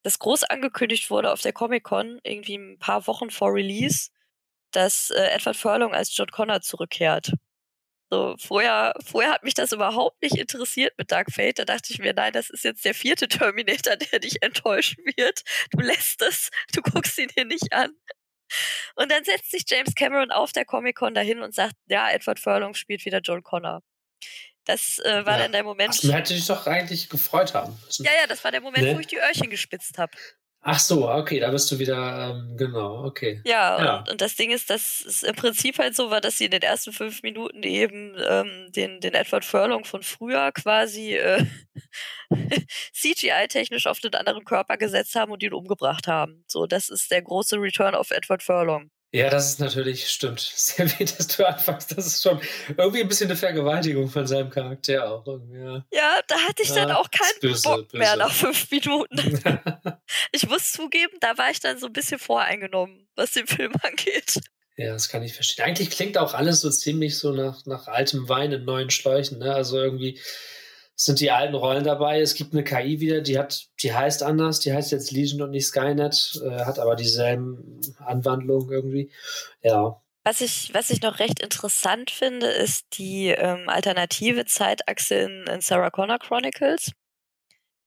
das 0.02 0.18
groß 0.18 0.44
angekündigt 0.44 1.10
wurde 1.10 1.32
auf 1.32 1.42
der 1.42 1.52
Comic-Con, 1.52 2.20
irgendwie 2.22 2.56
ein 2.56 2.78
paar 2.78 3.06
Wochen 3.06 3.30
vor 3.30 3.52
Release, 3.52 4.10
dass 4.70 5.10
äh, 5.10 5.30
Edward 5.30 5.56
Furlong 5.56 5.94
als 5.94 6.16
John 6.16 6.28
Connor 6.28 6.60
zurückkehrt. 6.62 7.32
So, 8.10 8.36
vorher, 8.38 8.94
vorher 9.04 9.32
hat 9.32 9.42
mich 9.42 9.54
das 9.54 9.72
überhaupt 9.72 10.22
nicht 10.22 10.36
interessiert 10.36 10.94
mit 10.96 11.10
Dark 11.10 11.32
Fate. 11.32 11.58
Da 11.58 11.64
dachte 11.64 11.92
ich 11.92 11.98
mir, 11.98 12.14
nein, 12.14 12.32
das 12.32 12.50
ist 12.50 12.62
jetzt 12.62 12.84
der 12.84 12.94
vierte 12.94 13.26
Terminator, 13.28 13.96
der 13.96 14.20
dich 14.20 14.42
enttäuschen 14.42 15.04
wird. 15.16 15.42
Du 15.72 15.80
lässt 15.80 16.22
es, 16.22 16.50
du 16.72 16.82
guckst 16.82 17.18
ihn 17.18 17.28
dir 17.36 17.44
nicht 17.44 17.72
an. 17.72 17.90
Und 18.94 19.10
dann 19.10 19.24
setzt 19.24 19.50
sich 19.50 19.64
James 19.66 19.94
Cameron 19.94 20.30
auf 20.30 20.52
der 20.52 20.64
Comic-Con 20.64 21.14
dahin 21.14 21.40
und 21.40 21.54
sagt, 21.54 21.74
ja, 21.86 22.10
Edward 22.10 22.40
Furlong 22.40 22.74
spielt 22.74 23.04
wieder 23.04 23.20
John 23.20 23.42
Connor. 23.42 23.82
Das 24.64 24.98
äh, 25.04 25.24
war 25.24 25.36
ja. 25.36 25.44
dann 25.44 25.52
der 25.52 25.62
Moment. 25.62 25.96
Ach, 25.96 26.12
hätte 26.12 26.34
dich 26.34 26.46
doch 26.46 26.66
eigentlich 26.66 27.08
gefreut 27.08 27.54
haben. 27.54 27.78
Ja, 27.98 28.10
ja, 28.20 28.26
das 28.26 28.42
war 28.42 28.50
der 28.50 28.60
Moment, 28.60 28.84
ne? 28.84 28.96
wo 28.96 29.00
ich 29.00 29.06
die 29.06 29.18
Öhrchen 29.18 29.48
gespitzt 29.48 29.96
habe. 29.96 30.12
Ach 30.68 30.80
so, 30.80 31.08
okay, 31.08 31.38
da 31.38 31.52
bist 31.52 31.70
du 31.70 31.78
wieder, 31.78 32.34
ähm, 32.34 32.56
genau, 32.56 33.04
okay. 33.04 33.40
Ja, 33.44 33.78
ja. 33.78 33.98
Und, 33.98 34.10
und, 34.10 34.20
das 34.20 34.34
Ding 34.34 34.50
ist, 34.50 34.68
dass 34.68 35.00
es 35.06 35.22
im 35.22 35.36
Prinzip 35.36 35.78
halt 35.78 35.94
so 35.94 36.10
war, 36.10 36.20
dass 36.20 36.38
sie 36.38 36.46
in 36.46 36.50
den 36.50 36.62
ersten 36.62 36.92
fünf 36.92 37.22
Minuten 37.22 37.62
eben 37.62 38.16
ähm, 38.28 38.72
den, 38.72 39.00
den 39.00 39.14
Edward 39.14 39.44
Furlong 39.44 39.84
von 39.84 40.02
früher 40.02 40.50
quasi 40.50 41.14
äh, 41.14 41.46
CGI-technisch 42.92 43.86
auf 43.86 44.00
den 44.00 44.12
anderen 44.16 44.44
Körper 44.44 44.76
gesetzt 44.76 45.14
haben 45.14 45.30
und 45.30 45.40
ihn 45.44 45.52
umgebracht 45.52 46.08
haben. 46.08 46.42
So, 46.48 46.66
das 46.66 46.88
ist 46.88 47.12
der 47.12 47.22
große 47.22 47.60
Return 47.60 47.94
of 47.94 48.10
Edward 48.10 48.42
Furlong. 48.42 48.90
Ja, 49.12 49.30
das 49.30 49.48
ist 49.48 49.60
natürlich, 49.60 50.08
stimmt. 50.08 50.40
Sehr 50.54 50.86
wie, 50.98 51.04
dass 51.04 51.28
du 51.28 51.46
anfängst. 51.46 51.96
Das 51.96 52.06
ist 52.06 52.22
schon 52.22 52.40
irgendwie 52.76 53.00
ein 53.00 53.08
bisschen 53.08 53.30
eine 53.30 53.36
Vergewaltigung 53.36 54.08
von 54.08 54.26
seinem 54.26 54.50
Charakter 54.50 55.10
auch. 55.10 55.24
Ja. 55.52 55.84
ja, 55.92 56.20
da 56.26 56.36
hatte 56.40 56.62
ich 56.62 56.72
dann 56.72 56.90
auch 56.90 57.10
keinen 57.10 57.40
böse, 57.40 57.62
Bock 57.62 57.88
böse. 57.88 57.98
mehr 57.98 58.16
nach 58.16 58.32
fünf 58.32 58.70
Minuten. 58.70 59.42
ich 60.32 60.48
muss 60.48 60.72
zugeben, 60.72 61.16
da 61.20 61.38
war 61.38 61.50
ich 61.50 61.60
dann 61.60 61.78
so 61.78 61.86
ein 61.86 61.92
bisschen 61.92 62.18
voreingenommen, 62.18 63.08
was 63.14 63.32
den 63.32 63.46
Film 63.46 63.72
angeht. 63.82 64.40
Ja, 64.76 64.92
das 64.92 65.08
kann 65.08 65.22
ich 65.22 65.32
verstehen. 65.32 65.64
Eigentlich 65.64 65.90
klingt 65.90 66.18
auch 66.18 66.34
alles 66.34 66.60
so 66.60 66.68
ziemlich 66.68 67.16
so 67.16 67.32
nach, 67.32 67.64
nach 67.64 67.86
altem 67.86 68.28
Wein 68.28 68.52
in 68.52 68.64
neuen 68.66 68.90
Schläuchen. 68.90 69.38
Ne? 69.38 69.54
Also 69.54 69.80
irgendwie 69.80 70.20
sind 70.96 71.20
die 71.20 71.30
alten 71.30 71.54
Rollen 71.54 71.84
dabei. 71.84 72.20
Es 72.20 72.34
gibt 72.34 72.54
eine 72.54 72.64
KI 72.64 73.00
wieder, 73.00 73.20
die 73.20 73.38
hat, 73.38 73.68
die 73.82 73.94
heißt 73.94 74.22
anders, 74.22 74.60
die 74.60 74.72
heißt 74.72 74.90
jetzt 74.92 75.12
Legion 75.12 75.42
und 75.42 75.50
nicht 75.50 75.66
Skynet, 75.66 76.40
äh, 76.42 76.64
hat 76.64 76.78
aber 76.78 76.96
dieselben 76.96 77.80
Anwandlungen 77.98 78.70
irgendwie. 78.70 79.10
Ja. 79.62 80.00
Was 80.24 80.40
ich, 80.40 80.72
was 80.72 80.90
ich 80.90 81.02
noch 81.02 81.18
recht 81.18 81.40
interessant 81.40 82.10
finde, 82.10 82.46
ist 82.46 82.98
die 82.98 83.28
ähm, 83.28 83.68
alternative 83.68 84.46
Zeitachse 84.46 85.14
in, 85.16 85.44
in 85.46 85.60
Sarah 85.60 85.90
Connor 85.90 86.18
Chronicles. 86.18 86.92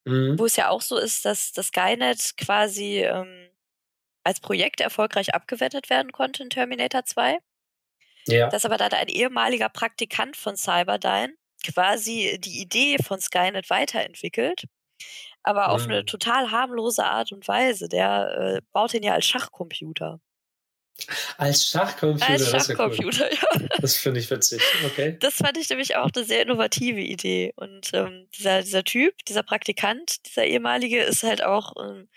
Mhm. 0.06 0.38
Wo 0.38 0.46
es 0.46 0.56
ja 0.56 0.70
auch 0.70 0.82
so 0.82 0.98
ist, 0.98 1.26
dass 1.26 1.52
das 1.52 1.68
Skynet 1.68 2.38
quasi 2.38 3.00
ähm, 3.00 3.50
als 4.24 4.40
Projekt 4.40 4.82
erfolgreich 4.82 5.34
abgewendet 5.34 5.90
werden 5.90 6.12
konnte 6.12 6.44
in 6.44 6.50
Terminator 6.50 7.04
2. 7.04 7.40
Ja. 8.28 8.50
Dass 8.50 8.66
aber 8.66 8.78
dann 8.78 8.94
ein 8.94 9.08
ehemaliger 9.08 9.70
Praktikant 9.70 10.38
von 10.38 10.56
Cyberdyne 10.56 11.34
quasi 11.64 12.38
die 12.40 12.62
Idee 12.62 12.98
von 13.04 13.20
Skynet 13.20 13.70
weiterentwickelt, 13.70 14.66
aber 15.44 15.70
auf 15.70 15.86
mhm. 15.86 15.92
eine 15.92 16.06
total 16.06 16.52
harmlose 16.52 17.04
Art 17.04 17.32
und 17.32 17.48
Weise. 17.48 17.88
Der 17.90 18.58
äh, 18.58 18.62
baut 18.72 18.94
den 18.94 19.04
ja 19.04 19.14
als 19.14 19.26
Schachcomputer. 19.26 20.20
Als 21.38 21.68
Schachcomputer? 21.68 22.30
Als 22.30 22.50
Schachcomputer, 22.50 23.32
ja, 23.32 23.40
cool. 23.56 23.62
ja. 23.72 23.78
Das 23.80 23.96
finde 23.96 24.20
ich 24.20 24.30
witzig, 24.30 24.62
okay. 24.86 25.18
Das 25.20 25.36
fand 25.36 25.58
ich 25.58 25.70
nämlich 25.70 25.96
auch 25.96 26.10
eine 26.14 26.26
sehr 26.26 26.42
innovative 26.42 27.00
Idee. 27.00 27.54
Und 27.56 27.92
ähm, 27.94 28.28
dieser, 28.38 28.62
dieser 28.62 28.84
Typ, 28.84 29.14
dieser 29.26 29.44
Praktikant, 29.44 30.26
dieser 30.26 30.46
ehemalige, 30.46 31.02
ist 31.02 31.24
halt 31.24 31.44
auch 31.44 31.74
ähm, 31.82 32.10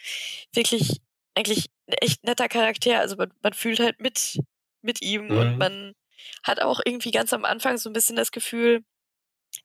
wirklich 0.53 1.01
eigentlich 1.35 1.67
ein 1.87 1.95
echt 2.01 2.25
netter 2.25 2.49
Charakter. 2.49 2.99
Also 2.99 3.17
man, 3.17 3.33
man 3.43 3.53
fühlt 3.53 3.81
halt 3.81 4.01
mit, 4.01 4.39
mit 4.83 5.03
ihm 5.03 5.27
mhm. 5.27 5.37
und 5.37 5.59
man 5.59 5.95
hat 6.43 6.61
auch 6.61 6.81
irgendwie 6.85 7.11
ganz 7.11 7.33
am 7.33 7.45
Anfang 7.45 7.79
so 7.79 7.89
ein 7.89 7.93
bisschen 7.93 8.17
das 8.17 8.33
Gefühl, 8.33 8.85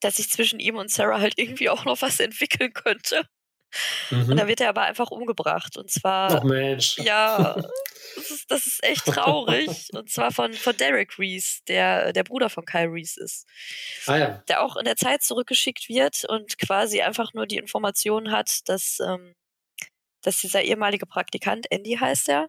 dass 0.00 0.16
sich 0.16 0.30
zwischen 0.30 0.60
ihm 0.60 0.76
und 0.76 0.90
Sarah 0.90 1.20
halt 1.20 1.34
irgendwie 1.36 1.68
auch 1.68 1.84
noch 1.84 2.02
was 2.02 2.20
entwickeln 2.20 2.72
könnte. 2.72 3.24
Mhm. 4.10 4.30
Und 4.30 4.36
dann 4.36 4.48
wird 4.48 4.60
er 4.60 4.70
aber 4.70 4.82
einfach 4.82 5.10
umgebracht. 5.10 5.76
Und 5.76 5.90
zwar. 5.90 6.38
Ach 6.38 6.42
Mensch. 6.44 6.98
Ja, 6.98 7.54
das 8.16 8.30
ist, 8.30 8.50
das 8.50 8.66
ist 8.66 8.82
echt 8.82 9.04
traurig. 9.04 9.88
und 9.92 10.10
zwar 10.10 10.32
von, 10.32 10.52
von 10.54 10.76
Derek 10.76 11.18
Reese, 11.18 11.60
der 11.68 12.12
der 12.12 12.24
Bruder 12.24 12.48
von 12.48 12.64
Kyle 12.64 12.90
Reese 12.90 13.22
ist. 13.22 13.46
Ah 14.06 14.16
ja. 14.16 14.42
Der 14.48 14.62
auch 14.62 14.76
in 14.76 14.84
der 14.84 14.96
Zeit 14.96 15.22
zurückgeschickt 15.22 15.88
wird 15.88 16.24
und 16.24 16.58
quasi 16.58 17.02
einfach 17.02 17.34
nur 17.34 17.46
die 17.46 17.58
Information 17.58 18.30
hat, 18.30 18.68
dass, 18.68 19.00
ähm, 19.00 19.34
dass 20.22 20.40
dieser 20.40 20.62
ehemalige 20.62 21.06
Praktikant, 21.06 21.66
Andy 21.70 21.96
heißt 21.96 22.28
er, 22.28 22.48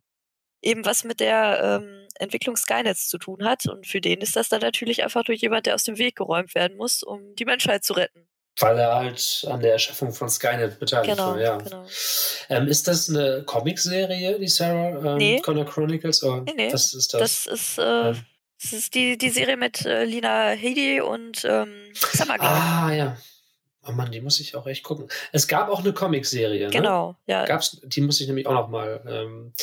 eben 0.61 0.85
was 0.85 1.03
mit 1.03 1.19
der 1.19 1.81
ähm, 1.81 2.07
Entwicklung 2.19 2.55
Skynets 2.57 3.07
zu 3.07 3.17
tun 3.17 3.43
hat. 3.45 3.65
Und 3.67 3.87
für 3.87 4.01
den 4.01 4.19
ist 4.21 4.35
das 4.35 4.49
dann 4.49 4.61
natürlich 4.61 5.03
einfach 5.03 5.23
durch 5.23 5.41
jemand, 5.41 5.65
der 5.65 5.75
aus 5.75 5.83
dem 5.83 5.97
Weg 5.97 6.15
geräumt 6.17 6.53
werden 6.55 6.77
muss, 6.77 7.03
um 7.03 7.35
die 7.35 7.45
Menschheit 7.45 7.83
zu 7.83 7.93
retten. 7.93 8.27
Weil 8.59 8.77
er 8.77 8.93
halt 8.95 9.45
an 9.49 9.61
der 9.61 9.71
Erschaffung 9.73 10.11
von 10.11 10.27
Skynet 10.29 10.79
beteiligt 10.79 11.11
Genau, 11.15 11.29
war, 11.31 11.39
ja. 11.39 11.57
genau. 11.57 11.85
Ähm, 12.49 12.67
ist 12.67 12.89
das 12.89 13.09
eine 13.09 13.43
Comicserie, 13.45 14.37
die 14.37 14.47
Sarah 14.49 15.11
ähm, 15.13 15.17
Nee. 15.17 15.39
Connor 15.39 15.65
Chronicles? 15.65 16.21
Oder 16.23 16.41
Nee, 16.41 16.53
nee. 16.55 16.73
was 16.73 16.93
ist 16.93 17.13
das? 17.13 17.21
Das 17.21 17.47
ist, 17.47 17.77
äh, 17.77 17.81
Ja. 17.83 18.15
das 18.61 18.73
ist 18.73 18.93
die, 18.95 19.17
die 19.17 19.29
Serie 19.29 19.55
mit 19.55 19.85
äh, 19.85 20.03
Lina 20.03 20.49
Headey 20.49 20.99
und 20.99 21.45
ähm, 21.45 21.73
Summergame. 21.93 22.49
ah, 22.49 22.91
ja. 22.91 23.17
Oh 23.87 23.91
Mann, 23.93 24.11
die 24.11 24.19
muss 24.19 24.41
ich 24.41 24.53
auch 24.57 24.67
echt 24.67 24.83
gucken. 24.83 25.07
Es 25.31 25.47
gab 25.47 25.69
auch 25.69 25.79
eine 25.79 25.93
Comicserie, 25.93 26.65
ne? 26.65 26.69
Genau, 26.69 27.15
ja. 27.27 27.45
Gab's, 27.45 27.79
die 27.81 28.01
muss 28.01 28.19
ich 28.19 28.27
nämlich 28.27 28.45
auch 28.45 28.53
noch 28.53 28.67
mal. 28.67 29.01
Ähm, 29.07 29.53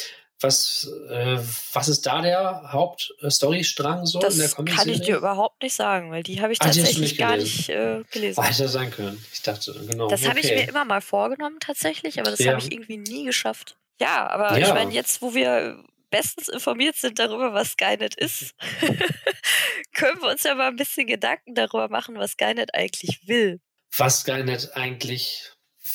was, 0.40 0.90
äh, 1.08 1.38
was 1.72 1.88
ist 1.88 2.06
da 2.06 2.20
der 2.20 2.70
Hauptstorystrang 2.72 4.04
so 4.06 4.18
Das 4.18 4.34
in 4.34 4.40
der 4.40 4.48
kann 4.50 4.56
Comicserie? 4.66 4.92
ich 4.94 5.00
dir 5.00 5.16
überhaupt 5.16 5.62
nicht 5.62 5.74
sagen, 5.74 6.10
weil 6.10 6.22
die 6.22 6.40
habe 6.42 6.52
ich 6.52 6.60
Ah, 6.60 6.66
tatsächlich 6.66 6.98
nicht 6.98 7.18
gar 7.18 7.36
nicht 7.36 7.68
äh, 7.70 8.02
gelesen. 8.10 8.38
Oh, 8.40 8.44
hätte 8.44 8.68
sein 8.68 8.90
können. 8.90 9.24
Ich 9.32 9.42
dachte, 9.42 9.72
genau. 9.88 10.08
Das 10.08 10.28
habe 10.28 10.38
ich 10.40 10.46
okay. 10.46 10.56
mir 10.62 10.68
immer 10.68 10.84
mal 10.84 11.00
vorgenommen 11.00 11.56
tatsächlich, 11.60 12.20
aber 12.20 12.30
das 12.30 12.40
Ja. 12.40 12.52
habe 12.52 12.60
ich 12.62 12.70
irgendwie 12.72 12.98
nie 12.98 13.24
geschafft. 13.24 13.76
Ja, 14.00 14.28
aber 14.28 14.58
Ja. 14.58 14.68
ich 14.68 14.74
meine, 14.74 14.92
jetzt, 14.92 15.22
wo 15.22 15.34
wir 15.34 15.82
bestens 16.10 16.48
informiert 16.48 16.96
sind 16.96 17.18
darüber, 17.18 17.52
was 17.54 17.70
Skynet 17.72 18.14
ist, 18.14 18.54
können 19.94 20.20
wir 20.20 20.30
uns 20.30 20.42
ja 20.42 20.54
mal 20.54 20.68
ein 20.68 20.76
bisschen 20.76 21.06
Gedanken 21.06 21.54
darüber 21.54 21.88
machen, 21.88 22.16
was 22.18 22.32
Skynet 22.32 22.74
eigentlich 22.74 23.26
will. 23.26 23.60
Was 23.96 24.20
Skynet 24.20 24.70
eigentlich 24.76 25.52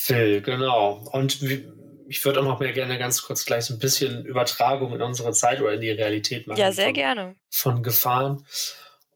will, 0.08 0.42
genau. 0.42 1.04
Und 1.12 1.40
wie- 1.42 1.68
ich 2.08 2.24
würde 2.24 2.40
auch 2.40 2.44
noch 2.44 2.60
mal 2.60 2.72
gerne 2.72 2.98
ganz 2.98 3.22
kurz 3.22 3.44
gleich 3.44 3.64
so 3.64 3.74
ein 3.74 3.78
bisschen 3.78 4.24
Übertragung 4.24 4.94
in 4.94 5.02
unsere 5.02 5.32
Zeit 5.32 5.60
oder 5.60 5.74
in 5.74 5.80
die 5.80 5.90
Realität 5.90 6.46
machen. 6.46 6.58
Ja, 6.58 6.72
sehr 6.72 6.86
von, 6.86 6.94
gerne. 6.94 7.36
Von 7.50 7.82
Gefahren 7.82 8.44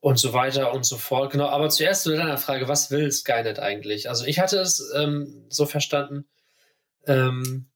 und 0.01 0.19
so 0.19 0.33
weiter 0.33 0.73
und 0.73 0.85
so 0.85 0.99
fort. 0.99 1.33
Genau, 1.33 1.49
aber 1.49 1.69
zuerst 1.69 2.05
zu 2.05 2.17
deiner 2.17 2.39
Frage, 2.39 2.69
was 2.69 2.91
will 2.91 3.11
Skynet 3.11 3.59
eigentlich? 3.59 4.09
Also 4.09 4.25
ich 4.25 4.39
hatte 4.39 4.59
es 4.59 4.93
ähm, 4.95 5.47
so 5.49 5.67
verstanden, 5.67 6.27
ähm, 7.07 7.69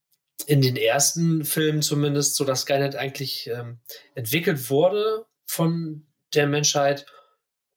in 0.46 0.62
den 0.62 0.76
ersten 0.76 1.44
Filmen 1.44 1.82
zumindest, 1.82 2.36
so 2.36 2.44
dass 2.44 2.62
Skynet 2.62 2.96
eigentlich 2.96 3.48
ähm, 3.48 3.80
entwickelt 4.14 4.70
wurde 4.70 5.26
von 5.44 6.06
der 6.34 6.46
Menschheit, 6.46 7.06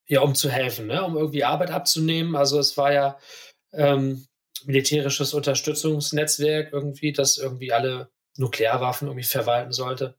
ja, 0.06 0.22
um 0.22 0.36
zu 0.36 0.50
helfen, 0.50 0.88
ne? 0.88 1.04
um 1.04 1.18
irgendwie 1.18 1.44
Arbeit 1.44 1.72
abzunehmen. 1.72 2.36
Also 2.36 2.60
es 2.60 2.78
war 2.78 2.94
ja 2.94 3.18
ähm, 3.74 4.28
militärisches 4.66 5.34
Unterstützungsnetzwerk 5.34 6.74
irgendwie, 6.74 7.12
das 7.12 7.38
irgendwie 7.38 7.72
alle 7.72 8.10
Nuklearwaffen 8.38 9.08
irgendwie 9.08 9.26
verwalten 9.26 9.72
sollte. 9.72 10.18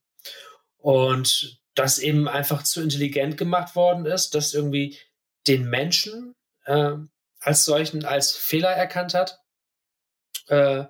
Und 0.77 1.61
das 1.75 1.99
eben 1.99 2.29
einfach 2.29 2.63
zu 2.63 2.83
intelligent 2.83 3.37
gemacht 3.37 3.75
worden 3.75 4.07
ist, 4.07 4.35
dass 4.35 4.55
irgendwie 4.55 4.99
den 5.47 5.69
Menschen 5.69 6.35
äh, 6.67 6.93
als 7.41 7.65
solchen 7.65 8.05
als 8.05 8.33
Fehler 8.33 8.71
erkannt 8.71 9.15
hat, 9.15 9.41
äh, 10.49 10.85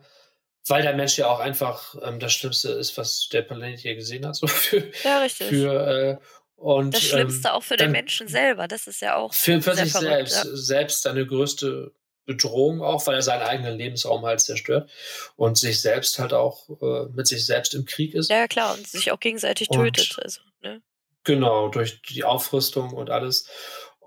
weil 0.66 0.82
der 0.82 0.94
Mensch 0.94 1.18
ja 1.18 1.28
auch 1.28 1.40
einfach 1.40 1.94
ähm, 2.02 2.20
das 2.20 2.32
Schlimmste 2.32 2.72
ist, 2.72 2.96
was 2.96 3.28
der 3.32 3.42
Planet 3.42 3.80
hier 3.80 3.94
gesehen 3.94 4.26
hat. 4.26 4.36
So 4.36 4.46
für, 4.46 4.90
Ja, 5.02 5.20
richtig. 5.20 5.48
für 5.48 6.20
äh, 6.20 6.24
und 6.56 6.94
das 6.94 7.02
Schlimmste 7.02 7.48
ähm, 7.48 7.54
auch 7.54 7.62
für 7.62 7.76
den 7.76 7.90
Menschen 7.90 8.28
selber, 8.28 8.68
das 8.68 8.86
ist 8.86 9.00
ja 9.00 9.16
auch 9.16 9.34
für, 9.34 9.60
für 9.60 9.74
sich 9.74 9.90
verrückt, 9.92 10.08
selbst, 10.08 10.44
ja. 10.44 10.56
selbst 10.56 11.02
seine 11.02 11.26
größte 11.26 11.92
Bedrohung 12.26 12.82
auch, 12.82 13.06
weil 13.06 13.16
er 13.16 13.22
seinen 13.22 13.42
eigenen 13.42 13.76
Lebensraum 13.76 14.24
halt 14.24 14.40
zerstört 14.40 14.90
und 15.36 15.58
sich 15.58 15.80
selbst 15.80 16.18
halt 16.18 16.32
auch 16.32 16.68
äh, 16.80 17.08
mit 17.12 17.26
sich 17.26 17.44
selbst 17.44 17.74
im 17.74 17.84
Krieg 17.84 18.14
ist. 18.14 18.30
Ja, 18.30 18.46
klar, 18.48 18.74
und 18.74 18.86
sich 18.86 19.12
auch 19.12 19.20
gegenseitig 19.20 19.70
Und- 19.70 19.78
tötet. 19.84 20.18
Also, 20.22 20.40
ne? 20.62 20.82
Genau, 21.24 21.68
durch 21.68 22.02
die 22.02 22.24
Aufrüstung 22.24 22.92
und 22.92 23.08
alles. 23.10 23.48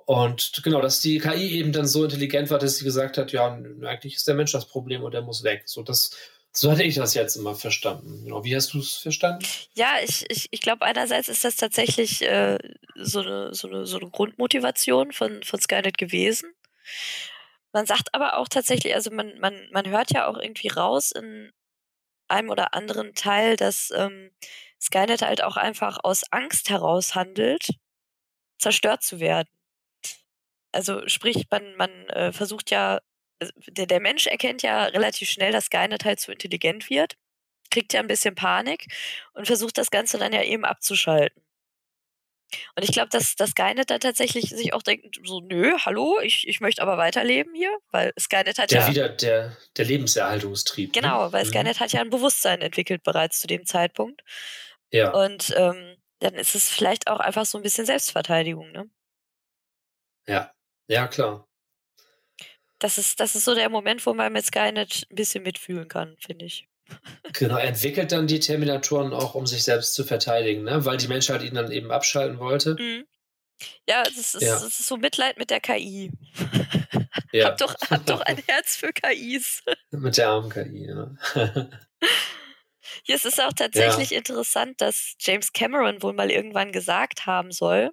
Und 0.05 0.61
genau, 0.63 0.82
dass 0.82 1.01
die 1.01 1.20
KI 1.20 1.59
eben 1.59 1.72
dann 1.74 1.88
so 1.88 2.03
intelligent 2.03 2.49
war, 2.49 2.59
dass 2.59 2.78
sie 2.78 2.86
gesagt 2.86 3.18
hat, 3.18 3.32
ja, 3.32 3.47
eigentlich 3.84 4.15
ist 4.15 4.28
der 4.28 4.36
Mensch 4.36 4.51
das 4.51 4.68
Problem 4.68 5.03
und 5.03 5.13
der 5.13 5.22
muss 5.22 5.43
weg. 5.43 5.63
So, 5.65 5.84
das, 5.84 6.11
so 6.53 6.72
hatte 6.72 6.84
ich 6.84 6.95
das 6.95 7.13
jetzt 7.13 7.36
immer 7.36 7.55
verstanden. 7.55 8.24
Genau. 8.24 8.43
Wie 8.43 8.55
hast 8.55 8.74
du 8.74 8.80
es 8.80 8.97
verstanden? 8.97 9.45
Ja, 9.76 9.95
ich, 10.03 10.26
ich, 10.30 10.47
ich 10.51 10.61
glaube, 10.61 10.86
einerseits 10.86 11.28
ist 11.28 11.43
das 11.43 11.55
tatsächlich 11.55 12.22
äh, 12.22 12.57
so, 12.95 13.20
eine, 13.20 13.53
so, 13.53 13.68
eine, 13.68 13.86
so 13.86 13.99
eine 13.99 14.09
Grundmotivation 14.09 15.11
von, 15.11 15.43
von 15.43 15.59
Skynet 15.59 15.97
gewesen. 15.97 16.53
Man 17.74 17.86
sagt 17.86 18.13
aber 18.13 18.38
auch 18.38 18.47
tatsächlich, 18.47 18.95
also 18.95 19.11
man, 19.11 19.38
man, 19.39 19.70
man 19.72 19.88
hört 19.88 20.11
ja 20.11 20.28
auch 20.28 20.38
irgendwie 20.38 20.70
raus 20.70 21.11
in 21.11 21.51
einem 22.30 22.49
oder 22.49 22.74
anderen 22.74 23.13
Teil, 23.13 23.55
dass 23.55 23.91
ähm, 23.95 24.32
Skynet 24.80 25.22
halt 25.22 25.43
auch 25.43 25.57
einfach 25.57 25.99
aus 26.03 26.24
Angst 26.32 26.70
heraus 26.70 27.15
handelt, 27.15 27.70
zerstört 28.59 29.03
zu 29.03 29.20
werden. 29.20 29.49
Also 30.72 31.07
sprich, 31.07 31.47
man, 31.49 31.76
man 31.76 31.89
äh, 32.09 32.32
versucht 32.32 32.72
ja, 32.72 32.99
also 33.39 33.53
der, 33.68 33.88
der 33.88 33.99
Mensch 33.99 34.28
erkennt 34.28 34.61
ja 34.63 34.86
relativ 34.86 35.30
schnell, 35.30 35.51
dass 35.51 35.65
Skynet 35.65 36.05
halt 36.05 36.20
zu 36.20 36.32
intelligent 36.32 36.89
wird, 36.89 37.18
kriegt 37.72 37.93
ja 37.93 37.99
ein 38.01 38.07
bisschen 38.07 38.36
Panik 38.36 38.88
und 39.34 39.47
versucht 39.47 39.78
das 39.78 39.91
Ganze 39.91 40.18
dann 40.18 40.34
ja 40.34 40.43
eben 40.43 40.65
abzuschalten. 40.65 41.41
Und 42.76 42.84
ich 42.84 42.91
glaube, 42.91 43.10
dass, 43.10 43.36
dass 43.36 43.52
Skynet 43.52 43.89
dann 43.89 44.00
tatsächlich 44.00 44.50
sich 44.50 44.74
auch 44.74 44.82
denkt, 44.82 45.20
so, 45.26 45.41
nö, 45.41 45.78
hallo, 45.80 46.20
ich, 46.22 46.48
ich 46.48 46.62
möchte 46.62 46.82
aber 46.82 46.98
weiterleben 46.98 47.54
hier, 47.54 47.78
weil 47.91 48.14
Skynet 48.18 48.58
hat 48.58 48.72
Der 48.72 48.82
ja. 48.82 48.88
wieder, 48.88 49.10
der, 49.10 49.58
der 49.76 49.86
Lebenserhaltungstrieb. 49.86 50.95
ne? 50.95 51.02
Genau, 51.02 51.32
weil 51.34 51.43
Mhm. 51.43 51.50
Skynet 51.50 51.80
hat 51.80 51.91
ja 51.91 52.02
ein 52.02 52.10
Bewusstsein 52.10 52.62
entwickelt 52.62 53.04
bereits 53.04 53.41
zu 53.41 53.48
dem 53.48 53.66
Zeitpunkt. 53.66 54.24
Ja, 54.91 55.12
Und 55.12 55.54
ähm, 55.58 55.98
dann 56.20 56.36
ist 56.36 56.56
es 56.56 56.70
vielleicht 56.70 57.08
auch 57.08 57.20
einfach 57.20 57.45
so 57.45 57.58
ein 57.58 57.64
bisschen 57.64 57.86
Selbstverteidigung, 57.86 58.72
ne? 58.72 58.89
ja, 60.28 60.52
ja, 60.88 61.08
klar. 61.08 61.48
Das 62.80 62.98
ist, 62.98 63.20
das 63.20 63.36
ist 63.36 63.45
so 63.45 63.56
der 63.56 63.70
Moment, 63.70 64.06
wo 64.06 64.14
man 64.14 64.32
mit 64.32 64.45
Skynet 64.45 65.08
ein 65.12 65.16
bisschen 65.16 65.43
mitfühlen 65.43 65.88
kann, 65.88 66.16
finde 66.20 66.45
ich. 66.45 66.68
Genau, 67.34 67.58
er 67.58 67.68
entwickelt 67.68 68.12
dann 68.12 68.28
die 68.28 68.40
Terminatoren 68.40 69.14
auch, 69.14 69.36
um 69.36 69.46
sich 69.46 69.64
selbst 69.64 69.94
zu 69.94 70.04
verteidigen, 70.04 70.64
ne? 70.64 70.86
weil 70.86 70.98
die 70.98 71.08
Menschheit 71.08 71.44
ihn 71.44 71.54
dann 71.56 71.72
eben 71.72 71.92
abschalten 71.92 72.40
wollte. 72.40 72.76
Mhm. 72.80 73.06
Ja, 73.88 74.04
das 74.04 74.36
ist, 74.36 74.42
Ja. 74.42 74.54
das 74.54 74.64
ist 74.64 74.88
so 74.88 74.98
Mitleid 74.98 75.38
mit 75.38 75.50
der 75.50 75.60
KI. 75.60 76.12
Ja, 77.34 77.48
Hab, 77.48 77.58
doch, 77.58 77.76
hab 77.90 78.06
doch 78.06 78.22
ein 78.22 78.38
Herz 78.48 78.76
für 78.76 78.94
KIs. 78.94 79.64
mit 79.92 80.18
der 80.18 80.30
armen 80.30 80.50
KI. 80.50 80.88
Ja. 80.88 81.68
Hier 83.04 83.16
ist 83.16 83.26
es 83.26 83.40
auch 83.40 83.54
tatsächlich 83.54 84.14
interessant, 84.14 84.80
dass 84.82 85.16
James 85.20 85.52
Cameron 85.54 86.02
wohl 86.02 86.14
mal 86.14 86.32
irgendwann 86.32 86.72
gesagt 86.72 87.26
haben 87.26 87.52
soll, 87.52 87.92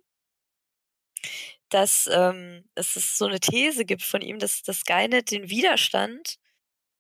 dass, 1.71 2.09
ähm, 2.13 2.69
dass 2.75 2.97
es 2.97 3.19
so 3.19 3.27
eine 3.27 3.41
These 3.41 3.85
gibt 3.85 4.03
von 4.03 4.21
ihm, 4.23 4.39
dass 4.39 4.63
das 4.63 4.81
Skynet 4.81 5.31
den 5.31 5.49
Widerstand 5.51 6.37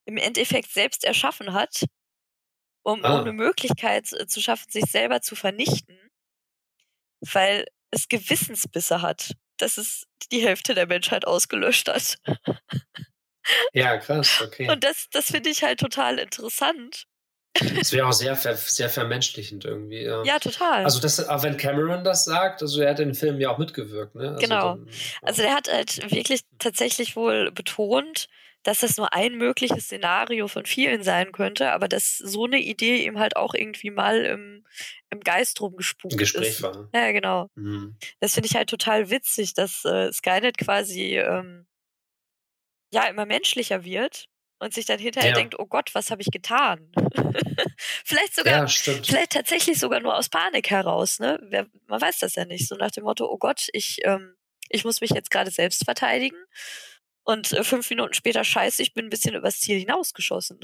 im 0.07 0.16
Endeffekt 0.16 0.70
selbst 0.70 1.05
erschaffen 1.05 1.52
hat, 1.52 1.84
um, 2.82 3.05
Ah. 3.05 3.20
eine 3.20 3.32
Möglichkeit 3.32 4.12
äh, 4.12 4.26
zu 4.26 4.40
schaffen, 4.42 4.70
sich 4.70 4.84
selber 4.90 5.20
zu 5.22 5.34
vernichten, 5.36 5.98
weil 7.32 7.66
es 7.90 8.09
Gewissensbisse 8.09 9.00
hat, 9.02 9.32
dass 9.59 9.78
es 9.78 10.05
die 10.32 10.42
Hälfte 10.44 10.74
der 10.74 10.86
Menschheit 10.86 11.26
ausgelöscht 11.26 11.88
hat. 11.88 12.18
ja, 13.72 13.96
krass, 13.98 14.42
okay. 14.44 14.68
Und 14.70 14.84
das, 14.84 15.07
das 15.12 15.26
finde 15.30 15.50
ich 15.50 15.62
halt 15.62 15.80
total 15.80 16.18
interessant. 16.18 17.07
Das 17.76 17.92
wäre 17.92 18.09
auch 18.09 18.12
sehr, 18.12 18.34
ver 18.34 18.57
sehr 18.57 18.90
vermenschlichend 18.90 19.64
irgendwie. 19.64 20.02
Ja. 20.02 20.24
Ja, 20.24 20.38
total. 20.40 20.82
Also, 20.84 21.00
das, 21.00 21.28
auch 21.28 21.44
wenn 21.44 21.57
Cameron 21.57 22.02
das 22.02 22.24
sagt, 22.24 22.62
also 22.62 22.80
er 22.82 22.90
hat 22.90 22.98
in 22.98 23.11
den 23.11 23.14
Film 23.14 23.38
ja 23.40 23.50
auch 23.50 23.59
mitgewirkt, 23.59 24.16
ne? 24.16 24.30
Also 24.30 24.40
Genau. 24.40 24.74
Dann, 24.74 24.86
ja. 24.88 24.92
Also 25.22 25.42
der 25.42 25.55
hat 25.55 25.68
halt 25.72 26.11
wirklich 26.11 26.40
tatsächlich 26.59 27.14
wohl 27.14 27.52
betont, 27.52 28.26
dass 28.64 28.80
das 28.80 28.96
nur 28.96 29.12
ein 29.12 29.36
mögliches 29.36 29.84
Szenario 29.84 30.48
von 30.48 30.66
vielen 30.66 31.02
sein 31.04 31.32
könnte, 31.32 31.70
aber 31.72 31.86
dass 31.88 32.18
so 32.18 32.44
eine 32.46 32.58
Idee 32.58 33.04
ihm 33.06 33.18
halt 33.20 33.36
auch 33.36 33.54
irgendwie 33.54 33.90
mal 33.90 34.24
im, 34.24 34.66
im 35.10 35.20
Geist 35.20 35.60
rumgespukt 35.60 36.14
ein 36.14 36.18
Gespräch 36.18 36.48
ist. 36.48 36.62
war. 36.62 36.88
Ja, 36.94 37.12
genau. 37.12 37.50
Mhm. 37.54 37.96
Das 38.20 38.34
finde 38.34 38.48
ich 38.48 38.56
halt 38.56 38.68
total 38.70 39.10
witzig, 39.10 39.54
dass 39.54 39.84
äh, 39.84 40.12
Skynet 40.12 40.58
quasi 40.58 41.18
ähm, 41.18 41.66
ja 42.92 43.06
immer 43.06 43.26
menschlicher 43.26 43.84
wird 43.84 44.26
und 44.58 44.72
sich 44.72 44.86
dann 44.86 44.98
hinterher 44.98 45.30
Ja. 45.30 45.34
denkt, 45.36 45.58
oh 45.58 45.66
Gott, 45.66 45.94
was 45.94 46.10
habe 46.10 46.22
ich 46.22 46.30
getan? 46.30 46.90
vielleicht 48.04 48.34
sogar, 48.34 48.60
Ja, 48.62 48.66
vielleicht 48.68 49.32
tatsächlich 49.32 49.78
sogar 49.78 50.00
nur 50.00 50.16
aus 50.16 50.28
Panik 50.28 50.70
heraus, 50.70 51.18
ne? 51.18 51.38
Wer, 51.42 51.66
man 51.86 52.00
weiß 52.00 52.18
das 52.20 52.34
ja 52.36 52.44
nicht. 52.44 52.68
So 52.68 52.76
nach 52.76 52.90
dem 52.92 53.04
Motto, 53.04 53.26
oh 53.30 53.38
Gott, 53.38 53.66
ich, 53.72 53.98
ähm, 54.04 54.36
ich 54.68 54.84
muss 54.84 55.00
mich 55.00 55.10
jetzt 55.10 55.30
gerade 55.30 55.50
selbst 55.50 55.84
verteidigen. 55.84 56.36
Und 57.24 57.52
äh, 57.52 57.64
fünf 57.64 57.88
Minuten 57.90 58.14
später 58.14 58.44
scheiße, 58.44 58.82
ich 58.82 58.94
bin 58.94 59.06
ein 59.06 59.10
bisschen 59.10 59.34
übers 59.34 59.58
Ziel 59.60 59.78
hinausgeschossen. 59.78 60.58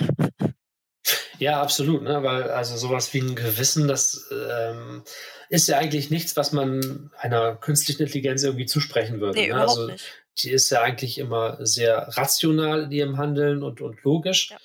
Ja, 1.39 1.63
absolut, 1.63 2.03
ne? 2.03 2.23
Weil 2.23 2.51
also 2.51 2.77
sowas 2.77 3.13
wie 3.15 3.21
ein 3.21 3.35
Gewissen, 3.35 3.89
das 3.89 4.29
ähm, 4.31 5.03
ist 5.49 5.69
ja 5.69 5.79
eigentlich 5.79 6.11
nichts, 6.11 6.37
was 6.37 6.53
man 6.53 7.11
einer 7.17 7.57
künstlichen 7.57 8.03
Intelligenz 8.03 8.43
irgendwie 8.43 8.67
zusprechen 8.67 9.21
würde. 9.21 9.39
Nee, 9.39 9.47
ne? 9.47 9.55
überhaupt 9.55 9.71
also 9.71 9.87
nicht. 9.87 10.05
die 10.39 10.51
ist 10.51 10.69
ja 10.69 10.83
eigentlich 10.83 11.17
immer 11.17 11.57
sehr 11.65 12.09
rational 12.11 12.85
in 12.85 12.93
ihrem 12.93 13.17
Handeln 13.17 13.63
und, 13.63 13.81
und 13.81 14.03
logisch. 14.03 14.51
Ja. 14.51 14.59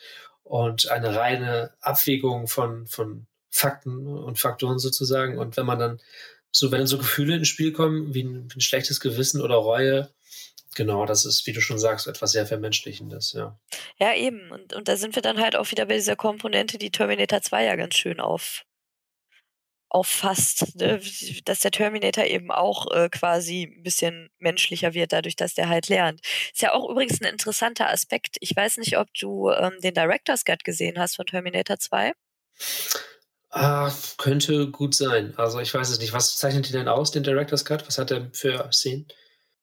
Und 0.43 0.89
eine 0.89 1.15
reine 1.15 1.73
Abwägung 1.79 2.47
von, 2.47 2.85
von 2.87 3.25
Fakten 3.49 4.05
und 4.05 4.37
Faktoren 4.37 4.77
sozusagen. 4.77 5.39
Und 5.39 5.55
wenn 5.55 5.65
man 5.65 5.79
dann 5.79 6.01
so, 6.51 6.71
wenn 6.71 6.85
so 6.87 6.97
Gefühle 6.97 7.35
ins 7.35 7.47
Spiel 7.47 7.71
kommen, 7.71 8.13
wie 8.13 8.23
ein, 8.23 8.51
wie 8.51 8.57
ein 8.57 8.61
schlechtes 8.61 8.99
Gewissen 8.99 9.41
oder 9.41 9.55
Reue 9.55 10.09
genau, 10.75 11.05
das 11.05 11.25
ist, 11.25 11.47
wie 11.47 11.53
du 11.53 11.61
schon 11.61 11.79
sagst, 11.79 12.07
etwas 12.07 12.31
sehr 12.31 12.45
Vermenschlichendes, 12.45 13.33
ja. 13.33 13.57
Ja, 13.97 14.13
eben. 14.13 14.51
Und, 14.51 14.73
und 14.73 14.87
da 14.87 14.97
sind 14.97 15.15
wir 15.15 15.21
dann 15.21 15.39
halt 15.39 15.55
auch 15.55 15.71
wieder 15.71 15.85
bei 15.87 15.95
dieser 15.95 16.15
Komponente, 16.15 16.77
die 16.77 16.91
Terminator 16.91 17.41
2 17.41 17.65
ja 17.65 17.75
ganz 17.75 17.95
schön 17.95 18.19
auf, 18.19 18.63
auffasst, 19.89 20.75
ne? 20.75 20.99
dass 21.45 21.59
der 21.59 21.71
Terminator 21.71 22.25
eben 22.25 22.51
auch 22.51 22.91
äh, 22.91 23.09
quasi 23.09 23.73
ein 23.75 23.83
bisschen 23.83 24.29
menschlicher 24.39 24.93
wird, 24.93 25.13
dadurch, 25.13 25.35
dass 25.35 25.53
der 25.53 25.69
halt 25.69 25.87
lernt. 25.87 26.21
Ist 26.53 26.61
ja 26.61 26.73
auch 26.73 26.89
übrigens 26.89 27.21
ein 27.21 27.31
interessanter 27.31 27.89
Aspekt. 27.89 28.37
Ich 28.41 28.55
weiß 28.55 28.77
nicht, 28.77 28.97
ob 28.97 29.07
du 29.13 29.51
ähm, 29.51 29.79
den 29.81 29.93
Director's 29.93 30.43
Cut 30.43 30.63
gesehen 30.63 30.99
hast 30.99 31.15
von 31.15 31.25
Terminator 31.25 31.79
2. 31.79 32.11
Ah, 33.49 33.89
könnte 34.17 34.69
gut 34.69 34.93
sein. 34.93 35.33
Also 35.37 35.59
ich 35.61 35.73
weiß 35.73 35.89
es 35.89 35.99
nicht. 35.99 36.11
Was 36.11 36.35
zeichnet 36.35 36.67
die 36.67 36.73
denn 36.73 36.89
aus, 36.89 37.11
den 37.11 37.23
Director's 37.23 37.63
Cut? 37.63 37.87
Was 37.87 37.97
hat 37.97 38.11
er 38.11 38.29
für 38.33 38.69
Szenen? 38.73 39.07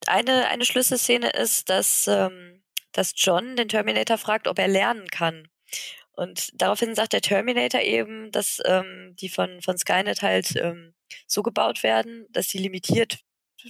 Eine, 0.06 0.48
eine 0.48 0.64
Schlüsselszene 0.64 1.30
ist, 1.30 1.68
dass, 1.68 2.06
ähm, 2.08 2.62
dass 2.92 3.12
John 3.16 3.56
den 3.56 3.68
Terminator 3.68 4.18
fragt, 4.18 4.48
ob 4.48 4.58
er 4.58 4.68
lernen 4.68 5.08
kann. 5.08 5.48
Und 6.12 6.50
daraufhin 6.54 6.94
sagt 6.94 7.14
der 7.14 7.22
Terminator 7.22 7.80
eben, 7.80 8.30
dass 8.32 8.60
ähm, 8.66 9.16
die 9.18 9.28
von, 9.28 9.62
von 9.62 9.78
Skynet 9.78 10.22
halt 10.22 10.54
ähm, 10.56 10.94
so 11.26 11.42
gebaut 11.42 11.82
werden, 11.82 12.26
dass 12.30 12.48
sie 12.48 12.58
limitiert, 12.58 13.20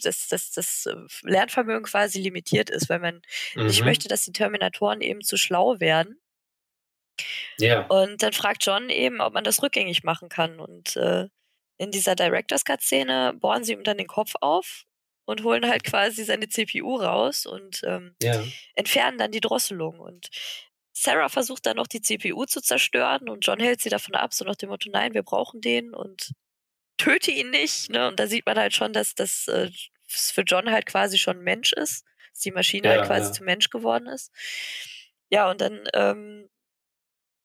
dass, 0.02 0.28
dass 0.28 0.50
das 0.50 0.86
äh, 0.86 0.96
Lernvermögen 1.22 1.84
quasi 1.84 2.20
limitiert 2.20 2.68
ist, 2.68 2.88
weil 2.88 2.98
man 2.98 3.22
mhm. 3.54 3.66
nicht 3.66 3.84
möchte, 3.84 4.08
dass 4.08 4.22
die 4.22 4.32
Terminatoren 4.32 5.00
eben 5.00 5.20
zu 5.20 5.36
schlau 5.36 5.78
werden. 5.78 6.20
Ja. 7.58 7.86
Und 7.86 8.22
dann 8.22 8.32
fragt 8.32 8.64
John 8.64 8.88
eben, 8.90 9.20
ob 9.20 9.34
man 9.34 9.44
das 9.44 9.62
rückgängig 9.62 10.02
machen 10.02 10.28
kann. 10.28 10.58
Und 10.58 10.96
äh, 10.96 11.28
in 11.78 11.90
dieser 11.90 12.16
Director's 12.16 12.64
Cut-Szene 12.64 13.34
bohren 13.34 13.64
sie 13.64 13.74
ihm 13.74 13.84
dann 13.84 13.98
den 13.98 14.06
Kopf 14.06 14.32
auf 14.40 14.84
und 15.24 15.44
holen 15.44 15.68
halt 15.68 15.84
quasi 15.84 16.24
seine 16.24 16.48
CPU 16.48 16.96
raus 16.96 17.46
und 17.46 17.82
ähm, 17.84 18.14
ja. 18.22 18.42
entfernen 18.74 19.18
dann 19.18 19.30
die 19.30 19.40
Drosselung. 19.40 20.00
Und 20.00 20.28
Sarah 20.92 21.28
versucht 21.28 21.66
dann 21.66 21.76
noch 21.76 21.86
die 21.86 22.00
CPU 22.00 22.44
zu 22.44 22.60
zerstören 22.60 23.28
und 23.28 23.46
John 23.46 23.60
hält 23.60 23.80
sie 23.80 23.90
davon 23.90 24.14
ab, 24.14 24.34
so 24.34 24.44
nach 24.44 24.56
dem 24.56 24.70
Motto, 24.70 24.90
nein, 24.90 25.14
wir 25.14 25.22
brauchen 25.22 25.60
den 25.60 25.94
und 25.94 26.32
töte 26.98 27.30
ihn 27.30 27.50
nicht. 27.50 27.90
Ne? 27.90 28.08
Und 28.08 28.18
da 28.20 28.26
sieht 28.26 28.46
man 28.46 28.58
halt 28.58 28.74
schon, 28.74 28.92
dass 28.92 29.14
das 29.14 29.48
äh, 29.48 29.70
für 30.06 30.42
John 30.42 30.70
halt 30.70 30.86
quasi 30.86 31.18
schon 31.18 31.40
Mensch 31.40 31.72
ist, 31.72 32.04
dass 32.32 32.40
die 32.40 32.50
Maschine 32.50 32.88
halt 32.88 32.96
ja, 32.96 33.02
halt 33.02 33.10
quasi 33.10 33.30
ja. 33.30 33.32
zum 33.32 33.46
Mensch 33.46 33.70
geworden 33.70 34.06
ist. 34.06 34.30
Ja, 35.30 35.50
und 35.50 35.60
dann 35.60 35.82
ähm, 35.94 36.50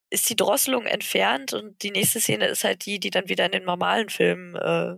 ist 0.10 0.30
die 0.30 0.36
Drosselung 0.36 0.86
entfernt 0.86 1.54
und 1.54 1.82
die 1.84 1.92
nächste 1.92 2.20
Szene 2.20 2.48
ist 2.48 2.64
halt 2.64 2.86
die, 2.86 3.00
die 3.00 3.10
dann 3.10 3.30
wieder 3.30 3.46
in 3.46 3.52
den 3.52 3.66
normalen 3.66 4.10
Filmen 4.10 4.56
äh, 4.56 4.98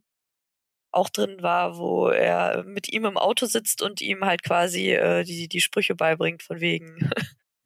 auch 0.92 1.10
drin 1.10 1.42
war, 1.42 1.78
wo 1.78 2.08
er 2.10 2.64
mit 2.64 2.90
ihm 2.90 3.06
im 3.06 3.18
Auto 3.18 3.46
sitzt 3.46 3.82
und 3.82 4.02
ihm 4.02 4.26
halt 4.26 4.44
quasi 4.44 4.92
äh, 4.94 5.24
die, 5.24 5.48
die 5.48 5.62
Sprüche 5.62 5.96
beibringt, 5.96 6.44
von 6.44 6.60
wegen 6.60 7.12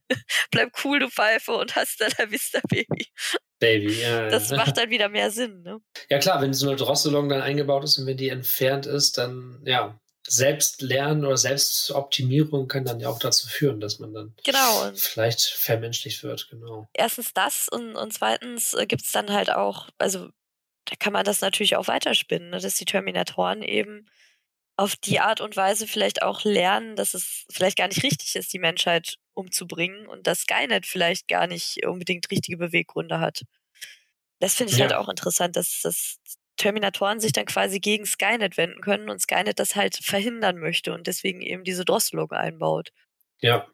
bleib 0.51 0.71
cool, 0.84 0.99
du 0.99 1.09
Pfeife 1.09 1.53
und 1.53 1.76
hast 1.76 2.01
da 2.01 2.07
la 2.17 2.30
vista, 2.30 2.59
Baby. 2.67 3.07
Baby, 3.59 4.01
ja. 4.01 4.28
Das 4.30 4.49
macht 4.51 4.78
dann 4.78 4.89
wieder 4.89 5.07
mehr 5.07 5.32
Sinn, 5.32 5.61
ne? 5.61 5.80
Ja 6.09 6.19
klar, 6.19 6.41
wenn 6.41 6.53
so 6.53 6.67
eine 6.67 6.76
Drosselung 6.76 7.30
dann 7.30 7.41
eingebaut 7.41 7.84
ist 7.86 7.97
und 7.97 8.05
wenn 8.05 8.17
die 8.17 8.30
entfernt 8.30 8.86
ist, 8.86 9.17
dann 9.17 9.61
ja, 9.65 9.97
Selbstlernen 10.28 11.26
oder 11.26 11.38
Selbstoptimierung 11.38 12.67
kann 12.67 12.86
dann 12.86 12.99
ja 12.99 13.09
auch 13.09 13.19
dazu 13.19 13.47
führen, 13.47 13.80
dass 13.80 13.99
man 13.99 14.13
dann 14.13 14.36
genau. 14.43 14.91
vielleicht 14.95 15.41
vermenschlicht 15.41 16.24
wird, 16.24 16.49
genau. 16.49 16.88
Erstens 16.93 17.34
das 17.34 17.67
und, 17.69 17.95
und 17.95 18.13
zweitens 18.13 18.74
äh, 18.74 18.86
gibt 18.86 19.03
es 19.03 19.11
dann 19.11 19.32
halt 19.32 19.51
auch, 19.51 19.89
also 19.97 20.30
da 20.86 20.95
kann 20.97 21.13
man 21.13 21.25
das 21.25 21.41
natürlich 21.41 21.75
auch 21.75 21.88
weiterspinnen, 21.88 22.49
ne, 22.49 22.59
dass 22.59 22.75
die 22.75 22.86
Terminatoren 22.86 23.61
eben 23.61 24.07
auf 24.75 24.95
die 24.95 25.19
Art 25.19 25.39
und 25.39 25.55
Weise 25.55 25.88
vielleicht 25.88 26.23
auch 26.23 26.43
lernen, 26.43 26.95
dass 26.95 27.13
es 27.13 27.45
vielleicht 27.51 27.77
gar 27.77 27.88
nicht 27.88 28.03
richtig 28.03 28.36
ist, 28.36 28.53
die 28.53 28.59
Menschheit 28.59 29.17
umzubringen 29.34 30.07
und 30.07 30.25
dass 30.25 30.41
Skynet 30.41 30.86
vielleicht 30.86 31.27
gar 31.27 31.47
nicht 31.47 31.86
unbedingt 31.86 32.29
richtige 32.31 32.57
Beweggründe 32.57 33.19
hat. 33.19 33.43
Das 34.39 34.55
finde 34.55 34.73
ich 34.73 34.81
halt 34.81 34.91
ja. 34.91 34.97
halt 34.97 35.05
auch 35.05 35.09
interessant, 35.09 35.55
dass, 35.55 35.81
dass 35.81 36.19
Terminatoren 36.57 37.19
sich 37.19 37.34
dann 37.34 37.45
quasi 37.45 37.79
gegen 37.79 38.05
Skynet 38.05 38.57
wenden 38.57 38.81
können 38.81 39.09
und 39.09 39.21
Skynet 39.21 39.59
das 39.59 39.75
halt 39.75 39.95
verhindern 39.97 40.57
möchte 40.57 40.93
und 40.93 41.07
deswegen 41.07 41.41
eben 41.41 41.63
diese 41.63 41.86
Drosselung 41.86 42.31
einbaut. 42.31 42.91
Ja. 43.39 43.67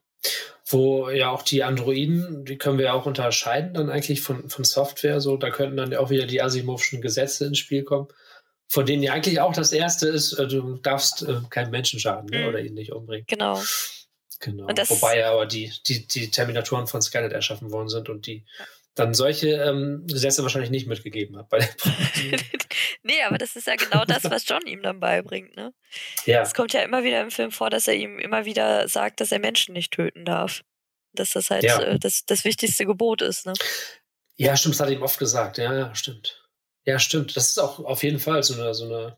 Wo 0.66 1.10
ja 1.10 1.32
auch 1.32 1.42
die 1.42 1.64
Androiden, 1.64 2.46
die 2.46 2.58
können 2.58 2.78
wir 2.78 2.86
ja 2.86 2.94
auch 2.94 3.06
unterscheiden 3.06 3.74
dann 3.74 3.90
eigentlich 3.90 4.22
von, 4.22 4.50
von 4.50 4.64
Software. 4.64 5.20
So, 5.20 5.38
da 5.38 5.50
könnten 5.50 5.78
dann 5.78 5.96
auch 5.96 6.10
wieder 6.10 6.28
die 6.28 6.42
Asimovschen 6.42 7.02
Gesetze 7.02 7.46
ins 7.46 7.58
Spiel 7.58 7.84
kommen 7.84 8.08
von 8.70 8.86
denen 8.86 9.02
ja 9.02 9.14
eigentlich 9.14 9.42
auch 9.42 9.52
das 9.52 9.72
erste 9.72 10.08
ist, 10.08 10.34
äh, 10.34 10.48
du 10.48 10.78
darfst 10.78 11.24
äh, 11.24 11.42
keinen 11.50 11.72
Menschen 11.72 12.00
schaden 12.00 12.30
ne, 12.30 12.44
mhm. 12.44 12.48
oder 12.48 12.60
ihn 12.60 12.76
nicht 12.76 12.94
umbringen. 12.94 13.26
Genau. 13.28 13.62
Genau. 14.42 14.68
Wobei 14.68 15.20
ja 15.20 15.34
aber 15.34 15.46
die, 15.46 15.74
die, 15.88 16.08
die 16.08 16.32
Terminatoren 16.32 16.88
von 16.88 17.02
Skynet 17.02 17.34
erschaffen 17.34 17.72
worden 17.72 17.90
sind 17.90 18.08
und 18.08 18.26
die 18.26 18.46
ja. 18.58 18.66
Dann 18.96 19.14
solche 19.14 19.50
ähm, 19.50 20.06
Gesetze 20.08 20.44
wahrscheinlich 20.44 20.72
nicht 20.72 20.88
mitgegeben 20.88 21.38
hat. 21.38 21.50
Bei 21.50 21.60
der 21.60 21.70
nee, 23.04 23.22
aber 23.26 23.38
das 23.38 23.56
ist 23.56 23.68
ja 23.68 23.76
genau 23.76 24.04
das, 24.06 24.24
was 24.26 24.48
John 24.48 24.66
ihm 24.66 24.82
dann 24.82 25.00
beibringt. 25.00 25.56
Ne? 25.56 25.74
Ja. 26.26 26.42
Es 26.42 26.54
kommt 26.54 26.74
ja 26.74 26.82
immer 26.82 27.04
wieder 27.04 27.22
im 27.22 27.32
Film 27.32 27.52
vor, 27.52 27.70
dass 27.70 27.88
er 27.88 27.96
ihm 27.96 28.20
immer 28.20 28.46
wieder 28.46 28.88
sagt, 28.88 29.22
dass 29.22 29.32
er 29.32 29.40
Menschen 29.40 29.74
nicht 29.74 29.92
töten 29.92 30.26
darf. 30.26 30.62
Dass 31.14 31.32
das 31.32 31.50
halt 31.50 31.64
ja. 31.64 31.82
äh, 31.82 32.00
das, 32.00 32.26
das 32.26 32.44
wichtigste 32.44 32.86
Gebot 32.86 33.22
ist. 33.22 33.46
Ne? 33.46 33.54
Ja, 34.36 34.56
stimmt, 34.56 34.76
das 34.76 34.82
hat 34.82 34.90
er 34.90 34.96
ihm 34.96 35.04
oft 35.04 35.20
gesagt. 35.20 35.58
Ja, 35.58 35.74
ja, 35.74 35.96
stimmt. 35.96 36.46
Ja, 36.86 37.00
stimmt. 37.00 37.36
Das 37.36 37.50
ist 37.50 37.60
auch 37.60 37.80
auf 37.80 38.04
jeden 38.04 38.20
Fall 38.20 38.44
so 38.44 38.54
eine, 38.56 38.74
so 38.74 38.86
eine 38.86 39.18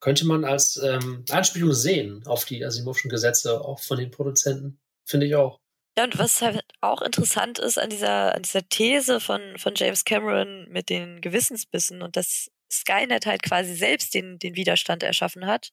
könnte 0.00 0.26
man 0.26 0.44
als 0.44 0.76
ähm, 0.78 1.24
Anspielung 1.30 1.72
sehen 1.72 2.26
auf 2.26 2.46
die 2.46 2.64
Asimovschen 2.64 3.10
Gesetze, 3.10 3.60
auch 3.60 3.80
von 3.80 3.98
den 3.98 4.10
Produzenten. 4.10 4.80
Finde 5.04 5.26
ich 5.26 5.36
auch. 5.36 5.60
Ja, 5.98 6.04
und 6.04 6.18
was 6.18 6.40
halt 6.40 6.62
auch 6.80 7.02
interessant 7.02 7.58
ist 7.58 7.78
an 7.78 7.90
dieser, 7.90 8.34
an 8.34 8.42
dieser 8.42 8.66
These 8.68 9.20
von, 9.20 9.58
von 9.58 9.74
James 9.74 10.04
Cameron 10.04 10.66
mit 10.68 10.88
den 10.88 11.20
Gewissensbissen 11.20 12.02
und 12.02 12.16
dass 12.16 12.50
Skynet 12.70 13.26
halt 13.26 13.42
quasi 13.42 13.74
selbst 13.74 14.14
den, 14.14 14.38
den 14.38 14.54
Widerstand 14.54 15.02
erschaffen 15.02 15.46
hat, 15.46 15.72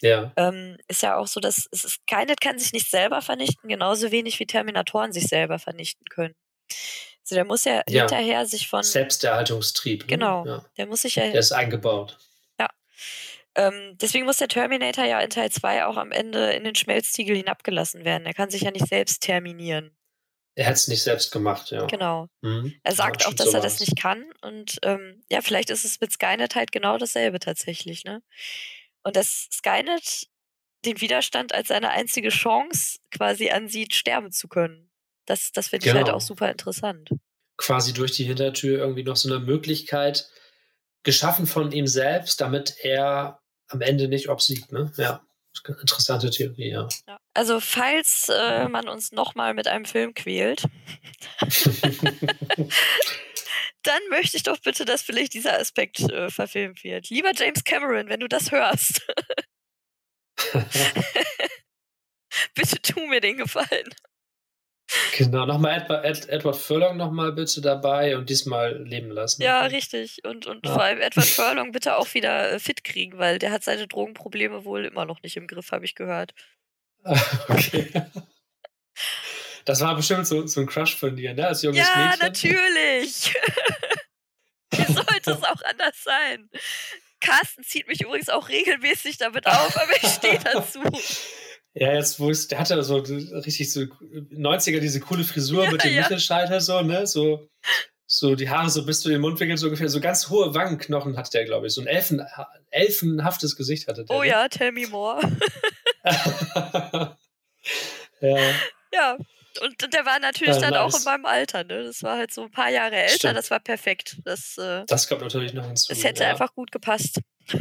ja. 0.00 0.32
Ähm, 0.36 0.76
ist 0.88 1.02
ja 1.02 1.16
auch 1.16 1.26
so, 1.26 1.40
dass 1.40 1.68
es, 1.72 1.82
Skynet 1.82 2.40
kann 2.40 2.58
sich 2.58 2.72
nicht 2.72 2.88
selber 2.88 3.22
vernichten, 3.22 3.68
genauso 3.68 4.10
wenig 4.10 4.38
wie 4.38 4.46
Terminatoren 4.46 5.12
sich 5.12 5.24
selber 5.24 5.58
vernichten 5.58 6.06
können. 6.08 6.34
Also 7.22 7.34
der 7.34 7.44
muss 7.44 7.64
ja, 7.64 7.82
ja. 7.88 8.02
hinterher 8.02 8.46
sich 8.46 8.68
von. 8.68 8.82
Selbsterhaltungstrieb. 8.82 10.02
Ne? 10.02 10.06
Genau. 10.06 10.46
Ja. 10.46 10.64
Der 10.76 10.86
muss 10.86 11.02
sich 11.02 11.16
ja. 11.16 11.24
Der 11.24 11.40
ist 11.40 11.52
eingebaut. 11.52 12.16
Ja. 12.58 12.68
Ähm, 13.58 13.98
deswegen 14.00 14.24
muss 14.24 14.36
der 14.36 14.46
Terminator 14.46 15.04
ja 15.04 15.18
in 15.18 15.30
Teil 15.30 15.50
2 15.50 15.86
auch 15.86 15.96
am 15.96 16.12
Ende 16.12 16.52
in 16.52 16.62
den 16.62 16.76
Schmelztiegel 16.76 17.36
hinabgelassen 17.36 18.04
werden. 18.04 18.24
Er 18.24 18.32
kann 18.32 18.50
sich 18.50 18.62
ja 18.62 18.70
nicht 18.70 18.86
selbst 18.86 19.20
terminieren. 19.20 19.96
Er 20.54 20.66
hat 20.66 20.76
es 20.76 20.86
nicht 20.86 21.02
selbst 21.02 21.32
gemacht, 21.32 21.72
ja. 21.72 21.86
Genau. 21.86 22.28
Mhm. 22.40 22.74
Er 22.84 22.94
sagt 22.94 23.22
ja, 23.22 23.28
auch, 23.28 23.34
dass 23.34 23.50
so 23.50 23.56
er 23.56 23.62
das 23.62 23.80
nicht 23.80 24.00
kann. 24.00 24.24
Und 24.42 24.78
ähm, 24.82 25.24
ja, 25.28 25.40
vielleicht 25.40 25.70
ist 25.70 25.84
es 25.84 26.00
mit 26.00 26.12
Skynet 26.12 26.54
halt 26.54 26.70
genau 26.70 26.98
dasselbe 26.98 27.40
tatsächlich, 27.40 28.04
ne? 28.04 28.22
Und 29.02 29.16
dass 29.16 29.48
Skynet 29.52 30.28
den 30.84 31.00
Widerstand 31.00 31.52
als 31.52 31.68
seine 31.68 31.90
einzige 31.90 32.28
Chance 32.28 33.00
quasi 33.10 33.50
ansieht, 33.50 33.92
sterben 33.92 34.30
zu 34.30 34.46
können. 34.46 34.88
Das, 35.26 35.50
das 35.50 35.68
finde 35.68 35.86
ich 35.86 35.92
halt 35.92 36.06
genau. 36.06 36.16
auch 36.16 36.20
super 36.20 36.48
interessant. 36.48 37.10
Quasi 37.56 37.92
durch 37.92 38.12
die 38.12 38.24
Hintertür 38.24 38.78
irgendwie 38.78 39.02
noch 39.02 39.16
so 39.16 39.28
eine 39.28 39.44
Möglichkeit 39.44 40.28
geschaffen 41.02 41.48
von 41.48 41.72
ihm 41.72 41.88
selbst, 41.88 42.40
damit 42.40 42.76
er 42.82 43.40
am 43.68 43.80
Ende 43.80 44.08
nicht 44.08 44.28
obsiegt. 44.28 44.72
Ne? 44.72 44.92
Ja, 44.96 45.24
interessante 45.66 46.30
Theorie, 46.30 46.70
ja. 46.70 46.88
ja. 47.06 47.18
Also 47.34 47.60
falls 47.60 48.28
äh, 48.28 48.68
man 48.68 48.88
uns 48.88 49.12
nochmal 49.12 49.54
mit 49.54 49.68
einem 49.68 49.84
Film 49.84 50.14
quält, 50.14 50.64
dann 53.82 54.00
möchte 54.10 54.36
ich 54.36 54.42
doch 54.42 54.58
bitte, 54.58 54.84
dass 54.84 55.02
vielleicht 55.02 55.34
dieser 55.34 55.58
Aspekt 55.58 56.00
äh, 56.00 56.30
verfilmt 56.30 56.82
wird. 56.84 57.10
Lieber 57.10 57.32
James 57.34 57.64
Cameron, 57.64 58.08
wenn 58.08 58.20
du 58.20 58.28
das 58.28 58.50
hörst. 58.50 59.02
bitte 62.54 62.80
tu 62.82 63.06
mir 63.06 63.20
den 63.20 63.38
Gefallen. 63.38 63.94
Genau, 65.16 65.46
nochmal 65.46 65.82
Edward, 65.82 66.04
Ed, 66.04 66.28
Edward 66.28 66.56
Furlong 66.56 66.96
nochmal 66.96 67.32
bitte 67.32 67.60
dabei 67.60 68.16
und 68.16 68.30
diesmal 68.30 68.82
leben 68.82 69.10
lassen. 69.10 69.42
Ja, 69.42 69.62
richtig. 69.62 70.24
Und, 70.24 70.46
und 70.46 70.64
ja. 70.64 70.72
vor 70.72 70.82
allem 70.82 71.00
Edward 71.00 71.26
Furlong 71.26 71.72
bitte 71.72 71.96
auch 71.96 72.12
wieder 72.14 72.52
äh, 72.52 72.58
fit 72.58 72.84
kriegen, 72.84 73.18
weil 73.18 73.38
der 73.38 73.50
hat 73.50 73.64
seine 73.64 73.86
Drogenprobleme 73.86 74.64
wohl 74.64 74.84
immer 74.84 75.04
noch 75.04 75.22
nicht 75.22 75.36
im 75.36 75.46
Griff, 75.46 75.72
habe 75.72 75.84
ich 75.84 75.94
gehört. 75.94 76.34
okay. 77.48 77.90
Das 79.64 79.80
war 79.80 79.94
bestimmt 79.96 80.26
so, 80.26 80.46
so 80.46 80.60
ein 80.60 80.66
Crush 80.66 80.96
von 80.96 81.14
dir, 81.16 81.34
ne? 81.34 81.48
Als 81.48 81.62
junges 81.62 81.86
ja, 81.86 82.16
Mädchen. 82.18 82.26
natürlich. 82.26 83.34
Wie 84.70 84.92
sollte 84.92 85.32
es 85.32 85.42
auch 85.42 85.62
anders 85.62 86.02
sein? 86.02 86.48
Carsten 87.20 87.64
zieht 87.64 87.88
mich 87.88 88.00
übrigens 88.02 88.28
auch 88.28 88.48
regelmäßig 88.48 89.18
damit 89.18 89.46
auf, 89.46 89.76
aber 89.76 89.92
ich 90.00 90.08
stehe 90.08 90.38
dazu. 90.38 90.80
Ja, 91.80 91.94
jetzt, 91.94 92.18
wo 92.18 92.28
es, 92.28 92.48
der 92.48 92.58
hatte 92.58 92.82
so 92.82 92.96
richtig 92.96 93.72
so 93.72 93.82
90er, 93.82 94.80
diese 94.80 94.98
coole 94.98 95.22
Frisur 95.22 95.62
ja, 95.64 95.70
mit 95.70 95.84
dem 95.84 95.94
ja. 95.94 96.02
Mittelscheitel 96.02 96.60
so, 96.60 96.82
ne? 96.82 97.06
So, 97.06 97.48
so 98.04 98.34
die 98.34 98.50
Haare 98.50 98.68
so 98.68 98.84
bis 98.84 99.00
zu 99.00 99.08
den 99.08 99.20
Mundwinkeln 99.20 99.56
so 99.56 99.66
ungefähr, 99.66 99.88
so 99.88 100.00
ganz 100.00 100.28
hohe 100.28 100.54
Wangenknochen 100.54 101.16
hatte 101.16 101.30
der, 101.30 101.44
glaube 101.44 101.68
ich. 101.68 101.74
So 101.74 101.80
ein 101.80 101.86
Elfen, 101.86 102.26
elfenhaftes 102.70 103.54
Gesicht 103.54 103.86
hatte 103.86 104.04
der. 104.04 104.16
Oh 104.16 104.22
ne? 104.22 104.28
ja, 104.28 104.48
tell 104.48 104.72
me 104.72 104.88
more. 104.88 105.20
ja. 108.20 108.54
Ja. 108.92 109.16
Und 109.60 109.92
der 109.92 110.04
war 110.04 110.18
natürlich 110.18 110.56
ja, 110.56 110.60
dann 110.60 110.70
nice. 110.70 110.94
auch 110.94 110.98
in 110.98 111.04
meinem 111.04 111.26
Alter, 111.26 111.62
ne? 111.62 111.84
Das 111.84 112.02
war 112.02 112.16
halt 112.16 112.32
so 112.32 112.42
ein 112.42 112.50
paar 112.50 112.70
Jahre 112.70 112.96
älter, 112.96 113.14
Stimmt. 113.18 113.36
das 113.36 113.52
war 113.52 113.60
perfekt. 113.60 114.16
Das, 114.24 114.58
äh, 114.58 114.84
das 114.86 115.08
kommt 115.08 115.20
natürlich 115.20 115.54
noch 115.54 115.66
hinzu. 115.66 115.92
Es 115.92 116.02
hätte 116.02 116.24
ja. 116.24 116.30
einfach 116.30 116.54
gut 116.54 116.72
gepasst. 116.72 117.20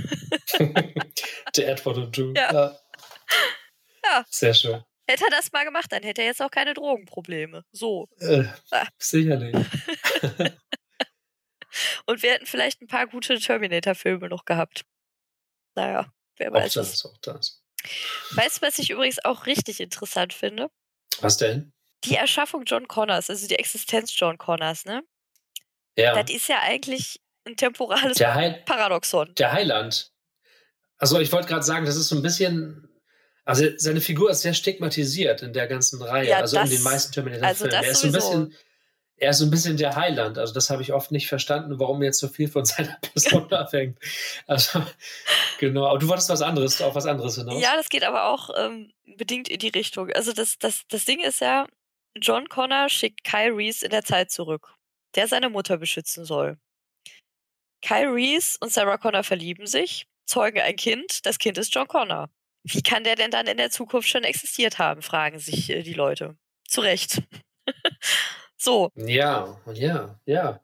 der 0.57 1.69
Edward 1.69 1.97
und 1.97 2.17
du. 2.17 2.33
Ja. 2.35 2.51
ja. 2.51 2.79
Ja. 4.11 4.25
Sehr 4.29 4.53
schön. 4.53 4.83
Hätte 5.09 5.23
er 5.25 5.31
das 5.31 5.51
mal 5.53 5.63
gemacht, 5.63 5.91
dann 5.91 6.03
hätte 6.03 6.21
er 6.21 6.27
jetzt 6.27 6.41
auch 6.41 6.51
keine 6.51 6.73
Drogenprobleme. 6.73 7.63
So. 7.71 8.09
Äh, 8.19 8.43
ah. 8.71 8.87
Sicherlich. 8.97 9.55
Und 12.05 12.23
wir 12.23 12.31
hätten 12.31 12.45
vielleicht 12.45 12.81
ein 12.81 12.87
paar 12.87 13.07
gute 13.07 13.39
Terminator-Filme 13.39 14.27
noch 14.27 14.43
gehabt. 14.45 14.83
Naja, 15.75 16.11
wer 16.37 16.51
weiß. 16.51 16.77
Auch 16.77 16.81
das, 16.81 17.05
auch 17.05 17.17
das. 17.21 17.61
Weißt 18.31 18.57
du, 18.57 18.67
was 18.67 18.79
ich 18.79 18.89
übrigens 18.89 19.23
auch 19.23 19.45
richtig 19.45 19.79
interessant 19.79 20.33
finde? 20.33 20.69
Was 21.21 21.37
denn? 21.37 21.71
Die 22.03 22.15
Erschaffung 22.15 22.63
John 22.65 22.87
Connors, 22.87 23.29
also 23.29 23.47
die 23.47 23.55
Existenz 23.55 24.17
John 24.17 24.37
Connors, 24.37 24.85
ne? 24.85 25.03
Ja. 25.95 26.21
Das 26.21 26.29
ist 26.33 26.47
ja 26.47 26.59
eigentlich 26.61 27.21
ein 27.45 27.55
temporales 27.55 28.17
der 28.17 28.61
Paradoxon. 28.65 29.33
Der 29.35 29.51
Heiland. 29.51 30.11
Also 30.97 31.19
ich 31.19 31.31
wollte 31.31 31.47
gerade 31.47 31.63
sagen, 31.63 31.85
das 31.85 31.95
ist 31.95 32.09
so 32.09 32.15
ein 32.15 32.21
bisschen, 32.21 32.86
also 33.47 33.65
seine 33.77 34.01
Figur 34.01 34.29
ist 34.29 34.41
sehr 34.41 34.53
stigmatisiert 34.53 35.41
in 35.41 35.53
der 35.53 35.67
ganzen 35.67 36.01
Reihe, 36.01 36.27
ja, 36.27 36.39
also 36.39 36.57
das, 36.57 36.69
in 36.69 36.75
den 36.75 36.83
meisten 36.83 37.13
Terminator-Filmen. 37.13 37.73
Also 37.73 37.87
er 37.87 37.91
ist 37.91 38.01
so 38.01 38.07
ein 38.07 38.11
bisschen, 38.11 38.55
er 39.15 39.29
ist 39.29 39.37
so 39.37 39.45
ein 39.45 39.51
bisschen 39.51 39.77
der 39.77 39.95
Heiland. 39.95 40.37
Also 40.37 40.53
das 40.53 40.69
habe 40.69 40.81
ich 40.81 40.91
oft 40.91 41.13
nicht 41.13 41.29
verstanden, 41.29 41.79
warum 41.79 42.03
jetzt 42.03 42.19
so 42.19 42.27
viel 42.27 42.49
von 42.49 42.65
seiner 42.65 42.97
Person 43.01 43.51
abhängt. 43.53 43.99
Also 44.47 44.83
genau. 45.59 45.87
Aber 45.87 45.97
du 45.97 46.09
wolltest 46.09 46.29
was 46.29 46.41
anderes, 46.41 46.81
auf 46.81 46.93
was 46.93 47.05
anderes 47.05 47.35
hinaus. 47.35 47.61
Ja, 47.61 47.77
das 47.77 47.87
geht 47.87 48.03
aber 48.03 48.25
auch 48.25 48.49
ähm, 48.57 48.91
bedingt 49.05 49.47
in 49.47 49.59
die 49.59 49.69
Richtung. 49.69 50.11
Also 50.11 50.33
das, 50.33 50.57
das, 50.59 50.81
das 50.89 51.05
Ding 51.05 51.21
ist 51.21 51.39
ja, 51.39 51.67
John 52.17 52.49
Connor 52.49 52.89
schickt 52.89 53.23
Kyle 53.23 53.55
Reese 53.55 53.85
in 53.85 53.91
der 53.91 54.03
Zeit 54.03 54.29
zurück, 54.29 54.73
der 55.15 55.29
seine 55.29 55.49
Mutter 55.49 55.77
beschützen 55.77 56.25
soll. 56.25 56.57
Kyle 57.81 58.13
Reese 58.13 58.57
und 58.59 58.73
Sarah 58.73 58.97
Connor 58.97 59.23
verlieben 59.23 59.67
sich, 59.67 60.05
zeugen 60.25 60.59
ein 60.59 60.75
Kind, 60.75 61.25
das 61.25 61.39
Kind 61.39 61.57
ist 61.57 61.73
John 61.73 61.87
Connor. 61.87 62.29
Wie 62.69 62.81
kann 62.81 63.03
der 63.03 63.15
denn 63.15 63.31
dann 63.31 63.47
in 63.47 63.57
der 63.57 63.71
Zukunft 63.71 64.09
schon 64.09 64.23
existiert 64.23 64.77
haben, 64.79 65.01
fragen 65.01 65.39
sich 65.39 65.69
äh, 65.69 65.83
die 65.83 65.93
Leute. 65.93 66.37
Zu 66.67 66.81
Recht. 66.81 67.21
so. 68.57 68.91
Ja, 68.95 69.59
ja, 69.73 70.19
ja. 70.25 70.61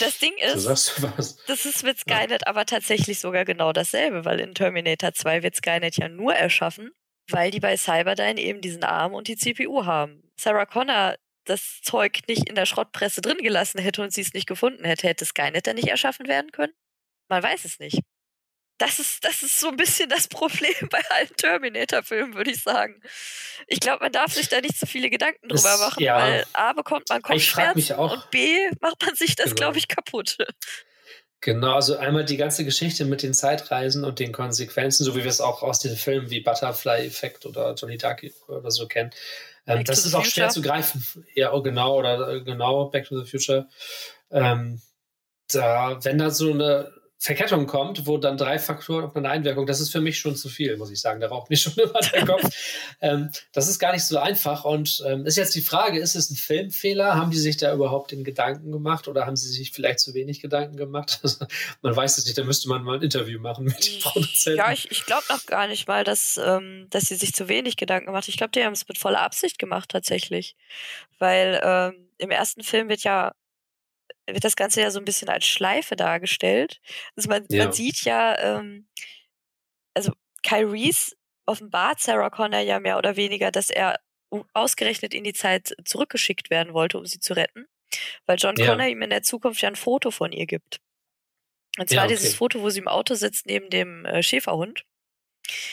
Das 0.00 0.18
Ding 0.18 0.32
ist, 0.38 0.66
das 0.66 1.66
ist 1.66 1.84
mit 1.84 1.98
Skynet 1.98 2.42
ja. 2.42 2.46
aber 2.46 2.66
tatsächlich 2.66 3.20
sogar 3.20 3.44
genau 3.44 3.72
dasselbe, 3.72 4.24
weil 4.24 4.40
in 4.40 4.54
Terminator 4.54 5.12
2 5.12 5.42
wird 5.42 5.54
Skynet 5.54 5.96
ja 5.96 6.08
nur 6.08 6.34
erschaffen, 6.34 6.90
weil 7.30 7.50
die 7.50 7.60
bei 7.60 7.76
Cyberdyne 7.76 8.40
eben 8.40 8.60
diesen 8.60 8.84
Arm 8.84 9.14
und 9.14 9.28
die 9.28 9.36
CPU 9.36 9.84
haben. 9.84 10.22
Sarah 10.36 10.66
Connor 10.66 11.16
das 11.44 11.80
Zeug 11.82 12.20
nicht 12.26 12.48
in 12.48 12.56
der 12.56 12.66
Schrottpresse 12.66 13.20
drin 13.20 13.38
gelassen 13.38 13.78
hätte 13.78 14.02
und 14.02 14.12
sie 14.12 14.22
es 14.22 14.34
nicht 14.34 14.48
gefunden 14.48 14.84
hätte, 14.84 15.06
hätte 15.06 15.24
Skynet 15.24 15.66
dann 15.66 15.76
nicht 15.76 15.88
erschaffen 15.88 16.26
werden 16.26 16.50
können? 16.50 16.72
Man 17.28 17.42
weiß 17.42 17.64
es 17.64 17.78
nicht. 17.78 18.00
Das 18.78 18.98
ist, 18.98 19.24
das 19.24 19.42
ist 19.42 19.58
so 19.58 19.68
ein 19.68 19.76
bisschen 19.76 20.08
das 20.08 20.28
Problem 20.28 20.88
bei 20.90 21.00
allen 21.10 21.34
Terminator-Filmen, 21.36 22.34
würde 22.34 22.50
ich 22.50 22.62
sagen. 22.62 23.00
Ich 23.66 23.80
glaube, 23.80 24.04
man 24.04 24.12
darf 24.12 24.32
sich 24.32 24.48
da 24.48 24.60
nicht 24.60 24.78
so 24.78 24.86
viele 24.86 25.10
Gedanken 25.10 25.48
drüber 25.48 25.62
das, 25.62 25.80
machen, 25.80 26.02
ja. 26.02 26.18
weil 26.18 26.46
A 26.52 26.72
bekommt 26.72 27.08
man 27.08 27.22
Kopfschmerzen 27.22 27.96
und 27.96 28.30
B 28.30 28.70
macht 28.80 29.04
man 29.04 29.14
sich 29.14 29.34
das, 29.36 29.46
genau. 29.46 29.56
glaube 29.56 29.78
ich, 29.78 29.88
kaputt. 29.88 30.38
Genau, 31.42 31.74
also 31.74 31.96
einmal 31.96 32.24
die 32.24 32.38
ganze 32.38 32.64
Geschichte 32.64 33.04
mit 33.04 33.22
den 33.22 33.34
Zeitreisen 33.34 34.04
und 34.04 34.18
den 34.18 34.32
Konsequenzen, 34.32 35.04
so 35.04 35.14
wie 35.14 35.22
wir 35.22 35.30
es 35.30 35.40
auch 35.40 35.62
aus 35.62 35.78
den 35.78 35.94
Filmen 35.94 36.30
wie 36.30 36.40
Butterfly-Effekt 36.40 37.44
oder 37.46 37.74
Johnny 37.74 37.98
Dark 37.98 38.24
oder 38.48 38.70
so 38.70 38.88
kennen. 38.88 39.10
Ähm, 39.66 39.84
das 39.84 40.04
ist 40.06 40.14
auch 40.14 40.24
Future. 40.24 40.32
schwer 40.32 40.48
zu 40.48 40.62
greifen. 40.62 41.04
Ja, 41.34 41.52
oh, 41.52 41.62
genau, 41.62 41.98
oder 41.98 42.28
äh, 42.28 42.40
genau, 42.40 42.86
Back 42.86 43.06
to 43.06 43.22
the 43.22 43.30
Future. 43.30 43.68
Ähm, 44.30 44.80
da, 45.48 46.02
wenn 46.02 46.18
da 46.18 46.30
so 46.30 46.50
eine 46.52 46.92
Verkettung 47.18 47.66
kommt, 47.66 48.06
wo 48.06 48.18
dann 48.18 48.36
drei 48.36 48.58
Faktoren 48.58 49.04
auf 49.04 49.16
eine 49.16 49.30
Einwirkung, 49.30 49.66
das 49.66 49.80
ist 49.80 49.90
für 49.90 50.02
mich 50.02 50.18
schon 50.18 50.36
zu 50.36 50.50
viel, 50.50 50.76
muss 50.76 50.90
ich 50.90 51.00
sagen. 51.00 51.18
Da 51.18 51.28
raucht 51.28 51.48
mir 51.48 51.56
schon 51.56 51.72
immer 51.76 52.00
der 52.00 52.26
Kopf. 52.26 52.42
ähm, 53.00 53.30
das 53.52 53.68
ist 53.68 53.78
gar 53.78 53.92
nicht 53.92 54.04
so 54.04 54.18
einfach. 54.18 54.64
Und 54.64 55.02
ähm, 55.06 55.24
ist 55.24 55.36
jetzt 55.36 55.54
die 55.54 55.62
Frage, 55.62 55.98
ist 55.98 56.14
es 56.14 56.30
ein 56.30 56.36
Filmfehler? 56.36 57.14
Haben 57.14 57.30
die 57.30 57.38
sich 57.38 57.56
da 57.56 57.72
überhaupt 57.72 58.10
den 58.10 58.22
Gedanken 58.22 58.70
gemacht 58.70 59.08
oder 59.08 59.24
haben 59.24 59.36
sie 59.36 59.48
sich 59.48 59.72
vielleicht 59.72 60.00
zu 60.00 60.12
wenig 60.14 60.40
Gedanken 60.40 60.76
gemacht? 60.76 61.20
Also, 61.26 61.46
man 61.82 61.96
weiß 61.96 62.18
es 62.18 62.26
nicht, 62.26 62.38
da 62.38 62.44
müsste 62.44 62.68
man 62.68 62.84
mal 62.84 62.98
ein 62.98 63.02
Interview 63.02 63.40
machen 63.40 63.64
mit 63.64 63.84
den 63.84 64.00
Produzenten. 64.00 64.58
Ja, 64.58 64.70
ich, 64.70 64.88
ich 64.92 65.04
glaube 65.06 65.24
noch 65.28 65.44
gar 65.46 65.66
nicht 65.66 65.88
mal, 65.88 66.04
dass, 66.04 66.38
ähm, 66.40 66.86
dass 66.90 67.04
sie 67.04 67.16
sich 67.16 67.34
zu 67.34 67.48
wenig 67.48 67.76
Gedanken 67.76 68.06
gemacht 68.06 68.28
Ich 68.28 68.36
glaube, 68.36 68.52
die 68.52 68.62
haben 68.62 68.74
es 68.74 68.86
mit 68.86 68.96
voller 68.96 69.22
Absicht 69.22 69.58
gemacht 69.58 69.88
tatsächlich. 69.88 70.54
Weil 71.18 71.60
ähm, 71.64 72.08
im 72.18 72.30
ersten 72.30 72.62
Film 72.62 72.88
wird 72.88 73.02
ja 73.02 73.32
wird 74.26 74.44
das 74.44 74.56
Ganze 74.56 74.80
ja 74.80 74.90
so 74.90 74.98
ein 74.98 75.04
bisschen 75.04 75.28
als 75.28 75.46
Schleife 75.46 75.96
dargestellt. 75.96 76.80
Also 77.16 77.28
man, 77.28 77.46
ja. 77.48 77.64
man 77.64 77.72
sieht 77.72 78.02
ja, 78.02 78.38
ähm, 78.38 78.88
also 79.94 80.12
Kyle 80.42 80.70
Reese 80.70 81.16
offenbart 81.46 82.00
Sarah 82.00 82.30
Connor 82.30 82.60
ja 82.60 82.80
mehr 82.80 82.98
oder 82.98 83.16
weniger, 83.16 83.50
dass 83.50 83.70
er 83.70 84.00
ausgerechnet 84.52 85.14
in 85.14 85.24
die 85.24 85.32
Zeit 85.32 85.74
zurückgeschickt 85.84 86.50
werden 86.50 86.74
wollte, 86.74 86.98
um 86.98 87.06
sie 87.06 87.20
zu 87.20 87.34
retten, 87.34 87.66
weil 88.26 88.36
John 88.38 88.56
ja. 88.56 88.66
Connor 88.66 88.88
ihm 88.88 89.02
in 89.02 89.10
der 89.10 89.22
Zukunft 89.22 89.62
ja 89.62 89.68
ein 89.68 89.76
Foto 89.76 90.10
von 90.10 90.32
ihr 90.32 90.46
gibt. 90.46 90.80
Und 91.78 91.88
zwar 91.88 91.98
ja, 91.98 92.04
okay. 92.04 92.14
dieses 92.14 92.34
Foto, 92.34 92.62
wo 92.62 92.70
sie 92.70 92.80
im 92.80 92.88
Auto 92.88 93.14
sitzt 93.14 93.46
neben 93.46 93.70
dem 93.70 94.04
äh, 94.04 94.22
Schäferhund. 94.22 94.84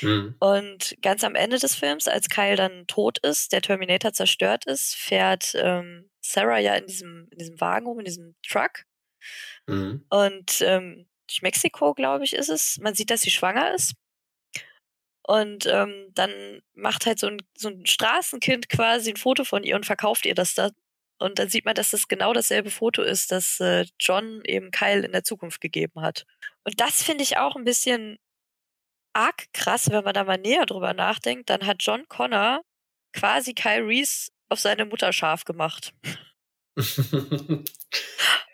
Mhm. 0.01 0.35
Und 0.39 0.95
ganz 1.01 1.23
am 1.23 1.35
Ende 1.35 1.57
des 1.57 1.75
Films, 1.75 2.07
als 2.07 2.29
Kyle 2.29 2.55
dann 2.55 2.85
tot 2.87 3.17
ist, 3.19 3.53
der 3.53 3.61
Terminator 3.61 4.13
zerstört 4.13 4.65
ist, 4.65 4.95
fährt 4.95 5.53
ähm, 5.55 6.09
Sarah 6.23 6.59
ja 6.59 6.75
in 6.75 6.87
diesem, 6.87 7.27
in 7.31 7.37
diesem 7.37 7.59
Wagen 7.61 7.85
rum, 7.85 7.99
in 7.99 8.05
diesem 8.05 8.35
Truck. 8.47 8.83
Mhm. 9.67 10.05
Und 10.09 10.61
ähm, 10.61 11.07
durch 11.27 11.41
Mexiko, 11.41 11.93
glaube 11.93 12.23
ich, 12.23 12.33
ist 12.33 12.49
es. 12.49 12.77
Man 12.79 12.95
sieht, 12.95 13.09
dass 13.09 13.21
sie 13.21 13.31
schwanger 13.31 13.73
ist. 13.73 13.93
Und 15.25 15.65
ähm, 15.67 16.09
dann 16.13 16.61
macht 16.73 17.05
halt 17.05 17.19
so 17.19 17.27
ein, 17.27 17.41
so 17.57 17.69
ein 17.69 17.85
Straßenkind 17.85 18.67
quasi 18.67 19.11
ein 19.11 19.17
Foto 19.17 19.45
von 19.45 19.63
ihr 19.63 19.75
und 19.75 19.85
verkauft 19.85 20.25
ihr 20.25 20.35
das 20.35 20.53
da. 20.53 20.71
Und 21.17 21.39
dann 21.39 21.47
sieht 21.47 21.63
man, 21.63 21.75
dass 21.75 21.91
das 21.91 22.09
genau 22.09 22.33
dasselbe 22.33 22.69
Foto 22.69 23.01
ist, 23.01 23.31
das 23.31 23.59
äh, 23.61 23.85
John 23.99 24.41
eben 24.45 24.71
Kyle 24.71 25.05
in 25.05 25.13
der 25.13 25.23
Zukunft 25.23 25.61
gegeben 25.61 26.01
hat. 26.01 26.25
Und 26.65 26.81
das 26.81 27.01
finde 27.03 27.23
ich 27.23 27.37
auch 27.37 27.55
ein 27.55 27.63
bisschen 27.63 28.17
arg 29.13 29.45
krass, 29.53 29.89
wenn 29.89 30.03
man 30.03 30.13
da 30.13 30.25
mal 30.25 30.37
näher 30.37 30.65
drüber 30.65 30.93
nachdenkt. 30.93 31.49
Dann 31.49 31.65
hat 31.65 31.77
John 31.79 32.07
Connor 32.09 32.61
quasi 33.13 33.53
Kyle 33.53 33.85
Reese 33.85 34.31
auf 34.53 34.59
seine 34.59 34.85
Mutter 34.85 35.11
scharf 35.11 35.43
gemacht. 35.45 35.93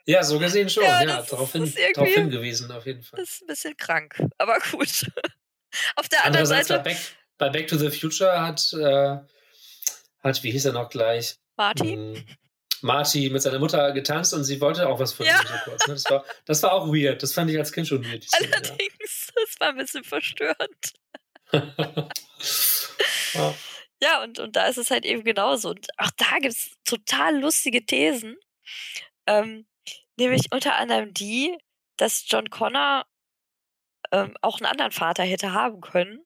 ja, 0.05 0.23
so 0.23 0.39
gesehen 0.39 0.69
schon. 0.69 0.83
Ja, 0.83 1.03
ja 1.03 1.21
darauf, 1.21 1.51
hin, 1.51 1.71
darauf 1.93 2.07
hingewiesen, 2.07 2.71
auf 2.71 2.85
jeden 2.85 3.03
Fall. 3.03 3.19
Das 3.19 3.31
ist 3.31 3.41
ein 3.41 3.47
bisschen 3.47 3.75
krank, 3.77 4.21
aber 4.37 4.57
gut. 4.71 5.11
auf 5.97 6.07
der 6.09 6.25
anderen 6.25 6.45
Seite. 6.45 6.77
Bei 6.77 6.79
Back, 6.79 6.97
bei 7.37 7.49
Back, 7.49 7.67
to 7.67 7.77
the 7.77 7.91
Future 7.91 8.41
hat, 8.41 8.73
äh, 8.73 9.17
hat, 10.23 10.43
wie 10.43 10.51
hieß 10.51 10.65
er 10.65 10.73
noch 10.73 10.89
gleich? 10.89 11.35
Marty? 11.57 11.93
Hm, 11.93 12.25
Marty 12.81 13.29
mit 13.29 13.41
seiner 13.41 13.59
Mutter 13.59 13.91
getanzt 13.91 14.33
und 14.33 14.45
sie 14.45 14.61
wollte 14.61 14.87
auch 14.87 14.99
was 14.99 15.11
von 15.11 15.25
ja. 15.25 15.41
ihm 15.41 15.47
so 15.47 15.53
kurz. 15.65 15.85
Ne? 15.85 15.93
Das, 15.95 16.05
war, 16.09 16.25
das 16.45 16.63
war 16.63 16.71
auch 16.71 16.87
weird. 16.87 17.21
Das 17.21 17.33
fand 17.33 17.51
ich 17.51 17.57
als 17.57 17.73
Kind 17.73 17.89
schon 17.89 18.05
weird. 18.05 18.25
Allerdings, 18.31 19.27
ja. 19.27 19.33
das 19.35 19.55
war 19.59 19.69
ein 19.69 19.77
bisschen 19.77 20.05
verstörend. 20.05 20.93
ja. 23.33 23.53
Ja, 24.01 24.23
und, 24.23 24.39
und 24.39 24.55
da 24.55 24.67
ist 24.67 24.77
es 24.77 24.91
halt 24.91 25.05
eben 25.05 25.23
genauso. 25.23 25.69
Und 25.71 25.87
auch 25.97 26.11
da 26.17 26.39
gibt 26.39 26.53
es 26.53 26.71
total 26.85 27.39
lustige 27.39 27.85
Thesen. 27.85 28.37
Ähm, 29.27 29.67
nämlich 30.17 30.51
unter 30.51 30.75
anderem 30.75 31.13
die, 31.13 31.57
dass 31.97 32.25
John 32.27 32.49
Connor 32.49 33.05
ähm, 34.11 34.35
auch 34.41 34.59
einen 34.59 34.67
anderen 34.67 34.91
Vater 34.91 35.23
hätte 35.23 35.53
haben 35.53 35.81
können. 35.81 36.25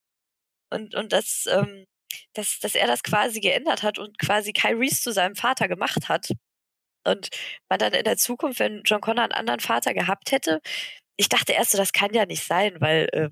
Und, 0.72 0.96
und 0.96 1.14
dass, 1.14 1.46
ähm, 1.48 1.86
dass, 2.34 2.60
dass 2.60 2.76
er 2.76 2.88
das 2.88 3.04
quasi 3.04 3.40
geändert 3.42 3.84
hat 3.84 4.00
und 4.00 4.20
quasi 4.20 4.54
Kyle 4.54 4.80
Reese 4.80 5.02
zu 5.02 5.12
seinem 5.12 5.36
Vater 5.36 5.68
gemacht 5.68 6.10
hat. 6.10 6.30
Und 7.06 7.30
man 7.70 7.80
dann 7.80 7.94
in 7.94 8.06
der 8.06 8.18
Zukunft, 8.18 8.60
wenn 8.60 8.84
John 8.86 9.02
Connor 9.02 9.24
einen 9.24 9.34
anderen 9.34 9.60
Vater 9.60 9.94
gehabt 9.94 10.32
hätte, 10.32 10.62
ich 11.18 11.30
dachte 11.30 11.54
erst 11.54 11.72
so, 11.72 11.78
das 11.78 11.94
kann 11.94 12.14
ja 12.14 12.26
nicht 12.26 12.44
sein, 12.44 12.80
weil 12.82 13.10
äh, 13.14 13.30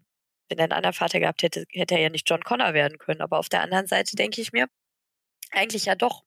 wenn 0.51 0.59
er 0.59 0.65
einen 0.65 0.73
anderen 0.73 0.93
Vater 0.93 1.19
gehabt 1.19 1.41
hätte, 1.43 1.65
hätte 1.71 1.95
er 1.95 2.01
ja 2.01 2.09
nicht 2.09 2.29
John 2.29 2.43
Connor 2.43 2.73
werden 2.73 2.97
können. 2.97 3.21
Aber 3.21 3.39
auf 3.39 3.49
der 3.49 3.61
anderen 3.61 3.87
Seite 3.87 4.15
denke 4.15 4.41
ich 4.41 4.51
mir, 4.51 4.67
eigentlich 5.51 5.85
ja 5.85 5.95
doch. 5.95 6.23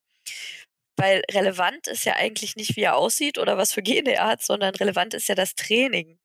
Weil 0.96 1.22
relevant 1.30 1.86
ist 1.88 2.04
ja 2.04 2.14
eigentlich 2.14 2.56
nicht, 2.56 2.76
wie 2.76 2.82
er 2.82 2.96
aussieht 2.96 3.38
oder 3.38 3.58
was 3.58 3.72
für 3.72 3.82
Gene 3.82 4.14
er 4.14 4.26
hat, 4.26 4.42
sondern 4.42 4.74
relevant 4.74 5.14
ist 5.14 5.28
ja 5.28 5.34
das 5.34 5.54
Training, 5.54 6.18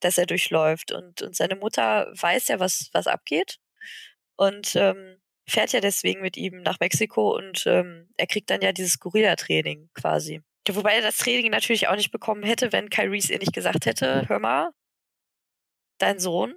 das 0.00 0.18
er 0.18 0.26
durchläuft. 0.26 0.92
Und, 0.92 1.22
und 1.22 1.36
seine 1.36 1.56
Mutter 1.56 2.10
weiß 2.14 2.48
ja, 2.48 2.60
was, 2.60 2.88
was 2.92 3.06
abgeht. 3.06 3.58
Und 4.36 4.74
ähm, 4.76 5.20
fährt 5.48 5.72
ja 5.72 5.80
deswegen 5.80 6.22
mit 6.22 6.36
ihm 6.36 6.62
nach 6.62 6.80
Mexiko 6.80 7.36
und 7.36 7.64
ähm, 7.66 8.08
er 8.16 8.26
kriegt 8.26 8.50
dann 8.50 8.62
ja 8.62 8.72
dieses 8.72 8.98
Gorilla-Training 8.98 9.90
quasi. 9.94 10.42
Wobei 10.68 10.94
er 10.94 11.02
das 11.02 11.18
Training 11.18 11.50
natürlich 11.50 11.88
auch 11.88 11.96
nicht 11.96 12.12
bekommen 12.12 12.44
hätte, 12.44 12.72
wenn 12.72 12.88
Kyle 12.88 13.10
Reese 13.10 13.32
ihr 13.32 13.40
nicht 13.40 13.52
gesagt 13.52 13.86
hätte, 13.86 14.28
hör 14.28 14.38
mal, 14.38 14.70
dein 15.98 16.20
Sohn 16.20 16.54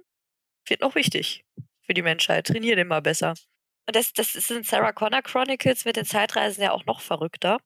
wird 0.70 0.80
noch 0.80 0.94
wichtig 0.94 1.44
für 1.82 1.94
die 1.94 2.02
Menschheit. 2.02 2.46
Trainier 2.46 2.76
den 2.76 2.88
mal 2.88 3.02
besser. 3.02 3.34
Und 3.86 3.94
das, 3.94 4.12
das 4.12 4.34
ist 4.34 4.50
in 4.50 4.64
Sarah 4.64 4.92
Connor 4.92 5.22
Chronicles 5.22 5.84
mit 5.84 5.96
den 5.96 6.04
Zeitreisen 6.04 6.62
ja 6.62 6.72
auch 6.72 6.84
noch 6.86 7.00
verrückter. 7.00 7.58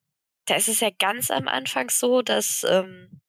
Da 0.46 0.56
ist 0.56 0.68
es 0.68 0.80
ja 0.80 0.90
ganz 0.98 1.30
am 1.30 1.48
Anfang 1.48 1.90
so, 1.90 2.22
dass 2.22 2.64
ähm, 2.64 3.20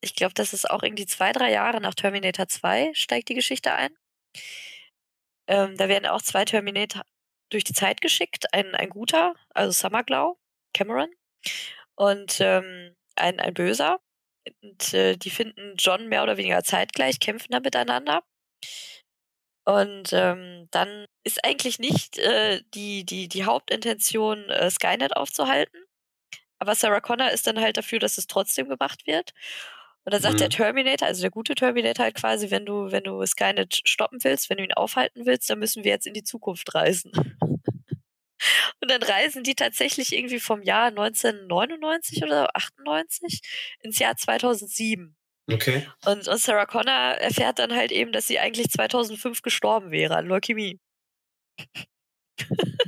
ich 0.00 0.14
glaube, 0.14 0.34
das 0.34 0.52
ist 0.52 0.70
auch 0.70 0.82
irgendwie 0.82 1.06
zwei, 1.06 1.32
drei 1.32 1.50
Jahre 1.50 1.80
nach 1.80 1.94
Terminator 1.94 2.46
2 2.46 2.92
steigt 2.94 3.28
die 3.28 3.34
Geschichte 3.34 3.72
ein. 3.72 3.90
Ähm, 5.48 5.76
da 5.76 5.88
werden 5.88 6.06
auch 6.06 6.22
zwei 6.22 6.44
Terminator 6.44 7.02
durch 7.50 7.64
die 7.64 7.72
Zeit 7.72 8.00
geschickt. 8.00 8.52
Ein, 8.52 8.74
ein 8.74 8.90
guter, 8.90 9.34
also 9.54 9.72
Summerglow, 9.72 10.38
Cameron, 10.74 11.10
und 11.96 12.38
ähm, 12.40 12.94
ein, 13.16 13.40
ein 13.40 13.54
böser. 13.54 13.98
Und 14.62 14.94
äh, 14.94 15.16
die 15.16 15.30
finden 15.30 15.74
John 15.78 16.08
mehr 16.08 16.22
oder 16.22 16.36
weniger 16.36 16.62
zeitgleich, 16.62 17.18
kämpfen 17.18 17.50
da 17.50 17.60
miteinander. 17.60 18.22
Und 19.68 20.14
ähm, 20.14 20.66
dann 20.70 21.04
ist 21.24 21.44
eigentlich 21.44 21.78
nicht 21.78 22.16
äh, 22.16 22.62
die, 22.72 23.04
die, 23.04 23.28
die 23.28 23.44
Hauptintention, 23.44 24.48
äh, 24.48 24.70
Skynet 24.70 25.14
aufzuhalten. 25.14 25.78
Aber 26.58 26.74
Sarah 26.74 27.02
Connor 27.02 27.32
ist 27.32 27.46
dann 27.46 27.60
halt 27.60 27.76
dafür, 27.76 27.98
dass 27.98 28.16
es 28.16 28.26
trotzdem 28.26 28.70
gemacht 28.70 29.06
wird. 29.06 29.34
Und 30.06 30.14
dann 30.14 30.22
sagt 30.22 30.36
mhm. 30.36 30.38
der 30.38 30.48
Terminator, 30.48 31.06
also 31.06 31.20
der 31.20 31.30
gute 31.30 31.54
Terminator 31.54 32.04
halt 32.04 32.14
quasi, 32.14 32.50
wenn 32.50 32.64
du, 32.64 32.90
wenn 32.92 33.04
du 33.04 33.22
Skynet 33.26 33.82
stoppen 33.84 34.24
willst, 34.24 34.48
wenn 34.48 34.56
du 34.56 34.64
ihn 34.64 34.72
aufhalten 34.72 35.26
willst, 35.26 35.50
dann 35.50 35.58
müssen 35.58 35.84
wir 35.84 35.90
jetzt 35.90 36.06
in 36.06 36.14
die 36.14 36.24
Zukunft 36.24 36.74
reisen. 36.74 37.12
Und 38.80 38.90
dann 38.90 39.02
reisen 39.02 39.42
die 39.42 39.54
tatsächlich 39.54 40.14
irgendwie 40.16 40.40
vom 40.40 40.62
Jahr 40.62 40.86
1999 40.86 42.22
oder 42.22 42.56
98 42.56 43.42
ins 43.82 43.98
Jahr 43.98 44.16
2007. 44.16 45.17
Okay. 45.50 45.88
Und, 46.04 46.28
und 46.28 46.38
Sarah 46.38 46.66
Connor 46.66 46.92
erfährt 46.92 47.58
dann 47.58 47.74
halt 47.74 47.90
eben, 47.90 48.12
dass 48.12 48.26
sie 48.26 48.38
eigentlich 48.38 48.68
2005 48.68 49.42
gestorben 49.42 49.90
wäre 49.90 50.16
an 50.16 50.26
Leukämie. 50.26 50.78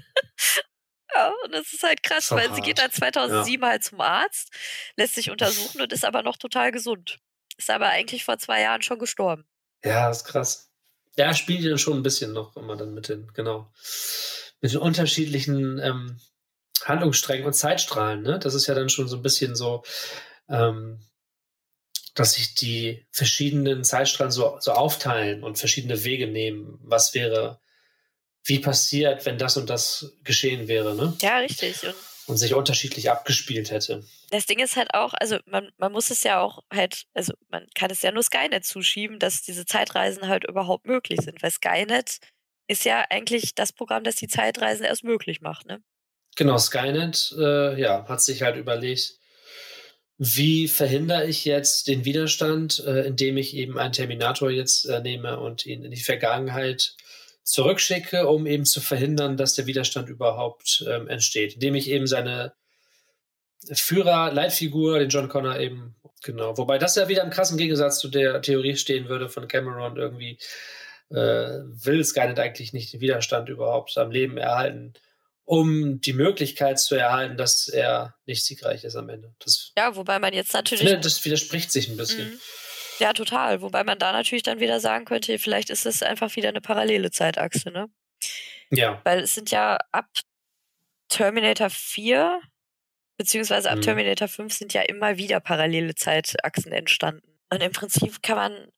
Ja, 1.15 1.33
und 1.45 1.53
das 1.53 1.73
ist 1.73 1.83
halt 1.83 2.03
krass, 2.03 2.29
so 2.29 2.37
weil 2.37 2.47
hart. 2.47 2.57
sie 2.57 2.63
geht 2.63 2.79
dann 2.79 2.91
2007 2.91 3.63
ja. 3.63 3.69
halt 3.69 3.85
zum 3.85 4.01
Arzt, 4.01 4.51
lässt 4.97 5.15
sich 5.15 5.31
untersuchen 5.31 5.81
und 5.81 5.93
ist 5.93 6.05
aber 6.05 6.23
noch 6.23 6.37
total 6.37 6.71
gesund. 6.73 7.19
Ist 7.57 7.71
aber 7.71 7.89
eigentlich 7.89 8.25
vor 8.25 8.39
zwei 8.39 8.63
Jahren 8.63 8.83
schon 8.83 8.99
gestorben. 8.99 9.45
Ja, 9.85 10.09
das 10.09 10.19
ist 10.19 10.25
krass. 10.25 10.71
Ja, 11.17 11.35
spielt 11.35 11.63
ja 11.63 11.77
schon 11.77 11.99
ein 11.99 12.03
bisschen 12.03 12.33
noch 12.33 12.57
immer 12.57 12.77
dann 12.77 12.95
mit 12.95 13.09
den, 13.09 13.31
genau, 13.35 13.73
mit 14.61 14.73
den 14.73 14.79
unterschiedlichen 14.79 15.79
ähm, 15.79 16.21
Handlungssträngen 16.85 17.47
und 17.47 17.55
Zeitstrahlen, 17.55 18.23
ne? 18.23 18.39
Das 18.39 18.55
ist 18.55 18.67
ja 18.67 18.75
dann 18.75 18.89
schon 18.89 19.09
so 19.09 19.17
ein 19.17 19.23
bisschen 19.23 19.57
so, 19.57 19.83
ähm, 20.49 21.01
dass 22.15 22.35
sich 22.35 22.55
die 22.55 23.07
verschiedenen 23.11 23.85
Zeitstrahlen 23.85 24.33
so, 24.33 24.57
so 24.61 24.73
aufteilen 24.73 25.45
und 25.45 25.59
verschiedene 25.59 26.05
Wege 26.05 26.27
nehmen. 26.27 26.79
Was 26.83 27.15
wäre 27.15 27.61
wie 28.45 28.59
passiert, 28.59 29.27
wenn 29.27 29.39
das 29.39 29.57
und 29.57 29.69
das 29.71 30.13
geschehen 30.25 30.67
wäre, 30.69 30.95
ne? 30.95 31.17
Ja, 31.21 31.39
richtig. 31.39 31.83
Und, 31.85 31.95
und 32.27 32.37
sich 32.37 32.55
unterschiedlich 32.55 33.11
abgespielt 33.11 33.71
hätte. 33.71 34.05
Das 34.31 34.47
Ding 34.47 34.61
ist 34.61 34.77
halt 34.77 34.95
auch, 34.95 35.13
also 35.15 35.39
man, 35.47 35.71
man 35.77 35.93
muss 35.93 36.11
es 36.11 36.23
ja 36.23 36.41
auch 36.41 36.61
halt, 36.73 37.05
also 37.13 37.35
man 37.49 37.67
kann 37.75 37.91
es 37.91 38.03
ja 38.03 38.13
nur 38.13 38.23
Skynet 38.23 38.65
zuschieben, 38.65 39.19
dass 39.19 39.43
diese 39.43 39.67
Zeitreisen 39.67 40.29
halt 40.29 40.45
überhaupt 40.45 40.87
möglich 40.87 41.21
sind, 41.21 41.43
weil 41.43 41.51
Skynet 41.51 42.19
ist 42.67 42.85
ja 42.85 43.05
eigentlich 43.11 43.55
das 43.55 43.73
Programm, 43.73 44.05
das 44.05 44.17
die 44.17 44.29
Zeitreisen 44.29 44.85
erst 44.85 45.05
möglich 45.05 45.41
macht, 45.41 45.67
ne? 45.67 45.83
Genau, 46.37 46.57
Skynet, 46.57 47.35
äh, 47.37 47.79
ja, 47.79 48.07
hat 48.09 48.23
sich 48.23 48.43
halt 48.43 48.57
überlegt, 48.57 49.20
wie 50.23 50.68
verhindere 50.68 51.27
ich 51.27 51.47
jetzt 51.47 51.89
den 51.89 52.05
Widerstand, 52.05 52.85
äh, 52.87 53.07
indem 53.07 53.39
ich 53.39 53.57
eben 53.57 53.79
einen 53.79 53.95
Terminator 53.95 54.51
jetzt 54.51 54.85
äh, 54.85 55.01
nehme 55.01 55.41
und 55.41 55.64
ihn 55.64 55.83
in 55.83 55.93
die 55.93 56.03
Vergangenheit 56.03 56.95
zurückschicke, 57.43 58.29
um 58.29 58.47
eben 58.47 58.66
zu 58.66 58.83
verhindern, 58.83 59.39
dass 59.39 59.55
der 59.55 59.64
Widerstand 59.64 60.11
überhaupt 60.11 60.85
ähm, 60.87 61.09
entsteht, 61.09 61.55
indem 61.55 61.75
ich 61.75 61.89
eben 61.89 62.07
seine 62.07 62.53
Führer, 63.73 64.31
Leitfigur, 64.31 64.99
den 64.99 65.09
John 65.09 65.31
Connor 65.31 65.59
eben, 65.59 65.97
genau. 66.23 66.59
Wobei 66.59 66.77
das 66.77 66.97
ja 66.97 67.09
wieder 67.09 67.25
im 67.25 67.31
krassen 67.31 67.57
Gegensatz 67.57 67.99
zu 67.99 68.09
der 68.09 68.43
Theorie 68.43 68.77
stehen 68.77 69.09
würde 69.09 69.31
von 69.31 69.49
Cameron 69.49 69.97
irgendwie, 69.97 70.37
äh, 71.09 71.14
will 71.16 72.05
Skynet 72.05 72.39
eigentlich 72.39 72.75
nicht 72.75 72.93
den 72.93 73.01
Widerstand 73.01 73.49
überhaupt 73.49 73.97
am 73.97 74.11
Leben 74.11 74.37
erhalten, 74.37 74.93
um 75.51 76.01
die 76.01 76.13
Möglichkeit 76.13 76.79
zu 76.79 76.95
erhalten, 76.95 77.37
dass 77.37 77.67
er 77.67 78.15
nicht 78.25 78.45
siegreich 78.45 78.85
ist 78.85 78.95
am 78.95 79.09
Ende. 79.09 79.35
Das, 79.41 79.73
ja, 79.77 79.97
wobei 79.97 80.21
man 80.21 80.33
jetzt 80.33 80.55
natürlich. 80.55 80.85
Ich 80.85 80.89
finde, 80.89 81.03
das 81.03 81.25
widerspricht 81.25 81.73
sich 81.73 81.89
ein 81.89 81.97
bisschen. 81.97 82.31
Mhm. 82.31 82.41
Ja, 83.01 83.13
total. 83.13 83.61
Wobei 83.61 83.83
man 83.83 83.99
da 83.99 84.13
natürlich 84.13 84.45
dann 84.45 84.61
wieder 84.61 84.79
sagen 84.79 85.07
könnte, 85.07 85.41
vielleicht 85.41 85.69
ist 85.69 85.87
es 85.87 86.05
einfach 86.05 86.37
wieder 86.37 86.51
eine 86.51 86.61
parallele 86.61 87.11
Zeitachse, 87.11 87.73
ne? 87.73 87.89
Ja. 88.71 89.01
Weil 89.03 89.25
es 89.25 89.35
sind 89.35 89.51
ja 89.51 89.79
ab 89.91 90.07
Terminator 91.09 91.69
4 91.69 92.41
beziehungsweise 93.17 93.73
ab 93.73 93.79
mhm. 93.79 93.83
Terminator 93.83 94.29
5 94.29 94.55
sind 94.55 94.73
ja 94.73 94.83
immer 94.83 95.17
wieder 95.17 95.41
parallele 95.41 95.97
Zeitachsen 95.97 96.71
entstanden. 96.71 97.27
Und 97.53 97.61
im 97.61 97.73
Prinzip 97.73 98.23
kann 98.23 98.37
man, 98.37 98.69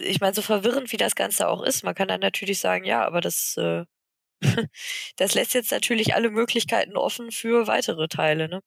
ich 0.00 0.20
meine, 0.20 0.34
so 0.34 0.40
verwirrend 0.40 0.92
wie 0.92 0.96
das 0.96 1.14
Ganze 1.14 1.46
auch 1.46 1.62
ist, 1.62 1.84
man 1.84 1.94
kann 1.94 2.08
dann 2.08 2.20
natürlich 2.20 2.58
sagen, 2.58 2.86
ja, 2.86 3.04
aber 3.04 3.20
das, 3.20 3.54
äh, 3.58 3.84
das 5.16 5.34
lässt 5.34 5.54
jetzt 5.54 5.72
natürlich 5.72 6.14
alle 6.14 6.30
Möglichkeiten 6.30 6.96
offen 6.96 7.30
für 7.30 7.66
weitere 7.66 8.08
Teile, 8.08 8.48
ne? 8.48 8.60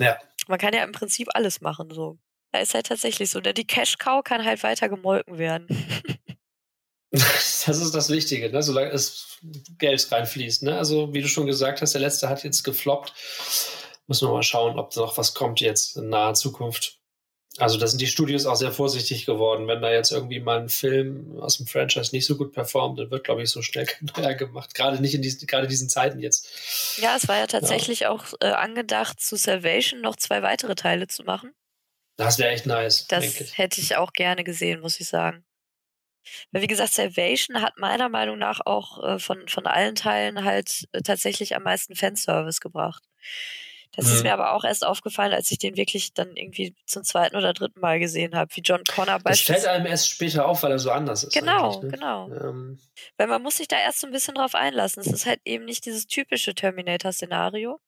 Ja. 0.00 0.18
Man 0.48 0.58
kann 0.58 0.74
ja 0.74 0.82
im 0.82 0.92
Prinzip 0.92 1.28
alles 1.34 1.60
machen, 1.60 1.90
so. 1.90 2.18
Da 2.52 2.60
ist 2.60 2.74
halt 2.74 2.86
tatsächlich 2.86 3.30
so. 3.30 3.38
Ne? 3.40 3.54
Die 3.54 3.66
Cash-Cow 3.66 4.24
kann 4.24 4.44
halt 4.44 4.62
weiter 4.62 4.88
gemolken 4.88 5.38
werden. 5.38 5.68
das 7.10 7.68
ist 7.68 7.94
das 7.94 8.08
Wichtige, 8.10 8.50
ne? 8.50 8.62
solange 8.62 8.90
es 8.90 9.38
Geld 9.78 10.10
reinfließt. 10.10 10.64
Ne? 10.64 10.76
Also, 10.76 11.12
wie 11.12 11.22
du 11.22 11.28
schon 11.28 11.46
gesagt 11.46 11.80
hast, 11.82 11.94
der 11.94 12.00
letzte 12.00 12.28
hat 12.28 12.42
jetzt 12.42 12.64
gefloppt. 12.64 13.12
Müssen 14.06 14.28
wir 14.28 14.32
mal 14.32 14.42
schauen, 14.42 14.78
ob 14.78 14.96
noch 14.96 15.16
was 15.16 15.34
kommt 15.34 15.60
jetzt 15.60 15.96
in 15.96 16.08
naher 16.08 16.34
Zukunft. 16.34 16.99
Also, 17.58 17.78
da 17.78 17.86
sind 17.88 18.00
die 18.00 18.06
Studios 18.06 18.46
auch 18.46 18.54
sehr 18.54 18.70
vorsichtig 18.70 19.26
geworden. 19.26 19.66
Wenn 19.66 19.82
da 19.82 19.90
jetzt 19.90 20.12
irgendwie 20.12 20.38
mal 20.38 20.60
ein 20.60 20.68
Film 20.68 21.38
aus 21.40 21.56
dem 21.56 21.66
Franchise 21.66 22.14
nicht 22.14 22.24
so 22.24 22.36
gut 22.36 22.52
performt, 22.52 22.98
dann 22.98 23.10
wird, 23.10 23.24
glaube 23.24 23.42
ich, 23.42 23.50
so 23.50 23.60
schnell 23.60 23.86
kein 23.86 24.08
neuer 24.16 24.34
gemacht. 24.34 24.74
Gerade 24.74 25.00
nicht 25.00 25.14
in 25.14 25.22
diesen, 25.22 25.46
gerade 25.46 25.66
diesen 25.66 25.88
Zeiten 25.88 26.20
jetzt. 26.20 26.48
Ja, 26.98 27.16
es 27.16 27.26
war 27.26 27.38
ja 27.38 27.46
tatsächlich 27.46 28.00
ja. 28.00 28.10
auch 28.10 28.24
äh, 28.40 28.46
angedacht, 28.46 29.20
zu 29.20 29.36
Salvation 29.36 30.00
noch 30.00 30.16
zwei 30.16 30.42
weitere 30.42 30.76
Teile 30.76 31.08
zu 31.08 31.24
machen. 31.24 31.52
Das 32.16 32.38
wäre 32.38 32.50
echt 32.50 32.66
nice. 32.66 33.06
Das 33.08 33.24
ich. 33.24 33.58
hätte 33.58 33.80
ich 33.80 33.96
auch 33.96 34.12
gerne 34.12 34.44
gesehen, 34.44 34.80
muss 34.80 35.00
ich 35.00 35.08
sagen. 35.08 35.44
Weil 36.52 36.62
wie 36.62 36.66
gesagt, 36.66 36.92
Salvation 36.92 37.62
hat 37.62 37.78
meiner 37.78 38.08
Meinung 38.08 38.38
nach 38.38 38.60
auch 38.64 39.02
äh, 39.02 39.18
von, 39.18 39.48
von 39.48 39.66
allen 39.66 39.94
Teilen 39.94 40.44
halt 40.44 40.86
äh, 40.92 41.02
tatsächlich 41.02 41.56
am 41.56 41.62
meisten 41.62 41.96
Fanservice 41.96 42.60
gebracht. 42.60 43.04
Das 43.96 44.06
mhm. 44.06 44.12
ist 44.12 44.22
mir 44.22 44.32
aber 44.32 44.52
auch 44.52 44.64
erst 44.64 44.86
aufgefallen, 44.86 45.32
als 45.32 45.50
ich 45.50 45.58
den 45.58 45.76
wirklich 45.76 46.14
dann 46.14 46.36
irgendwie 46.36 46.74
zum 46.86 47.02
zweiten 47.02 47.36
oder 47.36 47.52
dritten 47.52 47.80
Mal 47.80 47.98
gesehen 47.98 48.36
habe, 48.36 48.50
wie 48.54 48.60
John 48.60 48.82
Connor 48.84 49.18
beispielsweise. 49.18 49.52
Das 49.52 49.64
fällt 49.64 49.66
einem 49.74 49.86
erst 49.86 50.10
später 50.10 50.46
auf, 50.46 50.62
weil 50.62 50.72
er 50.72 50.78
so 50.78 50.90
anders 50.90 51.24
ist. 51.24 51.34
Genau, 51.34 51.80
ne? 51.82 51.88
genau. 51.88 52.30
Ähm. 52.30 52.78
Weil 53.16 53.26
man 53.26 53.42
muss 53.42 53.56
sich 53.56 53.68
da 53.68 53.76
erst 53.78 54.00
so 54.00 54.06
ein 54.06 54.12
bisschen 54.12 54.34
drauf 54.34 54.54
einlassen. 54.54 55.00
Es 55.00 55.08
ist 55.12 55.26
halt 55.26 55.40
eben 55.44 55.64
nicht 55.64 55.84
dieses 55.86 56.06
typische 56.06 56.54
Terminator-Szenario 56.54 57.80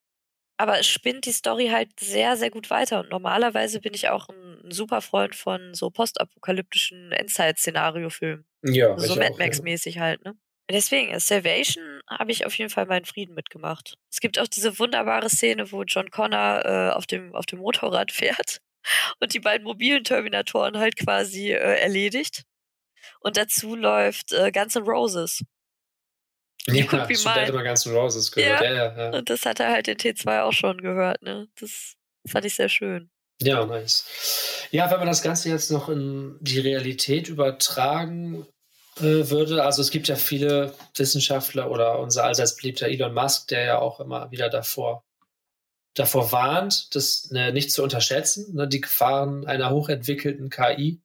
aber 0.62 0.78
es 0.78 0.86
spinnt 0.86 1.26
die 1.26 1.32
Story 1.32 1.70
halt 1.72 1.88
sehr, 1.98 2.36
sehr 2.36 2.50
gut 2.50 2.70
weiter. 2.70 3.00
Und 3.00 3.10
normalerweise 3.10 3.80
bin 3.80 3.94
ich 3.94 4.10
auch 4.10 4.28
ein, 4.28 4.70
super 4.70 5.00
Freund 5.00 5.34
von 5.34 5.74
so 5.74 5.90
postapokalyptischen 5.90 7.10
Endzeit-Szenario-Filmen. 7.10 8.44
Ja, 8.62 8.96
so 8.96 9.16
Mad 9.16 9.34
Max-mäßig 9.38 9.96
ja. 9.96 10.02
halt, 10.02 10.24
ne? 10.24 10.36
Deswegen, 10.70 11.18
Salvation 11.18 11.82
habe 12.08 12.32
ich 12.32 12.46
auf 12.46 12.56
jeden 12.56 12.70
Fall 12.70 12.86
meinen 12.86 13.04
Frieden 13.04 13.34
mitgemacht. 13.34 13.96
Es 14.10 14.20
gibt 14.20 14.38
auch 14.38 14.46
diese 14.46 14.78
wunderbare 14.78 15.30
Szene, 15.30 15.70
wo 15.72 15.82
John 15.84 16.10
Connor 16.10 16.64
äh, 16.64 16.90
auf, 16.90 17.06
dem, 17.06 17.34
auf 17.34 17.46
dem 17.46 17.60
Motorrad 17.60 18.12
fährt 18.12 18.60
und 19.20 19.34
die 19.34 19.40
beiden 19.40 19.64
mobilen 19.64 20.04
Terminatoren 20.04 20.78
halt 20.78 20.96
quasi 20.96 21.52
äh, 21.52 21.80
erledigt. 21.80 22.42
Und 23.20 23.36
dazu 23.36 23.76
läuft 23.76 24.32
äh, 24.32 24.50
Guns 24.52 24.76
N' 24.76 24.84
Roses. 24.84 25.44
Ja, 26.66 26.84
stimmt, 26.84 27.24
der 27.24 27.34
hat 27.34 27.48
immer 27.48 27.64
Guns 27.64 27.86
N' 27.86 27.94
Roses 27.94 28.32
gehört. 28.32 28.60
Ja. 28.62 28.72
Ja, 28.72 28.96
ja, 28.96 29.18
Und 29.18 29.30
das 29.30 29.44
hat 29.46 29.60
er 29.60 29.70
halt 29.70 29.88
in 29.88 29.96
T2 29.96 30.42
auch 30.42 30.52
schon 30.52 30.80
gehört. 30.80 31.22
Ne? 31.22 31.48
Das 31.58 31.94
fand 32.28 32.44
ich 32.44 32.54
sehr 32.54 32.68
schön. 32.68 33.10
Ja, 33.40 33.64
nice. 33.66 34.68
Ja, 34.70 34.90
wenn 34.90 34.98
man 34.98 35.08
das 35.08 35.22
Ganze 35.22 35.48
jetzt 35.48 35.70
noch 35.70 35.88
in 35.88 36.36
die 36.40 36.60
Realität 36.60 37.28
übertragen 37.28 38.46
würde, 38.96 39.64
also 39.64 39.80
es 39.80 39.90
gibt 39.90 40.08
ja 40.08 40.16
viele 40.16 40.74
Wissenschaftler 40.96 41.70
oder 41.70 41.98
unser 41.98 42.24
allseits 42.24 42.56
beliebter 42.56 42.88
Elon 42.88 43.14
Musk, 43.14 43.48
der 43.48 43.64
ja 43.64 43.78
auch 43.78 44.00
immer 44.00 44.30
wieder 44.30 44.50
davor, 44.50 45.04
davor 45.94 46.32
warnt, 46.32 46.94
das 46.94 47.30
ne, 47.30 47.52
nicht 47.52 47.72
zu 47.72 47.82
unterschätzen, 47.82 48.54
ne, 48.54 48.68
die 48.68 48.80
Gefahren 48.80 49.46
einer 49.46 49.70
hochentwickelten 49.70 50.50
KI, 50.50 51.00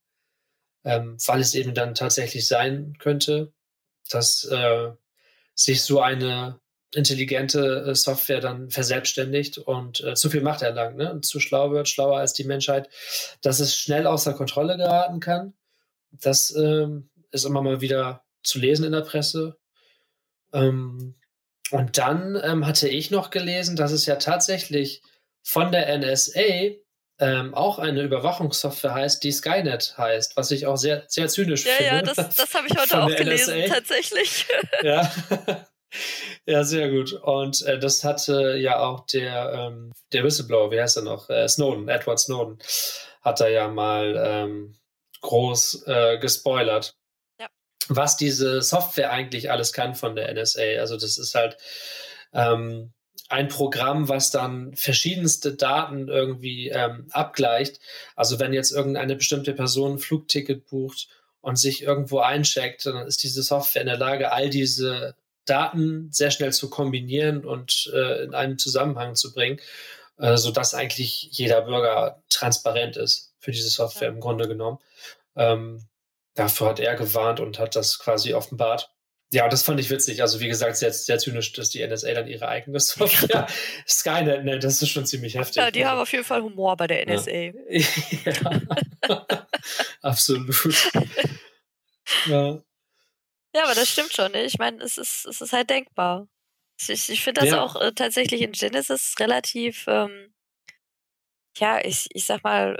ähm, 0.83 1.17
weil 1.25 1.41
es 1.41 1.55
eben 1.55 1.73
dann 1.73 1.95
tatsächlich 1.95 2.47
sein 2.47 2.97
könnte, 2.99 3.53
dass 4.09 4.43
äh, 4.45 4.91
sich 5.53 5.81
so 5.83 6.01
eine 6.01 6.59
intelligente 6.93 7.85
äh, 7.87 7.95
Software 7.95 8.39
dann 8.39 8.69
verselbstständigt 8.69 9.57
und 9.57 10.01
äh, 10.03 10.15
zu 10.15 10.29
viel 10.29 10.41
Macht 10.41 10.61
erlangt 10.61 10.97
ne? 10.97 11.11
und 11.11 11.25
zu 11.25 11.39
schlau 11.39 11.71
wird, 11.71 11.89
schlauer 11.89 12.17
als 12.19 12.33
die 12.33 12.45
Menschheit, 12.45 12.89
dass 13.41 13.59
es 13.59 13.75
schnell 13.75 14.07
außer 14.07 14.33
Kontrolle 14.33 14.77
geraten 14.77 15.19
kann. 15.19 15.53
Das 16.11 16.55
ähm, 16.55 17.09
ist 17.37 17.45
immer 17.45 17.61
mal 17.61 17.81
wieder 17.81 18.25
zu 18.43 18.59
lesen 18.59 18.85
in 18.85 18.91
der 18.91 19.01
Presse. 19.01 19.57
Ähm, 20.53 21.15
und 21.71 21.97
dann 21.97 22.39
ähm, 22.43 22.65
hatte 22.65 22.87
ich 22.87 23.11
noch 23.11 23.29
gelesen, 23.29 23.75
dass 23.75 23.91
es 23.91 24.05
ja 24.05 24.15
tatsächlich 24.15 25.01
von 25.43 25.71
der 25.71 25.97
NSA 25.97 26.75
ähm, 27.19 27.53
auch 27.55 27.79
eine 27.79 28.03
Überwachungssoftware 28.03 28.93
heißt, 28.93 29.23
die 29.23 29.31
Skynet 29.31 29.97
heißt, 29.97 30.37
was 30.37 30.51
ich 30.51 30.67
auch 30.67 30.77
sehr, 30.77 31.03
sehr 31.07 31.27
zynisch 31.27 31.65
ja, 31.65 31.73
finde. 31.73 31.95
Ja, 31.95 32.01
das, 32.01 32.15
das 32.35 32.53
habe 32.53 32.67
ich 32.67 32.77
heute 32.77 33.01
auch 33.01 33.15
gelesen, 33.15 33.59
NSA. 33.59 33.73
tatsächlich. 33.73 34.45
Ja. 34.83 35.11
ja, 36.45 36.63
sehr 36.63 36.89
gut. 36.89 37.13
Und 37.13 37.63
äh, 37.63 37.79
das 37.79 38.03
hatte 38.03 38.57
ja 38.57 38.79
auch 38.79 39.05
der, 39.07 39.51
ähm, 39.53 39.91
der 40.13 40.23
Whistleblower, 40.23 40.71
wie 40.71 40.79
heißt 40.79 40.97
er 40.97 41.03
noch? 41.03 41.29
Äh, 41.29 41.47
Snowden, 41.47 41.87
Edward 41.87 42.19
Snowden, 42.19 42.59
hat 43.21 43.39
da 43.39 43.47
ja 43.47 43.67
mal 43.67 44.15
ähm, 44.23 44.77
groß 45.21 45.83
äh, 45.87 46.19
gespoilert. 46.19 46.96
Was 47.89 48.17
diese 48.17 48.61
Software 48.61 49.11
eigentlich 49.11 49.51
alles 49.51 49.73
kann 49.73 49.95
von 49.95 50.15
der 50.15 50.33
NSA. 50.33 50.79
Also 50.79 50.97
das 50.97 51.17
ist 51.17 51.35
halt 51.35 51.57
ähm, 52.33 52.91
ein 53.29 53.49
Programm, 53.49 54.07
was 54.07 54.31
dann 54.31 54.75
verschiedenste 54.75 55.53
Daten 55.53 56.07
irgendwie 56.07 56.69
ähm, 56.69 57.07
abgleicht. 57.11 57.79
Also 58.15 58.39
wenn 58.39 58.53
jetzt 58.53 58.71
irgendeine 58.71 59.15
bestimmte 59.15 59.53
Person 59.53 59.93
ein 59.93 59.99
Flugticket 59.99 60.67
bucht 60.67 61.09
und 61.41 61.57
sich 61.57 61.83
irgendwo 61.83 62.19
eincheckt, 62.19 62.85
dann 62.85 63.05
ist 63.05 63.23
diese 63.23 63.43
Software 63.43 63.81
in 63.81 63.87
der 63.87 63.97
Lage, 63.97 64.31
all 64.31 64.49
diese 64.49 65.15
Daten 65.45 66.09
sehr 66.11 66.31
schnell 66.31 66.53
zu 66.53 66.69
kombinieren 66.69 67.45
und 67.45 67.91
äh, 67.93 68.23
in 68.23 68.33
einen 68.33 68.57
Zusammenhang 68.57 69.15
zu 69.15 69.33
bringen, 69.33 69.59
äh, 70.17 70.37
sodass 70.37 70.73
eigentlich 70.73 71.29
jeder 71.31 71.61
Bürger 71.61 72.21
transparent 72.29 72.97
ist 72.97 73.33
für 73.39 73.51
diese 73.51 73.69
Software 73.69 74.09
ja. 74.09 74.13
im 74.13 74.19
Grunde 74.19 74.47
genommen. 74.47 74.79
Ähm, 75.35 75.85
dafür 76.37 76.67
hat 76.67 76.79
er 76.79 76.95
gewarnt 76.95 77.39
und 77.39 77.59
hat 77.59 77.75
das 77.75 77.99
quasi 77.99 78.33
offenbart. 78.33 78.91
Ja, 79.29 79.49
das 79.49 79.61
fand 79.61 79.79
ich 79.79 79.89
witzig. 79.89 80.21
Also 80.21 80.39
wie 80.39 80.47
gesagt, 80.47 80.77
sehr, 80.77 80.93
sehr 80.93 81.19
zynisch, 81.19 81.51
dass 81.51 81.69
die 81.69 81.85
NSA 81.85 82.13
dann 82.13 82.27
ihre 82.27 82.47
eigene 82.47 82.79
Software 82.79 83.47
Skynet 83.87 84.45
nennt. 84.45 84.63
Das 84.63 84.81
ist 84.81 84.89
schon 84.89 85.05
ziemlich 85.05 85.35
heftig. 85.35 85.57
Ja, 85.57 85.69
die 85.69 85.85
haben 85.85 85.99
auf 85.99 86.11
jeden 86.13 86.23
Fall 86.23 86.41
Humor 86.41 86.77
bei 86.77 86.87
der 86.87 87.05
NSA. 87.05 87.31
Ja, 87.31 87.51
ja. 89.09 89.37
absolut. 90.01 90.55
ja. 92.25 92.63
ja, 93.53 93.63
aber 93.63 93.75
das 93.75 93.89
stimmt 93.89 94.13
schon. 94.13 94.31
Ne? 94.31 94.43
Ich 94.45 94.57
meine, 94.59 94.81
es 94.81 94.97
ist, 94.97 95.25
es 95.25 95.41
ist 95.41 95.51
halt 95.51 95.69
denkbar. 95.69 96.29
Ich, 96.79 97.09
ich 97.09 97.21
finde 97.21 97.41
das 97.41 97.49
ja. 97.49 97.61
auch 97.61 97.75
äh, 97.75 97.91
tatsächlich 97.91 98.41
in 98.41 98.53
Genesis 98.53 99.15
relativ, 99.19 99.85
ähm, 99.87 100.33
ja, 101.57 101.83
ich, 101.83 102.07
ich 102.13 102.25
sag 102.25 102.43
mal, 102.43 102.79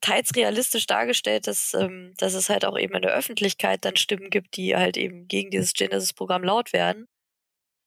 teils 0.00 0.34
realistisch 0.36 0.86
dargestellt, 0.86 1.46
dass, 1.46 1.74
ähm, 1.74 2.14
dass 2.16 2.34
es 2.34 2.48
halt 2.48 2.64
auch 2.64 2.78
eben 2.78 2.94
in 2.94 3.02
der 3.02 3.14
Öffentlichkeit 3.14 3.84
dann 3.84 3.96
Stimmen 3.96 4.30
gibt, 4.30 4.56
die 4.56 4.76
halt 4.76 4.96
eben 4.96 5.28
gegen 5.28 5.50
dieses 5.50 5.72
Genesis-Programm 5.72 6.44
laut 6.44 6.72
werden. 6.72 7.08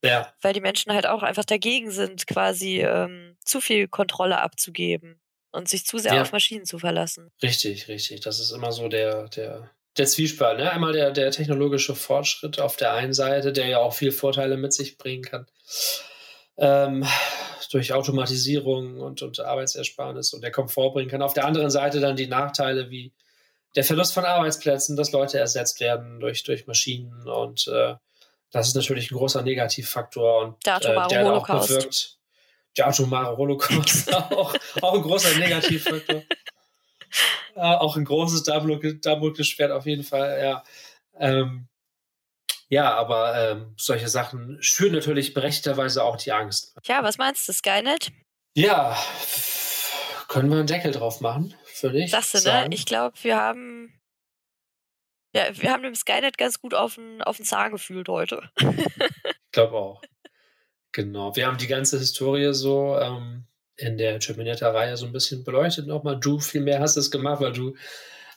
Ja. 0.03 0.33
Weil 0.41 0.53
die 0.53 0.61
Menschen 0.61 0.93
halt 0.93 1.07
auch 1.07 1.23
einfach 1.23 1.45
dagegen 1.45 1.89
sind, 1.91 2.27
quasi 2.27 2.81
ähm, 2.81 3.37
zu 3.43 3.61
viel 3.61 3.87
Kontrolle 3.87 4.39
abzugeben 4.39 5.19
und 5.51 5.69
sich 5.69 5.85
zu 5.85 5.97
sehr 5.97 6.15
ja. 6.15 6.21
auf 6.21 6.31
Maschinen 6.31 6.65
zu 6.65 6.79
verlassen. 6.79 7.31
Richtig, 7.41 7.87
richtig. 7.87 8.21
Das 8.21 8.39
ist 8.39 8.51
immer 8.51 8.71
so 8.71 8.87
der, 8.87 9.29
der, 9.29 9.71
der 9.97 10.05
Zwiespalt. 10.05 10.59
Ne? 10.59 10.69
Einmal 10.69 10.93
der, 10.93 11.11
der 11.11 11.31
technologische 11.31 11.95
Fortschritt 11.95 12.59
auf 12.59 12.75
der 12.75 12.93
einen 12.93 13.13
Seite, 13.13 13.53
der 13.53 13.67
ja 13.67 13.79
auch 13.79 13.93
viel 13.93 14.11
Vorteile 14.11 14.57
mit 14.57 14.73
sich 14.73 14.97
bringen 14.97 15.23
kann. 15.23 15.47
Ähm, 16.57 17.05
durch 17.71 17.91
Automatisierung 17.91 19.01
und, 19.01 19.21
und 19.21 19.39
Arbeitsersparnis 19.39 20.33
und 20.33 20.41
der 20.41 20.51
Komfort 20.51 20.93
bringen 20.93 21.09
kann. 21.09 21.21
Auf 21.21 21.33
der 21.33 21.45
anderen 21.45 21.69
Seite 21.69 21.99
dann 21.99 22.15
die 22.15 22.27
Nachteile 22.27 22.89
wie 22.89 23.11
der 23.75 23.83
Verlust 23.83 24.13
von 24.13 24.23
Arbeitsplätzen, 24.23 24.95
dass 24.95 25.11
Leute 25.11 25.39
ersetzt 25.39 25.81
werden 25.81 26.21
durch, 26.21 26.43
durch 26.43 26.67
Maschinen 26.67 27.27
und 27.27 27.67
äh, 27.67 27.95
das 28.51 28.69
ist 28.69 28.75
natürlich 28.75 29.11
ein 29.11 29.17
großer 29.17 29.41
Negativfaktor 29.41 30.41
und 30.41 30.65
der, 30.65 30.75
atomare 30.75 31.05
äh, 31.07 31.09
der 31.09 31.25
Holocaust. 31.25 31.71
auch 31.71 31.75
bewirkt. 31.75 32.17
Der 32.77 32.87
atomare 32.87 33.35
Holocaust 33.35 34.13
auch, 34.31 34.55
auch 34.81 34.93
ein 34.93 35.01
großer 35.01 35.37
Negativfaktor. 35.37 36.23
äh, 37.55 37.59
auch 37.59 37.97
ein 37.97 38.05
großes 38.05 38.43
Damoklesschwert 38.43 39.71
auf 39.71 39.85
jeden 39.85 40.03
Fall, 40.03 40.41
ja. 40.41 40.63
Ähm, 41.19 41.67
ja, 42.67 42.93
aber 42.95 43.51
ähm, 43.51 43.73
solche 43.77 44.07
Sachen 44.07 44.57
schüren 44.61 44.93
natürlich 44.93 45.33
berechtigterweise 45.33 46.03
auch 46.03 46.17
die 46.17 46.31
Angst. 46.31 46.75
Ja, 46.85 47.03
was 47.03 47.17
meinst 47.17 47.47
du, 47.47 47.53
Skynet? 47.53 48.11
Ja, 48.55 48.97
können 50.27 50.49
wir 50.49 50.57
einen 50.57 50.67
Deckel 50.67 50.91
drauf 50.91 51.21
machen, 51.21 51.53
würde 51.81 52.03
ich. 52.03 52.11
Sagst 52.11 52.33
du, 52.33 52.37
ne? 52.37 52.41
sagen. 52.41 52.69
ne? 52.69 52.75
Ich 52.75 52.85
glaube, 52.85 53.15
wir 53.21 53.37
haben. 53.37 53.93
Ja, 55.33 55.45
wir 55.51 55.71
haben 55.71 55.83
dem 55.83 55.95
Skynet 55.95 56.37
ganz 56.37 56.61
gut 56.61 56.73
auf 56.73 56.95
den, 56.95 57.21
auf 57.21 57.37
den 57.37 57.45
Zahn 57.45 57.71
gefühlt 57.71 58.07
heute. 58.07 58.49
ich 58.59 59.51
glaube 59.51 59.75
auch. 59.75 60.01
Genau. 60.93 61.35
Wir 61.35 61.45
haben 61.45 61.57
die 61.57 61.67
ganze 61.67 61.99
Historie 61.99 62.53
so 62.53 62.97
ähm, 62.97 63.45
in 63.75 63.97
der 63.97 64.19
Terminator-Reihe 64.19 64.95
so 64.95 65.05
ein 65.05 65.11
bisschen 65.11 65.43
beleuchtet 65.43 65.87
nochmal. 65.87 66.17
Du 66.17 66.39
vielmehr 66.39 66.79
hast 66.79 66.95
es 66.95 67.11
gemacht, 67.11 67.41
weil 67.41 67.51
du 67.51 67.75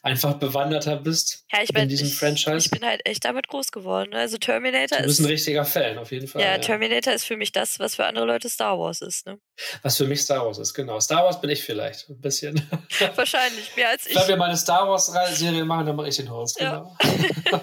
einfach 0.02 0.34
bewanderter 0.34 0.96
bist 0.96 1.44
ja, 1.52 1.62
ich 1.62 1.72
mein, 1.72 1.84
in 1.84 1.88
diesem 1.88 2.08
ich, 2.08 2.16
Franchise. 2.16 2.58
Ich 2.58 2.70
bin 2.70 2.84
halt 2.84 3.00
echt 3.04 3.24
damit 3.24 3.48
groß 3.48 3.72
geworden. 3.72 4.10
Ne? 4.10 4.18
Also 4.18 4.38
Terminator 4.38 4.98
du 4.98 5.04
bist 5.04 5.20
ist. 5.20 5.24
ein 5.24 5.30
richtiger 5.30 5.64
Fan, 5.64 5.98
auf 5.98 6.12
jeden 6.12 6.28
Fall. 6.28 6.42
Ja, 6.42 6.52
ja, 6.52 6.58
Terminator 6.58 7.12
ist 7.12 7.24
für 7.24 7.36
mich 7.36 7.52
das, 7.52 7.78
was 7.78 7.96
für 7.96 8.04
andere 8.04 8.26
Leute 8.26 8.48
Star 8.48 8.78
Wars 8.78 9.00
ist. 9.00 9.26
Ne? 9.26 9.38
Was 9.82 9.96
für 9.96 10.06
mich 10.06 10.22
Star 10.22 10.44
Wars 10.46 10.58
ist, 10.58 10.74
genau. 10.74 11.00
Star 11.00 11.24
Wars 11.24 11.40
bin 11.40 11.50
ich 11.50 11.62
vielleicht 11.62 12.08
ein 12.08 12.20
bisschen. 12.20 12.60
Wahrscheinlich, 13.14 13.74
mehr 13.76 13.90
als 13.90 14.06
ich. 14.06 14.16
Wenn 14.16 14.28
wir 14.28 14.36
mal 14.36 14.46
eine 14.46 14.56
Star 14.56 14.88
Wars-Serie 14.88 15.64
machen, 15.64 15.86
dann 15.86 15.96
mache 15.96 16.08
ich 16.08 16.16
den 16.16 16.30
Host, 16.30 16.60
ja. 16.60 16.70
genau. 16.70 16.96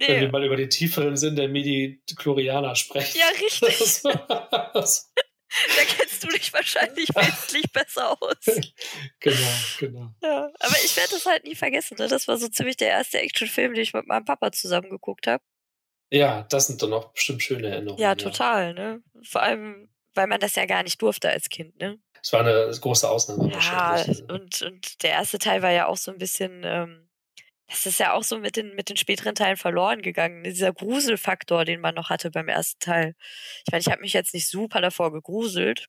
nee. 0.00 0.08
Wenn 0.08 0.20
wir 0.20 0.30
mal 0.30 0.44
über 0.44 0.56
den 0.56 0.70
tieferen 0.70 1.16
Sinn 1.16 1.36
der 1.36 1.48
Midi-Chlorianer 1.48 2.74
sprechen. 2.76 3.18
Ja, 3.18 3.26
richtig. 3.40 4.02
Da 5.76 5.82
kennst 5.84 6.22
du 6.22 6.28
dich 6.28 6.52
wahrscheinlich 6.52 7.08
wesentlich 7.08 7.70
besser 7.72 8.16
aus. 8.20 8.36
genau, 9.20 9.36
genau. 9.78 10.10
Ja, 10.22 10.50
aber 10.60 10.76
ich 10.84 10.96
werde 10.96 11.10
das 11.12 11.26
halt 11.26 11.44
nie 11.44 11.54
vergessen. 11.54 11.96
Ne? 11.98 12.08
Das 12.08 12.28
war 12.28 12.36
so 12.36 12.48
ziemlich 12.48 12.76
der 12.76 12.88
erste 12.88 13.18
Actionfilm, 13.20 13.74
den 13.74 13.82
ich 13.82 13.94
mit 13.94 14.06
meinem 14.06 14.24
Papa 14.24 14.52
zusammen 14.52 14.90
geguckt 14.90 15.26
habe. 15.26 15.42
Ja, 16.10 16.46
das 16.50 16.68
sind 16.68 16.82
dann 16.82 16.92
auch 16.92 17.12
bestimmt 17.12 17.42
schöne 17.42 17.68
Erinnerungen. 17.68 18.00
Ja, 18.00 18.14
total. 18.14 18.68
Ja. 18.68 18.72
Ne? 18.72 19.02
Vor 19.22 19.42
allem, 19.42 19.88
weil 20.14 20.26
man 20.26 20.40
das 20.40 20.54
ja 20.54 20.66
gar 20.66 20.82
nicht 20.82 21.02
durfte 21.02 21.28
als 21.28 21.48
Kind. 21.48 21.78
Ne? 21.80 21.98
Es 22.22 22.32
war 22.32 22.40
eine 22.40 22.70
große 22.80 23.08
Ausnahme. 23.08 23.52
Ja, 23.52 24.04
und, 24.28 24.62
und 24.62 25.02
der 25.02 25.10
erste 25.10 25.38
Teil 25.38 25.62
war 25.62 25.70
ja 25.70 25.86
auch 25.86 25.96
so 25.96 26.10
ein 26.10 26.18
bisschen 26.18 26.62
ähm, 26.64 27.05
das 27.68 27.86
ist 27.86 27.98
ja 27.98 28.12
auch 28.12 28.22
so 28.22 28.38
mit 28.38 28.56
den, 28.56 28.74
mit 28.74 28.88
den 28.88 28.96
späteren 28.96 29.34
Teilen 29.34 29.56
verloren 29.56 30.02
gegangen. 30.02 30.44
Dieser 30.44 30.72
Gruselfaktor, 30.72 31.64
den 31.64 31.80
man 31.80 31.94
noch 31.94 32.10
hatte 32.10 32.30
beim 32.30 32.48
ersten 32.48 32.78
Teil. 32.78 33.14
Ich 33.64 33.72
meine, 33.72 33.80
ich 33.80 33.88
habe 33.88 34.00
mich 34.00 34.12
jetzt 34.12 34.34
nicht 34.34 34.48
super 34.48 34.80
davor 34.80 35.12
gegruselt. 35.12 35.86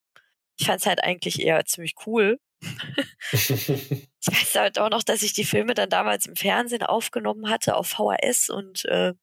Ich 0.59 0.65
fand 0.65 0.81
es 0.81 0.87
halt 0.87 1.03
eigentlich 1.03 1.39
eher 1.39 1.63
ziemlich 1.65 1.93
cool. 2.07 2.39
ich 3.31 3.49
weiß 3.49 4.55
halt 4.55 4.79
auch 4.79 4.89
noch, 4.89 5.03
dass 5.03 5.21
ich 5.21 5.33
die 5.33 5.45
Filme 5.45 5.75
dann 5.75 5.89
damals 5.89 6.25
im 6.25 6.35
Fernsehen 6.35 6.81
aufgenommen 6.81 7.49
hatte 7.49 7.75
auf 7.75 7.87
VHS 7.87 8.49
und 8.49 8.85
äh, 8.85 9.13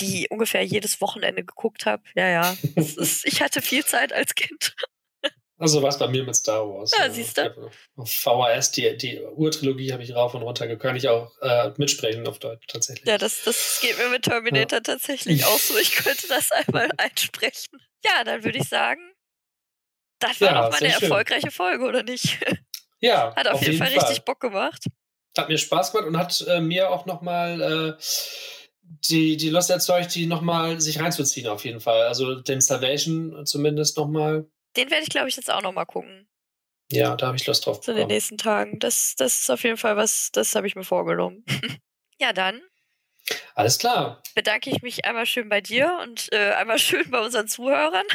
die 0.00 0.26
ungefähr 0.28 0.64
jedes 0.64 1.00
Wochenende 1.00 1.44
geguckt 1.44 1.86
habe. 1.86 2.02
Ja, 2.16 2.28
ja. 2.28 2.56
Ist, 2.74 3.24
ich 3.24 3.42
hatte 3.42 3.62
viel 3.62 3.84
Zeit 3.84 4.12
als 4.12 4.34
Kind. 4.34 4.74
Also 5.58 5.82
was 5.82 5.98
bei 5.98 6.06
mir 6.08 6.22
mit 6.22 6.36
Star 6.36 6.68
Wars. 6.68 6.92
Ja, 6.96 7.06
ja. 7.06 7.10
siehst 7.10 7.38
du. 7.38 7.70
VHS, 8.04 8.72
die, 8.72 8.96
die 8.96 9.20
Urtrilogie 9.20 9.92
habe 9.92 10.02
ich 10.02 10.14
rauf 10.14 10.34
und 10.34 10.42
runter 10.42 10.66
gehört. 10.66 10.82
Kann 10.82 10.96
ich 10.96 11.08
auch 11.08 11.32
äh, 11.40 11.70
mitsprechen 11.78 12.26
auf 12.26 12.38
Deutsch 12.38 12.66
tatsächlich. 12.66 13.08
Ja, 13.08 13.16
das, 13.16 13.42
das 13.44 13.78
geht 13.80 13.96
mir 13.96 14.10
mit 14.10 14.24
Terminator 14.24 14.78
ja. 14.78 14.82
tatsächlich 14.82 15.46
auch 15.46 15.58
so. 15.58 15.78
Ich 15.78 15.92
könnte 15.92 16.28
das 16.28 16.52
einmal 16.52 16.90
einsprechen. 16.98 17.80
Ja, 18.04 18.22
dann 18.24 18.44
würde 18.44 18.58
ich 18.58 18.68
sagen, 18.68 19.00
das 20.18 20.40
war 20.40 20.48
ja, 20.48 20.62
doch 20.62 20.70
mal 20.70 20.78
eine 20.78 20.92
schön. 20.92 21.02
erfolgreiche 21.02 21.50
Folge, 21.50 21.84
oder 21.84 22.02
nicht? 22.02 22.38
Ja. 23.00 23.34
Hat 23.36 23.48
auf, 23.48 23.54
auf 23.54 23.60
jeden, 23.62 23.72
jeden, 23.72 23.84
Fall, 23.84 23.92
Fall 23.94 24.06
richtig 24.08 24.24
Bock 24.24 24.40
gemacht. 24.40 24.84
Hat 25.38 25.48
mir 25.48 25.58
Spaß 25.58 25.92
gemacht 25.92 26.06
und 26.06 26.18
hat 26.18 26.44
äh, 26.48 26.60
mir 26.60 26.90
auch 26.90 27.06
nochmal 27.06 27.60
äh, 27.60 28.02
die, 29.08 29.36
die 29.38 29.50
Lust 29.50 29.70
erzeugt, 29.70 30.14
die 30.14 30.26
nochmal 30.26 30.80
sich 30.80 31.00
reinzuziehen, 31.00 31.48
auf 31.48 31.64
jeden 31.64 31.80
Fall. 31.80 32.02
Also 32.02 32.36
den 32.36 32.60
Salvation 32.60 33.44
zumindest 33.46 33.96
nochmal 33.96 34.46
den 34.76 34.90
werde 34.90 35.02
ich, 35.02 35.10
glaube 35.10 35.28
ich, 35.28 35.36
jetzt 35.36 35.50
auch 35.50 35.62
nochmal 35.62 35.86
gucken. 35.86 36.28
Ja, 36.90 37.16
da 37.16 37.28
habe 37.28 37.36
ich 37.36 37.46
Lust 37.46 37.66
drauf. 37.66 37.80
Zu 37.80 37.94
den 37.94 38.08
nächsten 38.08 38.38
Tagen. 38.38 38.78
Das, 38.78 39.16
das 39.16 39.40
ist 39.40 39.50
auf 39.50 39.64
jeden 39.64 39.76
Fall 39.76 39.96
was, 39.96 40.30
das 40.32 40.54
habe 40.54 40.66
ich 40.66 40.76
mir 40.76 40.84
vorgenommen. 40.84 41.44
ja, 42.20 42.32
dann. 42.32 42.62
Alles 43.54 43.78
klar. 43.78 44.22
Bedanke 44.34 44.70
ich 44.70 44.82
mich 44.82 45.04
einmal 45.04 45.26
schön 45.26 45.48
bei 45.48 45.60
dir 45.60 45.98
und 46.02 46.32
äh, 46.32 46.52
einmal 46.52 46.78
schön 46.78 47.10
bei 47.10 47.20
unseren 47.20 47.48
Zuhörern. 47.48 48.06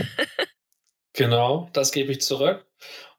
genau, 1.14 1.70
das 1.74 1.92
gebe 1.92 2.12
ich 2.12 2.22
zurück. 2.22 2.66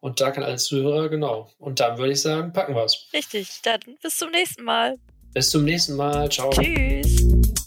Und 0.00 0.20
da 0.20 0.32
kann 0.32 0.42
alle 0.42 0.56
Zuhörer, 0.56 1.08
genau. 1.08 1.52
Und 1.58 1.78
dann 1.78 1.98
würde 1.98 2.12
ich 2.12 2.22
sagen, 2.22 2.52
packen 2.52 2.74
wir 2.74 2.84
es. 2.84 3.08
Richtig, 3.12 3.60
dann 3.62 3.80
bis 4.02 4.16
zum 4.16 4.30
nächsten 4.30 4.64
Mal. 4.64 4.98
Bis 5.32 5.50
zum 5.50 5.64
nächsten 5.64 5.94
Mal. 5.94 6.28
Ciao. 6.28 6.50
Tschüss. 6.50 7.61